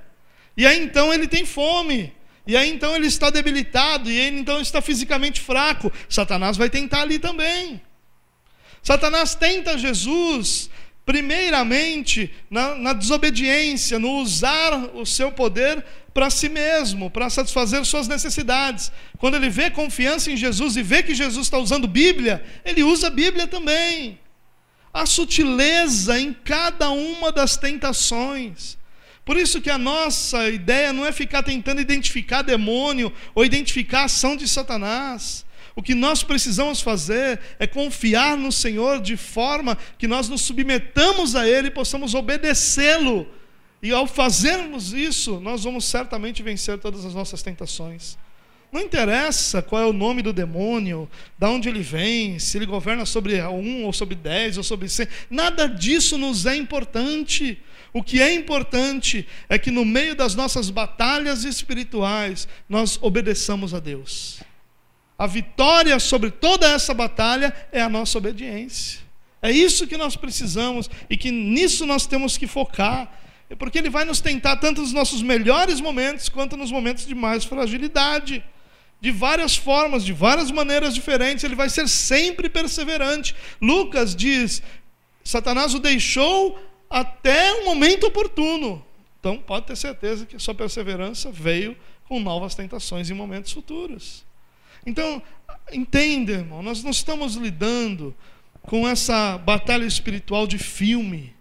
E 0.56 0.64
aí 0.64 0.80
então 0.80 1.12
ele 1.12 1.26
tem 1.26 1.44
fome. 1.44 2.12
E 2.46 2.56
aí 2.56 2.70
então 2.70 2.94
ele 2.94 3.08
está 3.08 3.28
debilitado, 3.28 4.08
e 4.08 4.16
ele 4.16 4.38
então 4.38 4.60
está 4.60 4.80
fisicamente 4.80 5.40
fraco. 5.40 5.92
Satanás 6.08 6.56
vai 6.56 6.70
tentar 6.70 7.02
ali 7.02 7.18
também. 7.18 7.82
Satanás 8.80 9.34
tenta 9.34 9.76
Jesus, 9.76 10.70
primeiramente, 11.04 12.32
na, 12.48 12.76
na 12.76 12.92
desobediência, 12.92 13.98
no 13.98 14.18
usar 14.20 14.72
o 14.94 15.04
seu 15.04 15.32
poder 15.32 15.84
para 16.14 16.30
si 16.30 16.48
mesmo, 16.48 17.10
para 17.10 17.28
satisfazer 17.28 17.84
suas 17.84 18.06
necessidades. 18.06 18.92
Quando 19.18 19.34
ele 19.34 19.50
vê 19.50 19.70
confiança 19.70 20.30
em 20.30 20.36
Jesus 20.36 20.76
e 20.76 20.82
vê 20.82 21.02
que 21.02 21.14
Jesus 21.14 21.46
está 21.46 21.58
usando 21.58 21.88
Bíblia, 21.88 22.44
ele 22.64 22.84
usa 22.84 23.08
a 23.08 23.10
Bíblia 23.10 23.48
também 23.48 24.18
a 25.02 25.06
sutileza 25.06 26.18
em 26.20 26.32
cada 26.32 26.90
uma 26.90 27.30
das 27.30 27.56
tentações. 27.56 28.76
Por 29.24 29.36
isso 29.36 29.60
que 29.60 29.68
a 29.68 29.76
nossa 29.76 30.48
ideia 30.48 30.92
não 30.92 31.04
é 31.04 31.12
ficar 31.12 31.42
tentando 31.42 31.80
identificar 31.80 32.42
demônio 32.42 33.12
ou 33.34 33.44
identificar 33.44 34.00
a 34.00 34.04
ação 34.04 34.36
de 34.36 34.48
Satanás. 34.48 35.44
O 35.76 35.82
que 35.82 35.94
nós 35.94 36.22
precisamos 36.22 36.80
fazer 36.80 37.38
é 37.58 37.66
confiar 37.66 38.36
no 38.36 38.50
Senhor 38.50 39.00
de 39.00 39.16
forma 39.16 39.76
que 39.98 40.08
nós 40.08 40.28
nos 40.28 40.42
submetamos 40.42 41.36
a 41.36 41.46
Ele 41.46 41.68
e 41.68 41.70
possamos 41.70 42.14
obedecê-lo. 42.14 43.28
E 43.82 43.92
ao 43.92 44.06
fazermos 44.06 44.92
isso, 44.92 45.38
nós 45.40 45.62
vamos 45.62 45.84
certamente 45.84 46.42
vencer 46.42 46.78
todas 46.78 47.04
as 47.04 47.14
nossas 47.14 47.42
tentações. 47.42 48.18
Não 48.70 48.82
interessa 48.82 49.62
qual 49.62 49.82
é 49.82 49.86
o 49.86 49.94
nome 49.94 50.20
do 50.20 50.32
demônio, 50.32 51.08
de 51.38 51.46
onde 51.46 51.68
ele 51.70 51.80
vem, 51.80 52.38
se 52.38 52.58
ele 52.58 52.66
governa 52.66 53.06
sobre 53.06 53.40
um, 53.42 53.84
ou 53.84 53.92
sobre 53.94 54.14
dez, 54.14 54.58
ou 54.58 54.62
sobre 54.62 54.88
cem. 54.90 55.08
Nada 55.30 55.66
disso 55.66 56.18
nos 56.18 56.44
é 56.44 56.54
importante. 56.54 57.62
O 57.94 58.02
que 58.02 58.20
é 58.20 58.34
importante 58.34 59.26
é 59.48 59.58
que 59.58 59.70
no 59.70 59.86
meio 59.86 60.14
das 60.14 60.34
nossas 60.34 60.68
batalhas 60.68 61.44
espirituais, 61.44 62.46
nós 62.68 62.98
obedeçamos 63.00 63.72
a 63.72 63.80
Deus. 63.80 64.40
A 65.18 65.26
vitória 65.26 65.98
sobre 65.98 66.30
toda 66.30 66.70
essa 66.70 66.92
batalha 66.92 67.54
é 67.72 67.80
a 67.80 67.88
nossa 67.88 68.18
obediência. 68.18 69.00
É 69.40 69.50
isso 69.50 69.86
que 69.86 69.96
nós 69.96 70.14
precisamos 70.14 70.90
e 71.08 71.16
que 71.16 71.30
nisso 71.30 71.86
nós 71.86 72.06
temos 72.06 72.36
que 72.36 72.46
focar. 72.46 73.10
Porque 73.58 73.78
Ele 73.78 73.88
vai 73.88 74.04
nos 74.04 74.20
tentar 74.20 74.56
tanto 74.56 74.82
nos 74.82 74.92
nossos 74.92 75.22
melhores 75.22 75.80
momentos 75.80 76.28
quanto 76.28 76.54
nos 76.54 76.70
momentos 76.70 77.06
de 77.06 77.14
mais 77.14 77.44
fragilidade 77.44 78.44
de 79.00 79.10
várias 79.10 79.56
formas, 79.56 80.04
de 80.04 80.12
várias 80.12 80.50
maneiras 80.50 80.94
diferentes, 80.94 81.44
ele 81.44 81.54
vai 81.54 81.68
ser 81.68 81.88
sempre 81.88 82.48
perseverante. 82.48 83.34
Lucas 83.60 84.14
diz: 84.14 84.62
Satanás 85.22 85.74
o 85.74 85.78
deixou 85.78 86.58
até 86.90 87.52
o 87.54 87.64
momento 87.64 88.06
oportuno. 88.06 88.84
Então, 89.20 89.38
pode 89.38 89.66
ter 89.66 89.76
certeza 89.76 90.26
que 90.26 90.38
sua 90.38 90.54
perseverança 90.54 91.30
veio 91.30 91.76
com 92.08 92.20
novas 92.20 92.54
tentações 92.54 93.10
em 93.10 93.14
momentos 93.14 93.52
futuros. 93.52 94.24
Então, 94.86 95.22
entenda, 95.72 96.32
irmão, 96.32 96.62
nós 96.62 96.82
não 96.82 96.90
estamos 96.90 97.34
lidando 97.34 98.14
com 98.62 98.88
essa 98.88 99.36
batalha 99.38 99.84
espiritual 99.84 100.46
de 100.46 100.58
filme, 100.58 101.34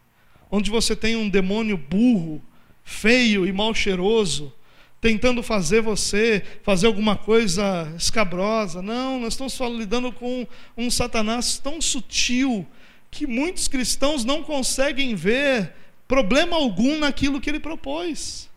onde 0.49 0.69
você 0.69 0.95
tem 0.95 1.15
um 1.15 1.29
demônio 1.29 1.77
burro, 1.77 2.41
feio 2.83 3.45
e 3.45 3.53
mal 3.53 3.73
cheiroso, 3.73 4.53
tentando 4.99 5.43
fazer 5.43 5.81
você 5.81 6.43
fazer 6.63 6.87
alguma 6.87 7.15
coisa 7.15 7.93
escabrosa. 7.97 8.81
Não, 8.81 9.19
nós 9.19 9.33
estamos 9.33 9.57
lidando 9.77 10.11
com 10.11 10.47
um 10.75 10.89
Satanás 10.89 11.57
tão 11.57 11.79
sutil 11.81 12.65
que 13.09 13.25
muitos 13.25 13.67
cristãos 13.67 14.25
não 14.25 14.43
conseguem 14.43 15.15
ver 15.15 15.73
problema 16.07 16.55
algum 16.55 16.99
naquilo 16.99 17.39
que 17.39 17.49
ele 17.49 17.59
propôs. 17.59 18.49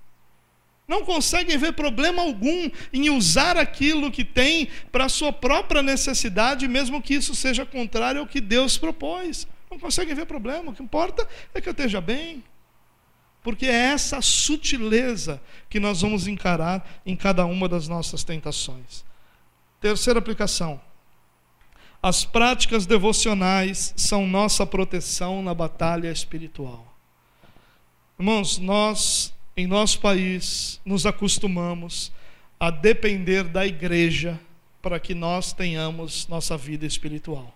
Não 0.87 1.05
conseguem 1.05 1.57
ver 1.57 1.73
problema 1.73 2.21
algum 2.21 2.69
em 2.93 3.11
usar 3.11 3.57
aquilo 3.57 4.11
que 4.11 4.25
tem 4.25 4.69
para 4.91 5.09
sua 5.09 5.33
própria 5.33 5.83
necessidade, 5.83 6.67
mesmo 6.67 7.01
que 7.01 7.15
isso 7.15 7.33
seja 7.33 7.65
contrário 7.65 8.21
ao 8.21 8.27
que 8.27 8.41
Deus 8.41 8.77
propôs. 8.77 9.47
Não 9.71 9.79
conseguem 9.79 10.17
ver 10.17 10.27
problema. 10.27 10.73
O 10.73 10.75
que 10.75 10.83
importa 10.83 11.29
é 11.55 11.61
que 11.61 11.69
eu 11.69 11.73
esteja 11.73 12.01
bem, 12.01 12.43
porque 13.43 13.67
é 13.67 13.93
essa 13.93 14.21
sutileza 14.21 15.41
que 15.69 15.81
nós 15.81 16.03
vamos 16.03 16.27
encarar 16.27 17.01
em 17.07 17.17
cada 17.17 17.45
uma 17.47 17.69
das 17.69 17.89
nossas 17.89 18.23
tentações. 18.23 19.05
Terceira 19.81 20.19
aplicação. 20.19 20.81
As 22.03 22.25
práticas 22.25 22.87
devocionais 22.87 23.93
são 23.97 24.27
nossa 24.27 24.67
proteção 24.67 25.43
na 25.43 25.55
batalha 25.55 26.11
espiritual. 26.11 26.87
Irmãos, 28.19 28.59
nós, 28.59 29.35
em 29.57 29.67
nosso 29.67 30.01
país, 30.01 30.81
nos 30.85 31.07
acostumamos 31.07 32.13
a 32.59 32.71
depender 32.71 33.45
da 33.45 33.67
igreja 33.67 34.39
para 34.83 35.01
que 35.01 35.15
nós 35.15 35.53
tenhamos 35.53 36.27
nossa 36.29 36.57
vida 36.57 36.87
espiritual. 36.87 37.55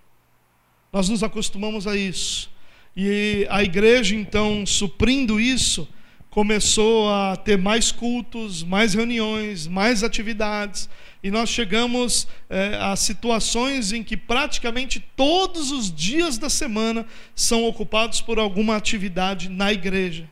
Nós 0.92 1.08
nos 1.08 1.22
acostumamos 1.22 1.86
a 1.86 1.96
isso. 1.96 2.50
E 2.96 3.46
a 3.50 3.62
igreja, 3.62 4.14
então, 4.14 4.64
suprindo 4.64 5.40
isso, 5.40 5.88
começou 6.30 7.08
a 7.10 7.36
ter 7.36 7.58
mais 7.58 7.92
cultos, 7.92 8.62
mais 8.62 8.94
reuniões, 8.94 9.66
mais 9.66 10.02
atividades, 10.02 10.88
e 11.22 11.30
nós 11.30 11.48
chegamos 11.48 12.28
é, 12.50 12.76
a 12.80 12.94
situações 12.96 13.92
em 13.92 14.02
que 14.02 14.16
praticamente 14.16 15.00
todos 15.16 15.70
os 15.70 15.92
dias 15.92 16.36
da 16.36 16.50
semana 16.50 17.06
são 17.34 17.64
ocupados 17.64 18.20
por 18.20 18.38
alguma 18.38 18.76
atividade 18.76 19.48
na 19.48 19.72
igreja. 19.72 20.28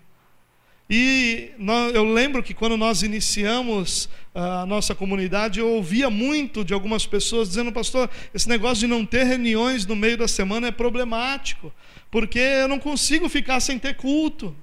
E 0.90 1.52
eu 1.94 2.04
lembro 2.04 2.42
que 2.42 2.52
quando 2.52 2.76
nós 2.76 3.02
iniciamos 3.02 4.10
a 4.34 4.66
nossa 4.66 4.94
comunidade, 4.94 5.58
eu 5.58 5.70
ouvia 5.70 6.10
muito 6.10 6.62
de 6.62 6.74
algumas 6.74 7.06
pessoas 7.06 7.48
dizendo, 7.48 7.72
pastor, 7.72 8.10
esse 8.34 8.46
negócio 8.46 8.80
de 8.80 8.86
não 8.86 9.06
ter 9.06 9.24
reuniões 9.24 9.86
no 9.86 9.96
meio 9.96 10.18
da 10.18 10.28
semana 10.28 10.66
é 10.66 10.70
problemático, 10.70 11.72
porque 12.12 12.38
eu 12.38 12.68
não 12.68 12.78
consigo 12.78 13.26
ficar 13.26 13.58
sem 13.58 13.78
ter 13.78 13.96
culto. 13.96 14.54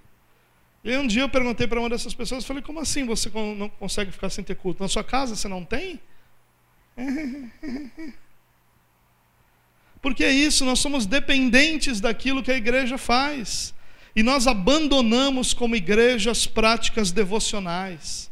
E 0.84 0.96
um 0.96 1.08
dia 1.08 1.24
eu 1.24 1.30
perguntei 1.30 1.66
para 1.66 1.80
uma 1.80 1.90
dessas 1.90 2.14
pessoas, 2.14 2.46
falei, 2.46 2.62
como 2.62 2.80
assim 2.80 3.04
você 3.06 3.28
não 3.58 3.68
consegue 3.68 4.12
ficar 4.12 4.30
sem 4.30 4.44
ter 4.44 4.56
culto? 4.56 4.84
Na 4.84 4.88
sua 4.88 5.04
casa 5.04 5.36
você 5.36 5.48
não 5.48 5.66
tem? 5.66 6.00
Porque 10.00 10.24
é 10.24 10.32
isso, 10.32 10.64
nós 10.64 10.78
somos 10.78 11.08
dependentes 11.08 12.00
daquilo 12.00 12.44
que 12.44 12.52
a 12.52 12.56
igreja 12.56 13.00
faz. 13.00 13.74
E 14.16 14.22
nós 14.22 14.46
abandonamos 14.46 15.52
como 15.52 15.76
igreja 15.76 16.30
as 16.30 16.46
práticas 16.46 17.12
devocionais. 17.12 18.30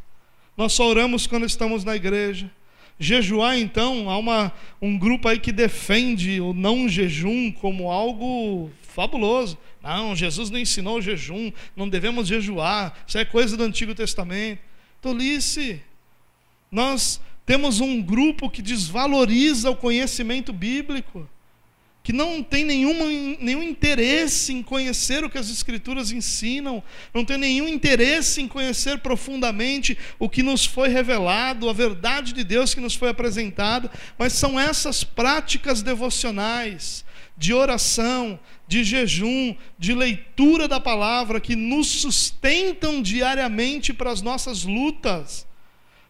Nós 0.55 0.74
só 0.74 0.88
oramos 0.88 1.26
quando 1.26 1.47
estamos 1.47 1.84
na 1.84 1.95
igreja. 1.95 2.51
Jejuar, 2.99 3.57
então, 3.57 4.11
há 4.11 4.18
uma, 4.20 4.53
um 4.80 4.95
grupo 4.95 5.28
aí 5.28 5.39
que 5.39 5.51
defende 5.51 6.39
o 6.39 6.53
não 6.53 6.88
jejum 6.88 7.51
como 7.51 7.91
algo 7.91 8.72
fabuloso. 8.98 9.60
Não, 9.84 10.16
Jesus 10.16 10.50
não 10.50 10.58
ensinou 10.58 11.00
jejum, 11.00 11.52
não 11.76 11.88
devemos 11.88 12.28
jejuar, 12.28 12.98
isso 13.06 13.20
é 13.20 13.24
coisa 13.24 13.56
do 13.56 13.64
Antigo 13.64 13.93
Testamento. 13.93 14.60
Tolice. 15.00 15.80
Nós 16.72 17.22
temos 17.45 17.80
um 17.80 18.02
grupo 18.02 18.50
que 18.50 18.60
desvaloriza 18.60 19.70
o 19.70 19.76
conhecimento 19.76 20.52
bíblico 20.52 21.30
que 22.08 22.14
não 22.14 22.41
tem 22.41 22.64
nenhuma, 22.64 23.04
nenhum 23.38 23.62
interesse 23.62 24.54
em 24.54 24.64
conhecer 24.64 25.26
o 25.26 25.30
que 25.30 25.38
as 25.38 25.50
Escrituras 25.50 26.10
ensinam, 26.10 26.82
não 27.14 27.26
tem 27.26 27.38
nenhum 27.38 27.68
interesse 27.68 28.41
em 28.41 28.48
conhecer 28.48 29.00
profundamente 29.00 29.98
o 30.18 30.30
que 30.30 30.41
nos 30.41 30.66
foi 30.66 30.88
revelado, 30.88 31.70
a 31.70 31.74
verdade 31.74 32.32
de 32.32 32.45
Deus 32.45 32.74
que 32.74 32.80
nos 32.80 32.95
foi 32.95 33.10
apresentada, 33.10 33.91
mas 34.18 34.32
são 34.32 34.58
essas 34.58 35.04
práticas 35.04 35.82
devocionais, 35.82 37.04
de 37.38 37.54
oração, 37.54 38.40
de 38.68 38.84
jejum, 38.84 39.56
de 39.78 39.94
leitura 39.94 40.68
da 40.68 40.80
palavra, 40.80 41.40
que 41.40 41.56
nos 41.56 41.88
sustentam 41.88 43.02
diariamente 43.02 43.94
para 43.94 44.12
as 44.12 44.22
nossas 44.22 44.64
lutas. 44.64 45.46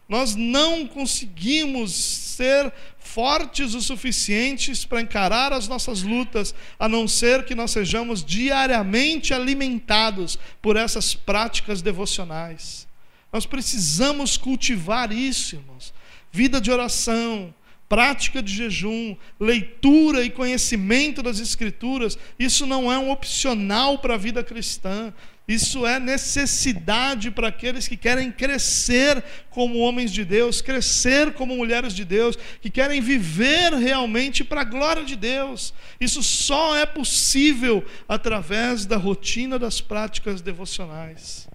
Nós 0.08 0.34
não 0.34 0.86
conseguimos 0.86 1.92
ser 1.92 2.72
fortes 2.98 3.74
o 3.74 3.82
suficientes 3.82 4.84
para 4.84 5.02
encarar 5.02 5.52
as 5.52 5.68
nossas 5.68 6.02
lutas, 6.02 6.54
a 6.78 6.88
não 6.88 7.06
ser 7.06 7.44
que 7.44 7.54
nós 7.54 7.72
sejamos 7.72 8.24
diariamente 8.24 9.34
alimentados 9.34 10.38
por 10.62 10.76
essas 10.76 11.14
práticas 11.14 11.82
devocionais. 11.82 12.88
Nós 13.30 13.44
precisamos 13.44 14.38
cultivar 14.38 15.12
isso, 15.12 15.56
irmãos. 15.56 15.92
Vida 16.32 16.60
de 16.60 16.70
oração, 16.70 17.54
prática 17.88 18.42
de 18.42 18.54
jejum, 18.54 19.16
leitura 19.40 20.22
e 20.22 20.30
conhecimento 20.30 21.22
das 21.22 21.40
Escrituras, 21.40 22.18
isso 22.38 22.66
não 22.66 22.92
é 22.92 22.98
um 22.98 23.10
opcional 23.10 23.98
para 23.98 24.14
a 24.14 24.18
vida 24.18 24.44
cristã. 24.44 25.12
Isso 25.48 25.86
é 25.86 25.98
necessidade 25.98 27.30
para 27.30 27.48
aqueles 27.48 27.88
que 27.88 27.96
querem 27.96 28.30
crescer 28.30 29.24
como 29.48 29.78
homens 29.78 30.12
de 30.12 30.22
Deus, 30.22 30.60
crescer 30.60 31.32
como 31.32 31.56
mulheres 31.56 31.94
de 31.94 32.04
Deus, 32.04 32.36
que 32.60 32.68
querem 32.68 33.00
viver 33.00 33.72
realmente 33.72 34.44
para 34.44 34.60
a 34.60 34.64
glória 34.64 35.02
de 35.02 35.16
Deus. 35.16 35.72
Isso 35.98 36.22
só 36.22 36.76
é 36.76 36.84
possível 36.84 37.82
através 38.06 38.84
da 38.84 38.98
rotina 38.98 39.58
das 39.58 39.80
práticas 39.80 40.42
devocionais. 40.42 41.48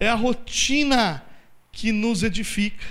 É 0.00 0.08
a 0.08 0.14
rotina 0.14 1.22
que 1.70 1.92
nos 1.92 2.22
edifica, 2.22 2.86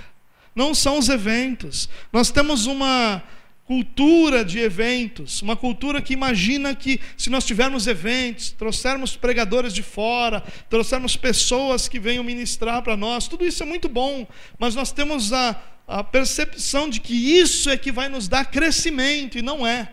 não 0.60 0.74
são 0.74 0.98
os 0.98 1.08
eventos. 1.08 1.88
Nós 2.12 2.30
temos 2.30 2.66
uma 2.66 3.22
cultura 3.64 4.44
de 4.44 4.58
eventos, 4.58 5.40
uma 5.40 5.56
cultura 5.56 6.02
que 6.02 6.12
imagina 6.12 6.74
que 6.74 7.00
se 7.16 7.30
nós 7.30 7.46
tivermos 7.46 7.86
eventos, 7.86 8.50
trouxermos 8.50 9.16
pregadores 9.16 9.72
de 9.72 9.82
fora, 9.82 10.42
trouxermos 10.68 11.16
pessoas 11.16 11.88
que 11.88 11.98
venham 11.98 12.22
ministrar 12.22 12.82
para 12.82 12.94
nós, 12.94 13.26
tudo 13.26 13.46
isso 13.46 13.62
é 13.62 13.66
muito 13.66 13.88
bom, 13.88 14.26
mas 14.58 14.74
nós 14.74 14.92
temos 14.92 15.32
a, 15.32 15.58
a 15.88 16.04
percepção 16.04 16.90
de 16.90 17.00
que 17.00 17.14
isso 17.14 17.70
é 17.70 17.76
que 17.78 17.90
vai 17.90 18.10
nos 18.10 18.28
dar 18.28 18.44
crescimento, 18.50 19.38
e 19.38 19.42
não 19.42 19.66
é. 19.66 19.88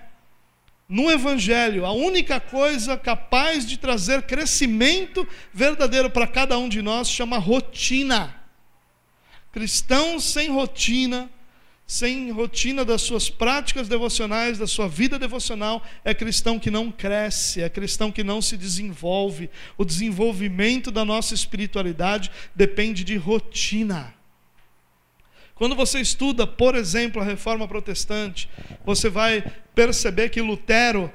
No 0.89 1.09
Evangelho, 1.09 1.85
a 1.85 1.93
única 1.93 2.41
coisa 2.41 2.97
capaz 2.97 3.65
de 3.65 3.77
trazer 3.77 4.23
crescimento 4.23 5.25
verdadeiro 5.53 6.09
para 6.09 6.27
cada 6.27 6.57
um 6.57 6.67
de 6.67 6.81
nós 6.81 7.09
chama 7.09 7.37
rotina. 7.37 8.46
Cristãos 9.51 10.23
sem 10.23 10.49
rotina 10.49 11.29
sem 11.87 12.29
rotina 12.31 12.83
das 12.83 13.01
suas 13.01 13.29
práticas 13.29 13.87
devocionais, 13.87 14.57
da 14.57 14.67
sua 14.67 14.89
vida 14.89 15.17
devocional, 15.17 15.81
é 16.03 16.13
cristão 16.13 16.59
que 16.59 16.69
não 16.69 16.91
cresce, 16.91 17.61
é 17.61 17.69
cristão 17.69 18.11
que 18.11 18.25
não 18.25 18.41
se 18.41 18.57
desenvolve. 18.57 19.49
O 19.77 19.85
desenvolvimento 19.85 20.91
da 20.91 21.05
nossa 21.05 21.33
espiritualidade 21.33 22.29
depende 22.53 23.05
de 23.05 23.15
rotina. 23.15 24.16
Quando 25.57 25.75
você 25.75 25.99
estuda, 25.99 26.45
por 26.45 26.75
exemplo, 26.75 27.19
a 27.19 27.25
reforma 27.25 27.67
protestante, 27.67 28.47
você 28.85 29.09
vai 29.09 29.43
perceber 29.73 30.29
que 30.29 30.39
Lutero, 30.39 31.11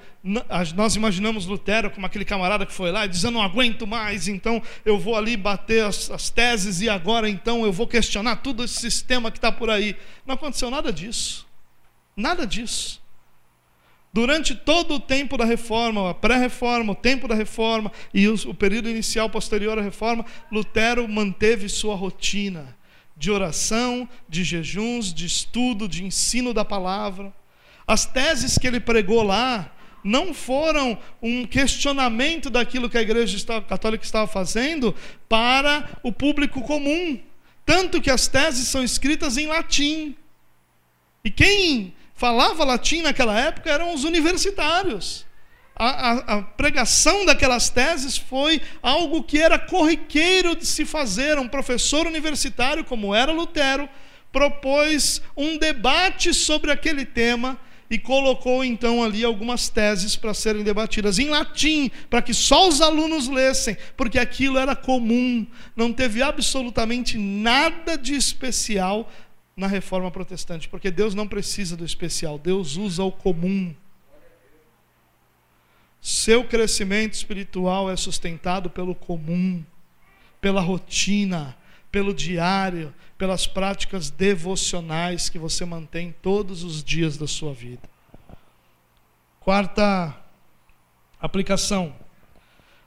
nós 0.75 0.97
imaginamos 0.97 1.47
Lutero 1.47 1.91
como 1.91 2.07
aquele 2.07 2.25
camarada 2.25 2.67
que 2.67 2.73
foi 2.73 2.91
lá 2.91 3.05
e 3.05 3.09
diz: 3.09 3.23
Eu 3.23 3.31
não 3.31 3.41
aguento 3.41 3.87
mais, 3.87 4.27
então 4.27 4.61
eu 4.85 4.99
vou 4.99 5.17
ali 5.17 5.37
bater 5.37 5.85
as, 5.85 6.11
as 6.11 6.29
teses 6.29 6.81
e 6.81 6.89
agora 6.89 7.29
então 7.29 7.65
eu 7.65 7.73
vou 7.73 7.87
questionar 7.87 8.37
todo 8.37 8.65
esse 8.65 8.81
sistema 8.81 9.31
que 9.31 9.39
está 9.39 9.53
por 9.53 9.71
aí. 9.71 9.97
Não 10.27 10.35
aconteceu 10.35 10.71
nada 10.71 10.93
disso. 10.93 11.47
Nada 12.17 12.45
disso. 12.45 13.01
Durante 14.13 14.57
todo 14.57 14.95
o 14.95 15.01
tempo 15.01 15.37
da 15.37 15.45
reforma, 15.45 16.11
a 16.11 16.15
pré-reforma, 16.15 16.93
o 16.93 16.97
tempo 16.97 17.29
da 17.29 17.35
reforma 17.35 17.93
e 18.13 18.27
o, 18.29 18.35
o 18.49 18.55
período 18.55 18.91
inicial 18.91 19.31
posterior 19.31 19.79
à 19.79 19.83
reforma, 19.83 20.27
Lutero 20.51 21.09
manteve 21.09 21.69
sua 21.69 21.95
rotina 21.95 22.82
de 23.23 23.31
oração, 23.31 24.09
de 24.29 24.43
jejuns, 24.43 25.15
de 25.15 25.27
estudo, 25.27 25.87
de 25.87 26.05
ensino 26.05 26.53
da 26.53 26.65
palavra. 26.65 27.33
As 27.87 28.05
teses 28.05 28.59
que 28.59 28.67
ele 28.67 28.81
pregou 28.81 29.23
lá 29.23 29.73
não 30.03 30.35
foram 30.35 30.99
um 31.23 31.47
questionamento 31.47 32.51
daquilo 32.51 32.91
que 32.91 32.99
a 32.99 33.01
igreja 33.01 33.39
católica 33.63 34.05
estava 34.05 34.27
fazendo 34.27 34.93
para 35.29 35.89
o 36.03 36.11
público 36.11 36.63
comum. 36.63 37.17
Tanto 37.65 38.01
que 38.01 38.11
as 38.11 38.27
teses 38.27 38.67
são 38.67 38.83
escritas 38.83 39.37
em 39.37 39.47
latim. 39.47 40.17
E 41.25 41.31
quem 41.31 41.95
falava 42.17 42.65
latim 42.65 43.03
naquela 43.03 43.39
época 43.39 43.71
eram 43.71 43.95
os 43.95 44.03
universitários 44.03 45.25
a, 45.75 45.87
a, 45.87 46.13
a, 46.39 46.43
pregação 46.43 47.25
daquelas 47.25 47.71
teses 47.71 48.17
foi 48.17 48.61
algo 48.83 49.23
que 49.23 49.39
era 49.39 49.59
corriqueiro 49.59 50.55
de 50.55 50.67
se 50.67 50.85
fazer. 50.85 51.39
Um 51.39 51.49
professor 51.49 52.07
universitário, 52.07 52.85
como 52.85 53.15
era 53.15 53.33
Lutero, 53.33 53.89
propôs 54.31 55.23
um 55.37 55.57
debate 55.57 56.33
sobre 56.35 56.71
aquele 56.71 57.05
tema 57.05 57.59
e 57.93 57.99
colocou 57.99 58.65
então 58.65 59.03
ali 59.03 59.23
algumas 59.23 59.69
teses 59.69 60.17
para 60.17 60.33
serem 60.33 60.63
debatidas 60.63 61.19
em 61.19 61.29
latim, 61.29 61.91
para 62.09 62.23
que 62.23 62.33
só 62.33 62.67
os 62.67 62.81
alunos 62.81 63.29
lessem, 63.29 63.77
porque 63.99 64.19
aquilo 64.19 64.59
era 64.59 64.75
comum, 64.75 65.47
não 65.77 65.93
teve 65.93 66.23
absolutamente 66.23 67.19
nada 67.19 67.99
de 67.99 68.15
especial 68.15 69.11
na 69.55 69.67
reforma 69.67 70.11
protestante, 70.11 70.71
porque 70.71 70.91
Deus 70.91 71.15
não 71.15 71.29
precisa 71.29 71.77
do 71.77 71.85
especial, 71.85 72.39
Deus 72.39 72.77
usa 72.77 73.05
o 73.05 73.13
comum. 73.13 73.75
Seu 76.03 76.43
crescimento 76.43 77.15
espiritual 77.15 77.89
é 77.89 77.97
sustentado 77.97 78.69
pelo 78.69 78.93
comum, 78.93 79.65
pela 80.41 80.61
rotina, 80.61 81.57
pelo 81.93 82.13
diário, 82.13 82.93
pelas 83.17 83.47
práticas 83.47 84.11
devocionais 84.11 85.29
que 85.29 85.39
você 85.39 85.65
mantém 85.65 86.13
todos 86.21 86.65
os 86.65 86.83
dias 86.83 87.17
da 87.17 87.29
sua 87.29 87.55
vida. 87.55 87.89
Quarta 89.39 90.13
aplicação. 91.21 91.95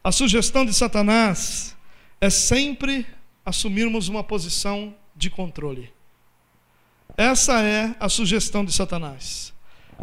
A 0.04 0.12
sugestão 0.12 0.66
de 0.66 0.74
Satanás 0.74 1.74
é 2.20 2.30
sempre 2.30 3.08
assumirmos 3.46 4.10
uma 4.10 4.26
posição 4.26 4.94
de 5.16 5.30
controle. 5.30 5.94
Essa 7.16 7.62
é 7.62 7.96
a 7.98 8.10
sugestão 8.10 8.66
de 8.66 8.74
Satanás. 8.74 9.55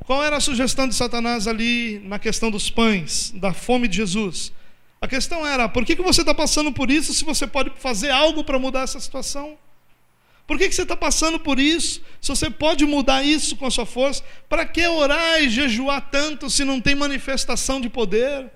Qual 0.07 0.25
era 0.25 0.37
a 0.37 0.41
sugestão 0.41 0.89
de 0.89 0.95
Satanás 0.95 1.47
ali 1.47 2.01
na 2.05 2.19
questão 2.19 2.51
dos 2.51 2.71
pães, 2.71 3.31
da 3.35 3.53
fome 3.53 3.87
de 3.87 3.97
Jesus? 3.97 4.53
A 5.01 5.09
questão 5.09 5.47
era: 5.47 5.69
por 5.69 5.85
que, 5.85 5.97
que 5.97 6.03
você 6.03 6.23
está 6.23 6.35
passando 6.35 6.73
por 6.73 6.91
isso 6.91 7.13
se 7.13 7.25
você 7.25 7.47
pode 7.47 7.71
fazer 7.79 8.11
algo 8.11 8.43
para 8.45 8.59
mudar 8.59 8.83
essa 8.83 9.01
situação? 9.01 9.59
Por 10.47 10.59
que, 10.59 10.69
que 10.69 10.75
você 10.75 10.83
está 10.83 10.97
passando 10.97 11.39
por 11.39 11.59
isso? 11.59 12.03
Se 12.21 12.29
você 12.29 12.51
pode 12.51 12.85
mudar 12.85 13.23
isso 13.23 13.57
com 13.57 13.67
a 13.67 13.71
sua 13.71 13.87
força, 13.87 14.23
para 14.49 14.67
que 14.67 14.87
orar 14.87 15.43
e 15.43 15.49
jejuar 15.49 16.11
tanto 16.11 16.51
se 16.51 16.65
não 16.65 16.81
tem 16.81 16.95
manifestação 16.95 17.81
de 17.81 17.89
poder? 17.89 18.51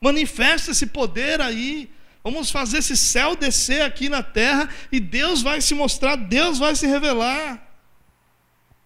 Manifesta 0.00 0.70
esse 0.70 0.86
poder 0.86 1.40
aí. 1.40 1.90
Vamos 2.22 2.50
fazer 2.50 2.78
esse 2.78 2.96
céu 2.96 3.36
descer 3.36 3.82
aqui 3.82 4.08
na 4.08 4.22
terra 4.22 4.68
e 4.90 4.98
Deus 4.98 5.42
vai 5.42 5.60
se 5.60 5.74
mostrar, 5.74 6.16
Deus 6.16 6.58
vai 6.58 6.74
se 6.74 6.86
revelar. 6.86 7.73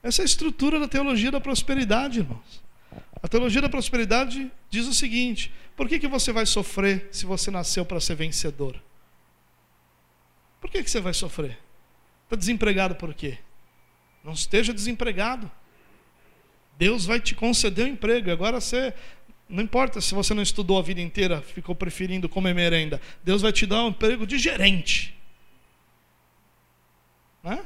Essa 0.02 0.22
é 0.22 0.24
a 0.24 0.26
estrutura 0.26 0.78
da 0.78 0.88
teologia 0.88 1.30
da 1.30 1.40
prosperidade, 1.40 2.20
irmãos. 2.20 2.62
A 3.22 3.28
teologia 3.28 3.60
da 3.60 3.68
prosperidade 3.68 4.50
diz 4.70 4.86
o 4.86 4.94
seguinte: 4.94 5.52
por 5.76 5.88
que, 5.88 5.98
que 5.98 6.08
você 6.08 6.32
vai 6.32 6.46
sofrer 6.46 7.08
se 7.10 7.26
você 7.26 7.50
nasceu 7.50 7.84
para 7.84 8.00
ser 8.00 8.14
vencedor? 8.14 8.80
Por 10.60 10.70
que, 10.70 10.82
que 10.82 10.90
você 10.90 11.00
vai 11.00 11.14
sofrer? 11.14 11.58
Está 12.24 12.36
desempregado 12.36 12.94
por 12.94 13.14
quê? 13.14 13.38
Não 14.22 14.32
esteja 14.32 14.72
desempregado. 14.72 15.50
Deus 16.76 17.06
vai 17.06 17.20
te 17.20 17.34
conceder 17.34 17.86
um 17.86 17.88
emprego. 17.88 18.30
Agora 18.30 18.60
você. 18.60 18.94
Não 19.48 19.62
importa 19.62 19.98
se 20.00 20.14
você 20.14 20.34
não 20.34 20.42
estudou 20.42 20.78
a 20.78 20.82
vida 20.82 21.00
inteira, 21.00 21.40
ficou 21.40 21.74
preferindo 21.74 22.28
comer 22.28 22.54
merenda. 22.54 23.00
Deus 23.24 23.40
vai 23.40 23.50
te 23.50 23.64
dar 23.64 23.82
um 23.84 23.88
emprego 23.88 24.26
de 24.26 24.38
gerente. 24.38 25.16
Não, 27.42 27.64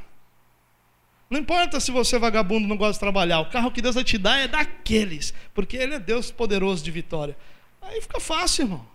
não 1.33 1.41
importa 1.41 1.80
se 1.80 1.91
você 1.91 2.16
é 2.16 2.18
vagabundo 2.18 2.68
não 2.68 2.76
gosta 2.76 2.93
de 2.93 3.01
trabalhar. 3.01 3.41
O 3.41 3.47
carro 3.47 3.70
que 3.70 3.80
Deus 3.80 3.95
vai 3.95 4.05
te 4.05 4.18
dar 4.18 4.39
é 4.39 4.47
daqueles. 4.47 5.33
Porque 5.55 5.78
Ele 5.78 5.95
é 5.95 5.99
Deus 5.99 6.30
poderoso 6.30 6.85
de 6.85 6.91
vitória. 6.91 7.35
Aí 7.80 8.03
fica 8.03 8.20
fácil, 8.20 8.64
irmão. 8.64 8.87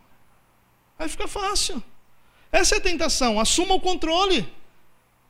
Aí 1.00 1.10
fica 1.10 1.28
fácil. 1.28 1.82
Essa 2.52 2.76
é 2.76 2.78
a 2.78 2.82
tentação. 2.82 3.40
Assuma 3.40 3.74
o 3.74 3.80
controle. 3.80 4.48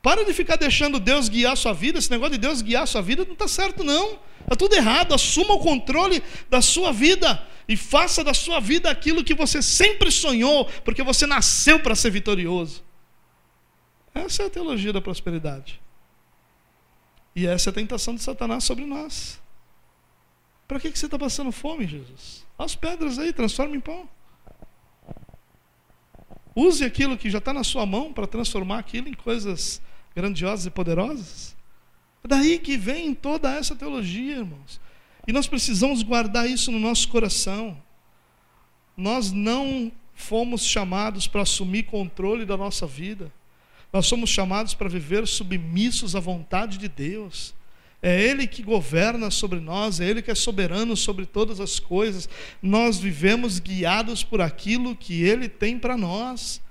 Para 0.02 0.26
de 0.26 0.34
ficar 0.34 0.58
deixando 0.58 1.00
Deus 1.00 1.30
guiar 1.30 1.54
a 1.54 1.56
sua 1.56 1.72
vida. 1.72 1.98
Esse 1.98 2.12
negócio 2.12 2.34
de 2.34 2.40
Deus 2.40 2.62
guiar 2.62 2.84
a 2.84 2.86
sua 2.86 3.02
vida 3.02 3.24
não 3.24 3.32
está 3.32 3.48
certo, 3.48 3.86
não. 3.86 4.20
Está 4.42 4.58
tudo 4.58 4.76
errado. 4.76 5.14
Assuma 5.14 5.54
o 5.54 5.60
controle 5.60 6.22
da 6.50 6.62
sua 6.62 6.92
vida. 6.92 7.42
E 7.70 7.78
faça 7.78 8.22
da 8.22 8.34
sua 8.34 8.60
vida 8.60 8.90
aquilo 8.90 9.24
que 9.24 9.34
você 9.34 9.62
sempre 9.62 10.12
sonhou, 10.12 10.66
porque 10.84 11.04
você 11.04 11.26
nasceu 11.26 11.80
para 11.80 11.96
ser 11.96 12.10
vitorioso. 12.10 12.84
Essa 14.14 14.44
é 14.44 14.46
a 14.48 14.50
teologia 14.50 14.92
da 14.92 15.00
prosperidade. 15.00 15.80
E 17.38 17.46
essa 17.46 17.70
é 17.70 17.72
a 17.72 17.74
tentação 17.74 18.16
de 18.16 18.24
Satanás 18.24 18.64
sobre 18.64 18.84
nós. 18.84 19.40
Para 20.68 20.80
que, 20.80 20.90
que 20.92 20.98
você 20.98 21.06
está 21.06 21.20
passando 21.20 21.52
fome, 21.52 21.86
Jesus? 21.86 22.44
As 22.58 22.74
pedras 22.74 23.20
aí, 23.20 23.32
transforma 23.32 23.76
em 23.76 23.80
pão. 23.80 24.10
Use 26.56 26.84
aquilo 26.84 27.16
que 27.16 27.30
já 27.30 27.38
está 27.38 27.54
na 27.54 27.64
sua 27.64 27.86
mão 27.86 28.12
para 28.12 28.26
transformar 28.26 28.80
aquilo 28.80 29.08
em 29.08 29.14
coisas 29.14 29.80
grandiosas 30.16 30.66
e 30.66 30.72
poderosas. 30.72 31.56
É 32.24 32.28
daí 32.28 32.58
que 32.58 32.76
vem 32.76 33.14
toda 33.14 33.54
essa 33.54 33.76
teologia, 33.76 34.38
irmãos. 34.38 34.82
E 35.28 35.32
nós 35.32 35.48
precisamos 35.48 36.02
guardar 36.02 36.50
isso 36.50 36.72
no 36.72 36.80
nosso 36.80 37.08
coração. 37.08 37.78
Nós 38.98 39.32
não 39.32 39.92
fomos 40.16 40.66
chamados 40.66 41.28
para 41.28 41.44
assumir 41.44 41.84
controle 41.84 42.48
da 42.48 42.58
nossa 42.58 42.88
vida. 42.88 43.32
Nós 43.92 44.06
somos 44.06 44.30
chamados 44.30 44.74
para 44.74 44.90
viver 44.90 45.26
submissos 45.28 46.16
à 46.16 46.20
vontade 46.20 46.78
de 46.78 46.88
Deus. 46.88 47.56
É 48.02 48.22
Ele 48.22 48.46
que 48.46 48.62
governa 48.62 49.32
sobre 49.32 49.60
nós, 49.60 50.00
é 50.00 50.06
Ele 50.06 50.22
que 50.22 50.30
é 50.30 50.36
soberano 50.36 50.96
sobre 50.96 51.26
todas 51.26 51.60
as 51.60 51.80
coisas. 51.80 52.30
Nós 52.62 53.00
vivemos 53.00 53.60
guiados 53.60 54.24
por 54.24 54.40
aquilo 54.40 54.96
que 54.96 55.24
Ele 55.24 55.50
tem 55.50 55.80
para 55.80 55.98
nós. 55.98 56.62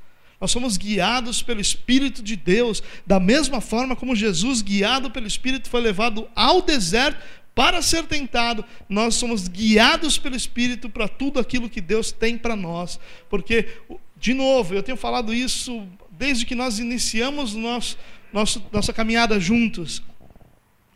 Nós 0.41 0.51
somos 0.51 0.77
guiados 0.77 1.43
pelo 1.43 1.61
Espírito 1.61 2.23
de 2.23 2.37
Deus, 2.37 2.83
da 3.07 3.19
mesma 3.19 3.61
forma 3.61 3.97
como 3.97 4.15
Jesus, 4.15 4.61
guiado 4.61 5.11
pelo 5.11 5.27
Espírito, 5.27 5.69
foi 5.69 5.81
levado 5.81 6.29
ao 6.37 6.61
deserto 6.61 7.19
para 7.55 7.81
ser 7.81 8.05
tentado. 8.05 8.63
Nós 8.87 9.15
somos 9.15 9.49
guiados 9.49 10.19
pelo 10.19 10.37
Espírito 10.37 10.91
para 10.91 11.09
tudo 11.09 11.41
aquilo 11.41 11.71
que 11.71 11.81
Deus 11.81 12.13
tem 12.13 12.37
para 12.37 12.55
nós. 12.55 13.01
Porque, 13.31 13.67
de 14.15 14.35
novo, 14.35 14.75
eu 14.75 14.83
tenho 14.83 14.97
falado 14.99 15.33
isso 15.33 15.89
desde 16.19 16.47
que 16.47 16.55
nós 16.55 16.79
iniciamos 16.79 17.55
nosso, 17.55 17.99
nosso, 18.33 18.65
nossa 18.73 18.93
caminhada 18.93 19.39
juntos. 19.39 20.03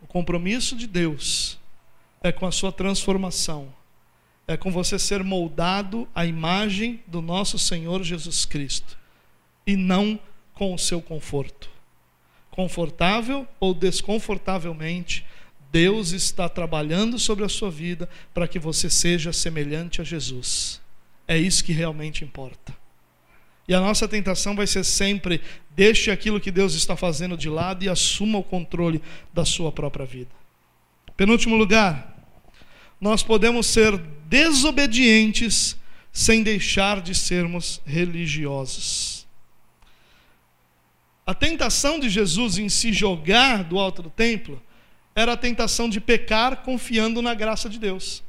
O 0.01 0.07
compromisso 0.07 0.77
de 0.77 0.87
Deus 0.87 1.59
é 2.23 2.33
com 2.33 2.47
a 2.47 2.53
sua 2.53 2.73
transformação, 2.73 3.73
é 4.47 4.57
com 4.57 4.71
você 4.71 4.99
ser 4.99 5.23
moldado 5.23 6.09
à 6.15 6.27
imagem 6.27 7.03
do 7.07 7.23
nosso 7.23 7.59
Senhor 7.59 8.03
Jesus 8.03 8.45
Cristo 8.45 8.99
e 9.67 9.77
não 9.77 10.19
com 10.55 10.75
o 10.75 10.79
seu 10.79 11.01
conforto. 11.01 11.71
Confortável 12.51 13.47
ou 13.59 13.73
desconfortavelmente, 13.73 15.25
Deus 15.71 16.11
está 16.11 16.49
trabalhando 16.49 17.19
sobre 17.19 17.45
a 17.45 17.49
sua 17.49 17.71
vida 17.71 18.09
para 18.35 18.49
que 18.49 18.59
você 18.59 18.91
seja 18.91 19.33
semelhante 19.33 20.01
a 20.01 20.05
Jesus. 20.05 20.81
É 21.29 21.39
isso 21.39 21.65
que 21.65 21.73
realmente 21.73 22.25
importa. 22.25 22.80
E 23.69 23.75
a 23.75 23.81
nossa 23.81 24.09
tentação 24.09 24.57
vai 24.57 24.67
ser 24.67 24.85
sempre: 24.85 25.41
deixe 25.71 26.11
aquilo 26.11 26.41
que 26.41 26.51
Deus 26.51 26.75
está 26.75 26.97
fazendo 26.97 27.37
de 27.37 27.49
lado 27.49 27.85
e 27.85 27.89
assuma 27.89 28.39
o 28.39 28.43
controle 28.43 29.01
da 29.33 29.45
sua 29.45 29.71
própria 29.71 30.05
vida. 30.05 30.31
Penúltimo 31.17 31.57
lugar, 31.57 32.17
nós 33.01 33.23
podemos 33.23 33.67
ser 33.67 33.97
desobedientes 34.27 35.77
sem 36.13 36.43
deixar 36.43 37.01
de 37.01 37.15
sermos 37.15 37.81
religiosos. 37.85 39.27
A 41.27 41.35
tentação 41.35 42.01
de 42.01 42.09
Jesus 42.09 42.59
em 42.59 42.69
se 42.69 42.93
jogar 42.93 43.63
do 43.63 43.79
alto 43.79 44.03
do 44.03 44.11
templo 44.11 44.61
era 45.15 45.35
a 45.35 45.37
tentação 45.37 45.89
de 45.89 46.01
pecar 46.01 46.59
confiando 46.63 47.23
na 47.23 47.35
graça 47.35 47.69
de 47.69 47.79
Deus. 47.79 48.23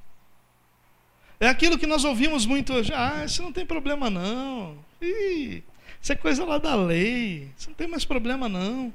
É 1.40 1.48
aquilo 1.48 1.80
que 1.80 1.88
nós 1.88 2.04
ouvimos 2.04 2.46
muito 2.46 2.74
hoje. 2.74 2.94
Ah, 2.94 3.24
isso 3.26 3.42
não 3.42 3.52
tem 3.52 3.66
problema 3.66 4.10
não. 4.10 4.78
Isso 5.02 6.12
é 6.12 6.16
coisa 6.16 6.46
lá 6.46 6.58
da 6.58 6.76
lei. 6.76 7.52
Isso 7.58 7.70
não 7.70 7.76
tem 7.76 7.88
mais 7.88 8.06
problema 8.06 8.48
não. 8.48 8.94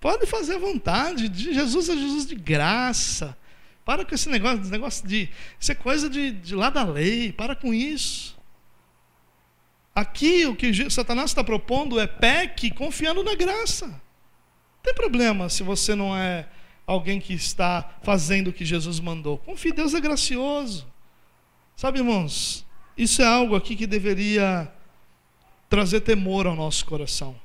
Pode 0.00 0.26
fazer 0.26 0.54
à 0.54 0.58
vontade. 0.58 1.30
Jesus 1.34 1.88
é 1.88 1.96
Jesus 1.96 2.26
de 2.26 2.34
graça. 2.34 3.36
Para 3.84 4.04
com 4.04 4.14
esse 4.14 4.28
negócio, 4.28 4.60
esse 4.60 4.70
negócio 4.70 5.06
de. 5.06 5.28
Isso 5.58 5.72
é 5.72 5.74
coisa 5.74 6.10
de, 6.10 6.32
de 6.32 6.54
lá 6.54 6.70
da 6.70 6.84
lei. 6.84 7.32
Para 7.32 7.54
com 7.54 7.72
isso. 7.72 8.36
Aqui 9.94 10.44
o 10.44 10.54
que 10.54 10.90
Satanás 10.90 11.30
está 11.30 11.42
propondo 11.42 11.98
é 11.98 12.06
peque 12.06 12.70
confiando 12.70 13.24
na 13.24 13.34
graça. 13.34 13.86
Não 13.86 14.82
tem 14.82 14.94
problema 14.94 15.48
se 15.48 15.62
você 15.62 15.94
não 15.94 16.16
é 16.16 16.46
alguém 16.86 17.18
que 17.18 17.32
está 17.32 17.98
fazendo 18.02 18.48
o 18.48 18.52
que 18.52 18.64
Jesus 18.64 19.00
mandou. 19.00 19.38
Confie, 19.38 19.72
Deus 19.72 19.94
é 19.94 20.00
gracioso. 20.00 20.86
Sabe, 21.74 21.98
irmãos, 21.98 22.66
isso 22.96 23.22
é 23.22 23.26
algo 23.26 23.56
aqui 23.56 23.74
que 23.74 23.86
deveria 23.86 24.70
trazer 25.68 26.00
temor 26.00 26.46
ao 26.46 26.54
nosso 26.54 26.84
coração. 26.84 27.36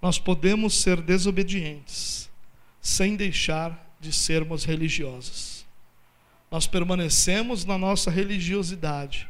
Nós 0.00 0.18
podemos 0.18 0.74
ser 0.74 1.00
desobedientes 1.00 2.30
sem 2.80 3.16
deixar 3.16 3.96
de 4.00 4.12
sermos 4.12 4.64
religiosos. 4.64 5.66
Nós 6.50 6.66
permanecemos 6.66 7.64
na 7.64 7.76
nossa 7.76 8.10
religiosidade 8.10 9.28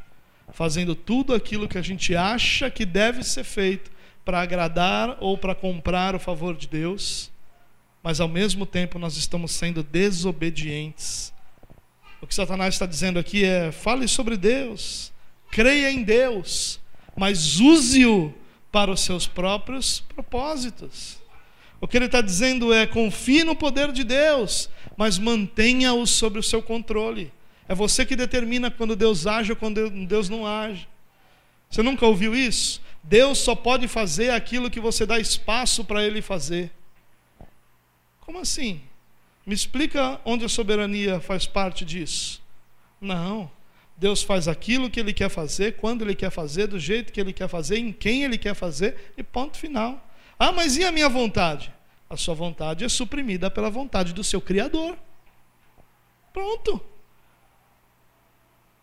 fazendo 0.52 0.94
tudo 0.94 1.34
aquilo 1.34 1.68
que 1.68 1.78
a 1.78 1.82
gente 1.82 2.16
acha 2.16 2.70
que 2.70 2.84
deve 2.84 3.22
ser 3.22 3.44
feito 3.44 3.90
para 4.24 4.40
agradar 4.40 5.16
ou 5.20 5.36
para 5.36 5.54
comprar 5.54 6.14
o 6.14 6.18
favor 6.18 6.56
de 6.56 6.68
Deus, 6.68 7.30
mas 8.02 8.20
ao 8.20 8.28
mesmo 8.28 8.66
tempo 8.66 8.98
nós 8.98 9.16
estamos 9.16 9.52
sendo 9.52 9.82
desobedientes. 9.82 11.32
O 12.20 12.26
que 12.26 12.34
Satanás 12.34 12.74
está 12.74 12.86
dizendo 12.86 13.18
aqui 13.18 13.44
é: 13.44 13.70
fale 13.70 14.08
sobre 14.08 14.36
Deus, 14.36 15.12
creia 15.50 15.90
em 15.90 16.02
Deus, 16.02 16.80
mas 17.18 17.58
use-o 17.58 18.32
para 18.70 18.90
os 18.90 19.00
seus 19.00 19.26
próprios 19.26 20.00
propósitos. 20.00 21.18
O 21.80 21.88
que 21.88 21.96
ele 21.96 22.06
está 22.06 22.20
dizendo 22.20 22.72
é: 22.72 22.86
confie 22.86 23.44
no 23.44 23.56
poder 23.56 23.92
de 23.92 24.04
Deus, 24.04 24.70
mas 24.96 25.18
mantenha-o 25.18 26.06
sob 26.06 26.38
o 26.38 26.42
seu 26.42 26.62
controle. 26.62 27.32
É 27.68 27.74
você 27.74 28.06
que 28.06 28.16
determina 28.16 28.70
quando 28.70 28.96
Deus 28.96 29.26
age 29.26 29.52
ou 29.52 29.56
quando 29.56 29.90
Deus 30.06 30.28
não 30.28 30.46
age. 30.46 30.88
Você 31.68 31.82
nunca 31.82 32.06
ouviu 32.06 32.34
isso? 32.34 32.80
Deus 33.02 33.38
só 33.38 33.54
pode 33.54 33.86
fazer 33.88 34.30
aquilo 34.30 34.70
que 34.70 34.80
você 34.80 35.04
dá 35.04 35.18
espaço 35.18 35.84
para 35.84 36.02
Ele 36.02 36.22
fazer. 36.22 36.70
Como 38.20 38.38
assim? 38.38 38.80
Me 39.44 39.54
explica 39.54 40.20
onde 40.24 40.44
a 40.44 40.48
soberania 40.48 41.20
faz 41.20 41.46
parte 41.46 41.84
disso. 41.84 42.42
Não. 43.00 43.50
Deus 43.98 44.22
faz 44.22 44.46
aquilo 44.46 44.88
que 44.88 45.00
Ele 45.00 45.12
quer 45.12 45.28
fazer, 45.28 45.76
quando 45.76 46.02
Ele 46.02 46.14
quer 46.14 46.30
fazer, 46.30 46.68
do 46.68 46.78
jeito 46.78 47.12
que 47.12 47.20
Ele 47.20 47.32
quer 47.32 47.48
fazer, 47.48 47.78
em 47.78 47.92
quem 47.92 48.22
Ele 48.22 48.38
quer 48.38 48.54
fazer, 48.54 49.12
e 49.16 49.22
ponto 49.22 49.56
final. 49.56 50.08
Ah, 50.38 50.52
mas 50.52 50.76
e 50.76 50.84
a 50.84 50.92
minha 50.92 51.08
vontade? 51.08 51.72
A 52.08 52.16
sua 52.16 52.34
vontade 52.34 52.84
é 52.84 52.88
suprimida 52.88 53.50
pela 53.50 53.68
vontade 53.68 54.12
do 54.12 54.22
seu 54.22 54.40
Criador. 54.40 54.96
Pronto. 56.32 56.80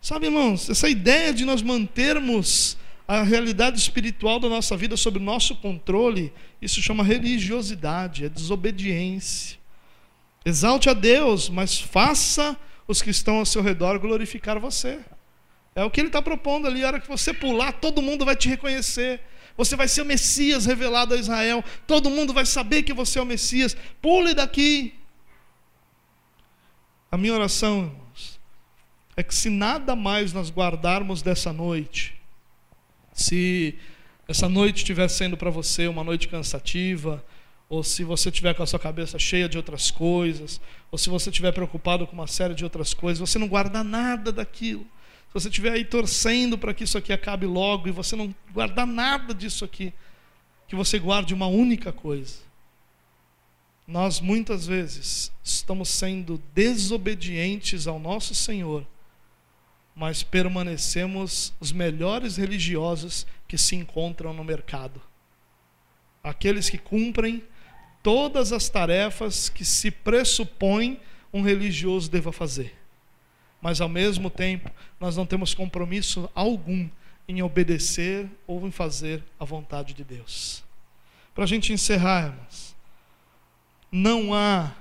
Sabe, 0.02 0.26
irmãos, 0.26 0.68
essa 0.68 0.88
ideia 0.88 1.32
de 1.32 1.46
nós 1.46 1.62
mantermos 1.62 2.76
a 3.08 3.22
realidade 3.22 3.78
espiritual 3.78 4.38
da 4.38 4.48
nossa 4.48 4.76
vida 4.76 4.96
sob 4.96 5.18
nosso 5.18 5.56
controle, 5.56 6.32
isso 6.60 6.82
chama 6.82 7.02
religiosidade, 7.02 8.26
é 8.26 8.28
desobediência. 8.28 9.58
Exalte 10.44 10.90
a 10.90 10.92
Deus, 10.92 11.48
mas 11.48 11.80
faça 11.80 12.56
os 12.86 13.02
que 13.02 13.10
estão 13.10 13.38
ao 13.38 13.46
seu 13.46 13.62
redor 13.62 13.98
glorificar 13.98 14.58
você. 14.58 15.00
É 15.74 15.84
o 15.84 15.90
que 15.90 16.00
ele 16.00 16.08
está 16.08 16.22
propondo 16.22 16.66
ali. 16.66 16.82
A 16.82 16.86
hora 16.86 17.00
que 17.00 17.08
você 17.08 17.34
pular, 17.34 17.72
todo 17.72 18.00
mundo 18.00 18.24
vai 18.24 18.34
te 18.34 18.48
reconhecer. 18.48 19.20
Você 19.56 19.76
vai 19.76 19.88
ser 19.88 20.02
o 20.02 20.06
Messias 20.06 20.66
revelado 20.66 21.14
a 21.14 21.18
Israel. 21.18 21.64
Todo 21.86 22.10
mundo 22.10 22.32
vai 22.32 22.46
saber 22.46 22.82
que 22.82 22.92
você 22.92 23.18
é 23.18 23.22
o 23.22 23.26
Messias. 23.26 23.76
Pule 24.00 24.34
daqui. 24.34 24.94
A 27.10 27.16
minha 27.16 27.34
oração, 27.34 27.84
irmãos, 27.84 28.40
é 29.16 29.22
que 29.22 29.34
se 29.34 29.48
nada 29.48 29.96
mais 29.96 30.32
nós 30.32 30.50
guardarmos 30.50 31.22
dessa 31.22 31.52
noite, 31.52 32.14
se 33.12 33.78
essa 34.28 34.48
noite 34.48 34.78
estiver 34.78 35.08
sendo 35.08 35.36
para 35.36 35.50
você 35.50 35.86
uma 35.88 36.04
noite 36.04 36.28
cansativa, 36.28 37.24
ou 37.68 37.82
se 37.82 38.04
você 38.04 38.28
estiver 38.28 38.54
com 38.54 38.62
a 38.62 38.66
sua 38.66 38.78
cabeça 38.78 39.18
cheia 39.18 39.48
de 39.48 39.56
outras 39.56 39.90
coisas, 39.90 40.60
ou 40.90 40.98
se 40.98 41.08
você 41.08 41.30
estiver 41.30 41.52
preocupado 41.52 42.06
com 42.06 42.12
uma 42.12 42.26
série 42.26 42.54
de 42.54 42.64
outras 42.64 42.94
coisas, 42.94 43.18
você 43.18 43.38
não 43.38 43.48
guarda 43.48 43.82
nada 43.82 44.30
daquilo. 44.30 44.86
Se 45.28 45.34
você 45.34 45.48
estiver 45.48 45.72
aí 45.72 45.84
torcendo 45.84 46.56
para 46.56 46.72
que 46.72 46.84
isso 46.84 46.96
aqui 46.96 47.12
acabe 47.12 47.46
logo 47.46 47.88
e 47.88 47.92
você 47.92 48.14
não 48.14 48.34
guardar 48.52 48.86
nada 48.86 49.34
disso 49.34 49.64
aqui, 49.64 49.92
que 50.68 50.76
você 50.76 50.98
guarde 50.98 51.34
uma 51.34 51.46
única 51.46 51.92
coisa. 51.92 52.36
Nós 53.86 54.20
muitas 54.20 54.66
vezes 54.66 55.32
estamos 55.42 55.88
sendo 55.88 56.42
desobedientes 56.54 57.86
ao 57.86 57.98
nosso 57.98 58.34
Senhor 58.34 58.86
mas 59.96 60.22
permanecemos 60.22 61.54
os 61.58 61.72
melhores 61.72 62.36
religiosos 62.36 63.26
que 63.48 63.56
se 63.56 63.74
encontram 63.74 64.34
no 64.34 64.44
mercado. 64.44 65.00
Aqueles 66.22 66.68
que 66.68 66.76
cumprem 66.76 67.42
todas 68.06 68.52
as 68.52 68.68
tarefas 68.68 69.48
que 69.48 69.64
se 69.64 69.90
pressupõe 69.90 71.00
um 71.32 71.42
religioso 71.42 72.08
deva 72.08 72.30
fazer. 72.30 72.72
Mas 73.60 73.80
ao 73.80 73.88
mesmo 73.88 74.30
tempo, 74.30 74.70
nós 75.00 75.16
não 75.16 75.26
temos 75.26 75.54
compromisso 75.54 76.30
algum 76.32 76.88
em 77.26 77.42
obedecer 77.42 78.30
ou 78.46 78.64
em 78.64 78.70
fazer 78.70 79.24
a 79.40 79.44
vontade 79.44 79.92
de 79.92 80.04
Deus. 80.04 80.62
Para 81.34 81.42
a 81.42 81.46
gente 81.48 81.72
encerrar, 81.72 82.26
irmãos, 82.26 82.76
não 83.90 84.32
há 84.32 84.72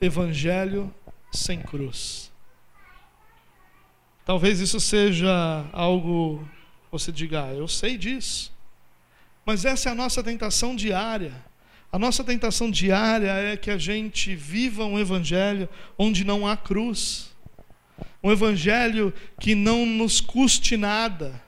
evangelho 0.00 0.94
sem 1.32 1.60
cruz. 1.60 2.30
Talvez 4.24 4.60
isso 4.60 4.78
seja 4.78 5.68
algo 5.72 6.48
você 6.92 7.10
diga, 7.10 7.46
ah, 7.46 7.52
eu 7.54 7.66
sei 7.66 7.98
disso. 7.98 8.52
Mas 9.44 9.64
essa 9.64 9.88
é 9.88 9.92
a 9.92 9.96
nossa 9.96 10.22
tentação 10.22 10.76
diária. 10.76 11.50
A 11.92 11.98
nossa 11.98 12.24
tentação 12.24 12.70
diária 12.70 13.30
é 13.30 13.56
que 13.56 13.70
a 13.70 13.76
gente 13.76 14.34
viva 14.34 14.84
um 14.84 14.98
evangelho 14.98 15.68
onde 15.98 16.24
não 16.24 16.46
há 16.46 16.56
cruz. 16.56 17.30
Um 18.22 18.32
evangelho 18.32 19.12
que 19.38 19.54
não 19.54 19.84
nos 19.84 20.20
custe 20.20 20.76
nada. 20.76 21.40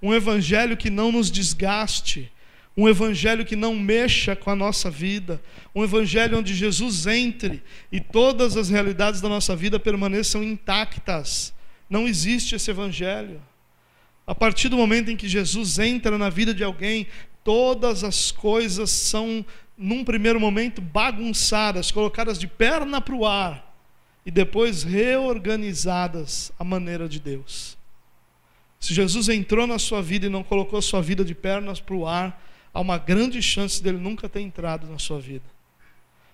Um 0.00 0.14
evangelho 0.14 0.76
que 0.76 0.88
não 0.88 1.10
nos 1.10 1.30
desgaste. 1.30 2.30
Um 2.76 2.88
evangelho 2.88 3.44
que 3.44 3.56
não 3.56 3.74
mexa 3.74 4.36
com 4.36 4.50
a 4.50 4.56
nossa 4.56 4.88
vida. 4.88 5.42
Um 5.74 5.82
evangelho 5.82 6.38
onde 6.38 6.54
Jesus 6.54 7.06
entre 7.06 7.60
e 7.90 8.00
todas 8.00 8.56
as 8.56 8.70
realidades 8.70 9.20
da 9.20 9.28
nossa 9.28 9.56
vida 9.56 9.80
permaneçam 9.80 10.42
intactas 10.42 11.52
não 11.90 12.06
existe 12.06 12.54
esse 12.54 12.70
evangelho. 12.70 13.42
A 14.24 14.32
partir 14.32 14.68
do 14.68 14.76
momento 14.76 15.10
em 15.10 15.16
que 15.16 15.28
Jesus 15.28 15.80
entra 15.80 16.16
na 16.16 16.30
vida 16.30 16.54
de 16.54 16.62
alguém, 16.62 17.08
todas 17.42 18.04
as 18.04 18.30
coisas 18.30 18.90
são, 18.90 19.44
num 19.80 20.04
primeiro 20.04 20.38
momento, 20.38 20.82
bagunçadas, 20.82 21.90
colocadas 21.90 22.38
de 22.38 22.46
perna 22.46 23.00
para 23.00 23.14
o 23.14 23.26
ar 23.26 23.74
e 24.26 24.30
depois 24.30 24.82
reorganizadas 24.82 26.52
à 26.58 26.62
maneira 26.62 27.08
de 27.08 27.18
Deus. 27.18 27.78
Se 28.78 28.92
Jesus 28.92 29.30
entrou 29.30 29.66
na 29.66 29.78
sua 29.78 30.02
vida 30.02 30.26
e 30.26 30.28
não 30.28 30.44
colocou 30.44 30.82
sua 30.82 31.00
vida 31.00 31.24
de 31.24 31.34
pernas 31.34 31.80
para 31.80 31.94
o 31.94 32.06
ar, 32.06 32.44
há 32.74 32.80
uma 32.80 32.98
grande 32.98 33.40
chance 33.40 33.82
dele 33.82 33.96
nunca 33.96 34.28
ter 34.28 34.42
entrado 34.42 34.86
na 34.86 34.98
sua 34.98 35.18
vida. 35.18 35.44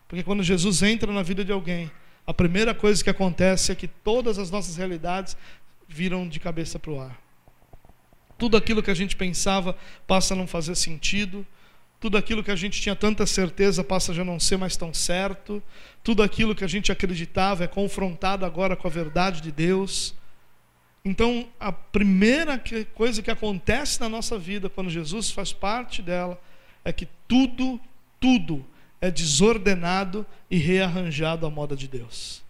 Porque 0.09 0.25
quando 0.25 0.43
Jesus 0.43 0.83
entra 0.83 1.13
na 1.13 1.23
vida 1.23 1.45
de 1.45 1.53
alguém, 1.53 1.89
a 2.27 2.35
primeira 2.35 2.75
coisa 2.75 3.03
que 3.03 3.11
acontece 3.11 3.71
é 3.71 3.77
que 3.77 3.87
todas 3.87 4.41
as 4.41 4.51
nossas 4.51 4.77
realidades 4.77 5.37
viram 5.87 6.29
de 6.29 6.41
cabeça 6.41 6.81
para 6.81 6.91
o 6.91 7.01
ar. 7.01 7.17
Tudo 8.37 8.57
aquilo 8.57 8.83
que 8.83 8.91
a 8.91 8.95
gente 8.95 9.15
pensava 9.15 9.77
passa 10.05 10.35
a 10.35 10.37
não 10.37 10.49
fazer 10.49 10.75
sentido. 10.75 11.47
Tudo 11.99 12.17
aquilo 12.19 12.43
que 12.43 12.51
a 12.51 12.57
gente 12.57 12.81
tinha 12.81 12.95
tanta 12.95 13.27
certeza 13.27 13.83
passa 13.83 14.13
a 14.13 14.15
já 14.15 14.25
não 14.25 14.39
ser 14.39 14.57
mais 14.57 14.77
tão 14.77 14.93
certo. 14.93 15.63
Tudo 16.05 16.23
aquilo 16.23 16.55
que 16.55 16.65
a 16.65 16.69
gente 16.69 16.93
acreditava 16.93 17.65
é 17.65 17.67
confrontado 17.67 18.45
agora 18.45 18.77
com 18.77 18.87
a 18.87 18.91
verdade 18.91 19.41
de 19.41 19.51
Deus. 19.51 20.15
Então, 21.05 21.49
a 21.59 21.71
primeira 21.71 22.61
coisa 22.95 23.23
que 23.23 23.31
acontece 23.31 24.01
na 24.01 24.09
nossa 24.09 24.37
vida, 24.37 24.69
quando 24.69 24.91
Jesus 24.91 25.31
faz 25.31 25.53
parte 25.53 26.03
dela, 26.03 26.41
é 26.85 26.93
que 26.93 27.09
tudo, 27.27 27.81
tudo 28.21 28.65
é 29.01 29.11
desordenado 29.11 30.27
e 30.51 30.57
rearranjado 30.57 31.47
à 31.47 31.51
moda 31.51 31.77
de 31.77 31.87
Deus. 31.87 32.43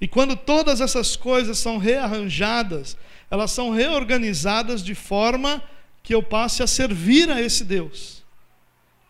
E 0.00 0.06
quando 0.06 0.36
todas 0.36 0.80
essas 0.80 1.16
coisas 1.16 1.58
são 1.58 1.76
rearranjadas, 1.76 2.96
elas 3.30 3.50
são 3.50 3.70
reorganizadas 3.70 4.82
de 4.82 4.94
forma 4.94 5.62
que 6.02 6.14
eu 6.14 6.22
passe 6.22 6.62
a 6.62 6.66
servir 6.66 7.28
a 7.30 7.42
esse 7.42 7.64
Deus. 7.64 8.17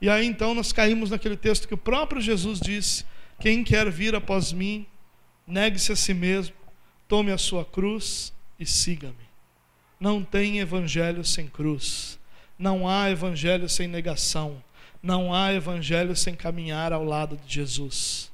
E 0.00 0.08
aí 0.08 0.26
então 0.26 0.54
nós 0.54 0.72
caímos 0.72 1.10
naquele 1.10 1.36
texto 1.36 1.66
que 1.66 1.74
o 1.74 1.78
próprio 1.78 2.20
Jesus 2.20 2.60
disse: 2.60 3.04
Quem 3.40 3.64
quer 3.64 3.90
vir 3.90 4.14
após 4.14 4.52
mim, 4.52 4.86
negue-se 5.46 5.92
a 5.92 5.96
si 5.96 6.14
mesmo, 6.14 6.54
tome 7.08 7.32
a 7.32 7.38
sua 7.38 7.64
cruz 7.64 8.32
e 8.58 8.66
siga-me. 8.66 9.28
Não 9.98 10.22
tem 10.22 10.60
evangelho 10.60 11.24
sem 11.24 11.48
cruz, 11.48 12.18
não 12.58 12.88
há 12.88 13.10
evangelho 13.10 13.68
sem 13.68 13.88
negação, 13.88 14.62
não 15.02 15.34
há 15.34 15.52
evangelho 15.52 16.14
sem 16.14 16.34
caminhar 16.34 16.92
ao 16.92 17.04
lado 17.04 17.36
de 17.36 17.52
Jesus. 17.52 18.30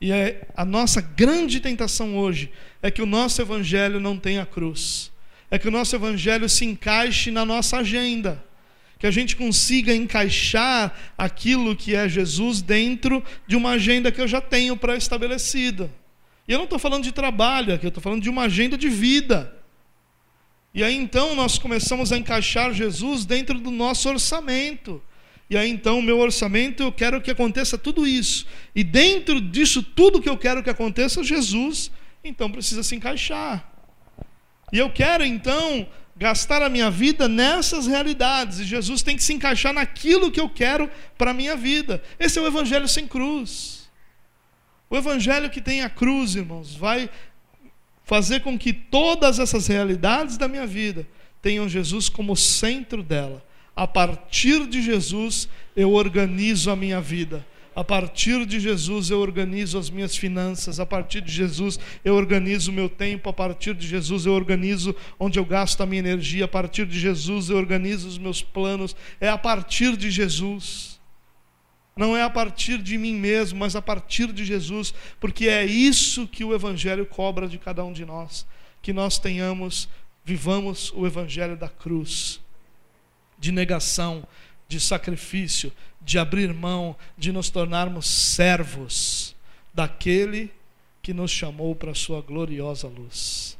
E 0.00 0.12
é 0.12 0.46
a 0.56 0.64
nossa 0.64 1.00
grande 1.00 1.58
tentação 1.58 2.16
hoje 2.16 2.52
é 2.80 2.90
que 2.90 3.02
o 3.02 3.06
nosso 3.06 3.42
evangelho 3.42 3.98
não 3.98 4.16
tenha 4.16 4.46
cruz. 4.46 5.10
É 5.50 5.58
que 5.58 5.66
o 5.66 5.70
nosso 5.70 5.96
evangelho 5.96 6.48
se 6.48 6.64
encaixe 6.64 7.30
na 7.30 7.44
nossa 7.44 7.78
agenda. 7.78 8.44
Que 8.98 9.06
a 9.06 9.10
gente 9.10 9.36
consiga 9.36 9.94
encaixar 9.94 10.92
aquilo 11.16 11.76
que 11.76 11.94
é 11.94 12.08
Jesus 12.08 12.60
dentro 12.60 13.22
de 13.46 13.54
uma 13.54 13.70
agenda 13.70 14.10
que 14.10 14.20
eu 14.20 14.26
já 14.26 14.40
tenho 14.40 14.76
pré-estabelecida. 14.76 15.90
E 16.48 16.52
eu 16.52 16.58
não 16.58 16.64
estou 16.64 16.78
falando 16.78 17.04
de 17.04 17.12
trabalho 17.12 17.74
aqui, 17.74 17.86
eu 17.86 17.88
estou 17.88 18.02
falando 18.02 18.22
de 18.22 18.30
uma 18.30 18.42
agenda 18.42 18.76
de 18.76 18.88
vida. 18.88 19.54
E 20.74 20.82
aí 20.82 20.96
então 20.96 21.34
nós 21.34 21.58
começamos 21.58 22.12
a 22.12 22.16
encaixar 22.16 22.72
Jesus 22.72 23.24
dentro 23.24 23.58
do 23.58 23.70
nosso 23.70 24.08
orçamento. 24.08 25.02
E 25.50 25.56
aí 25.56 25.70
então 25.70 26.00
meu 26.02 26.18
orçamento 26.18 26.82
eu 26.82 26.92
quero 26.92 27.20
que 27.20 27.30
aconteça 27.30 27.78
tudo 27.78 28.06
isso. 28.06 28.46
E 28.74 28.82
dentro 28.82 29.40
disso 29.40 29.82
tudo 29.82 30.20
que 30.20 30.28
eu 30.28 30.36
quero 30.36 30.62
que 30.62 30.70
aconteça, 30.70 31.22
Jesus 31.22 31.90
então 32.24 32.50
precisa 32.50 32.82
se 32.82 32.96
encaixar. 32.96 33.70
E 34.72 34.78
eu 34.78 34.90
quero 34.90 35.24
então 35.24 35.86
gastar 36.18 36.60
a 36.62 36.68
minha 36.68 36.90
vida 36.90 37.28
nessas 37.28 37.86
realidades. 37.86 38.58
E 38.58 38.64
Jesus 38.64 39.02
tem 39.02 39.16
que 39.16 39.22
se 39.22 39.32
encaixar 39.32 39.72
naquilo 39.72 40.30
que 40.30 40.40
eu 40.40 40.48
quero 40.48 40.90
para 41.16 41.30
a 41.30 41.34
minha 41.34 41.56
vida. 41.56 42.02
Esse 42.18 42.38
é 42.38 42.42
o 42.42 42.46
evangelho 42.46 42.88
sem 42.88 43.06
cruz. 43.06 43.88
O 44.90 44.96
evangelho 44.96 45.48
que 45.48 45.60
tem 45.60 45.82
a 45.82 45.88
cruz, 45.88 46.34
irmãos, 46.34 46.74
vai 46.74 47.08
fazer 48.04 48.40
com 48.40 48.58
que 48.58 48.72
todas 48.72 49.38
essas 49.38 49.66
realidades 49.66 50.36
da 50.36 50.48
minha 50.48 50.66
vida 50.66 51.06
tenham 51.40 51.68
Jesus 51.68 52.08
como 52.08 52.36
centro 52.36 53.02
dela 53.02 53.46
a 53.78 53.86
partir 53.86 54.66
de 54.66 54.82
Jesus 54.82 55.48
eu 55.76 55.92
organizo 55.92 56.68
a 56.68 56.74
minha 56.74 57.00
vida. 57.00 57.46
A 57.78 57.84
partir 57.84 58.44
de 58.44 58.58
Jesus 58.58 59.08
eu 59.08 59.20
organizo 59.20 59.78
as 59.78 59.88
minhas 59.88 60.16
finanças, 60.16 60.80
a 60.80 60.84
partir 60.84 61.20
de 61.20 61.30
Jesus 61.30 61.78
eu 62.04 62.16
organizo 62.16 62.72
o 62.72 62.74
meu 62.74 62.88
tempo, 62.88 63.28
a 63.28 63.32
partir 63.32 63.72
de 63.72 63.86
Jesus 63.86 64.26
eu 64.26 64.32
organizo 64.32 64.96
onde 65.16 65.38
eu 65.38 65.44
gasto 65.44 65.80
a 65.80 65.86
minha 65.86 66.00
energia, 66.00 66.46
a 66.46 66.48
partir 66.48 66.84
de 66.86 66.98
Jesus 66.98 67.50
eu 67.50 67.56
organizo 67.56 68.08
os 68.08 68.18
meus 68.18 68.42
planos. 68.42 68.96
É 69.20 69.28
a 69.28 69.38
partir 69.38 69.96
de 69.96 70.10
Jesus. 70.10 71.00
Não 71.96 72.16
é 72.16 72.22
a 72.24 72.28
partir 72.28 72.82
de 72.82 72.98
mim 72.98 73.14
mesmo, 73.14 73.60
mas 73.60 73.76
a 73.76 73.80
partir 73.80 74.32
de 74.32 74.44
Jesus, 74.44 74.92
porque 75.20 75.46
é 75.46 75.64
isso 75.64 76.26
que 76.26 76.42
o 76.42 76.52
Evangelho 76.52 77.06
cobra 77.06 77.46
de 77.46 77.58
cada 77.58 77.84
um 77.84 77.92
de 77.92 78.04
nós, 78.04 78.44
que 78.82 78.92
nós 78.92 79.20
tenhamos, 79.20 79.88
vivamos 80.24 80.92
o 80.96 81.06
Evangelho 81.06 81.56
da 81.56 81.68
cruz 81.68 82.40
de 83.38 83.52
negação, 83.52 84.26
de 84.68 84.78
sacrifício, 84.78 85.72
de 86.00 86.18
abrir 86.18 86.54
mão, 86.54 86.94
de 87.16 87.32
nos 87.32 87.50
tornarmos 87.50 88.06
servos 88.06 89.34
daquele 89.74 90.50
que 91.02 91.12
nos 91.12 91.30
chamou 91.30 91.74
para 91.74 91.90
a 91.90 91.94
sua 91.94 92.20
gloriosa 92.20 92.86
luz. 92.86 93.57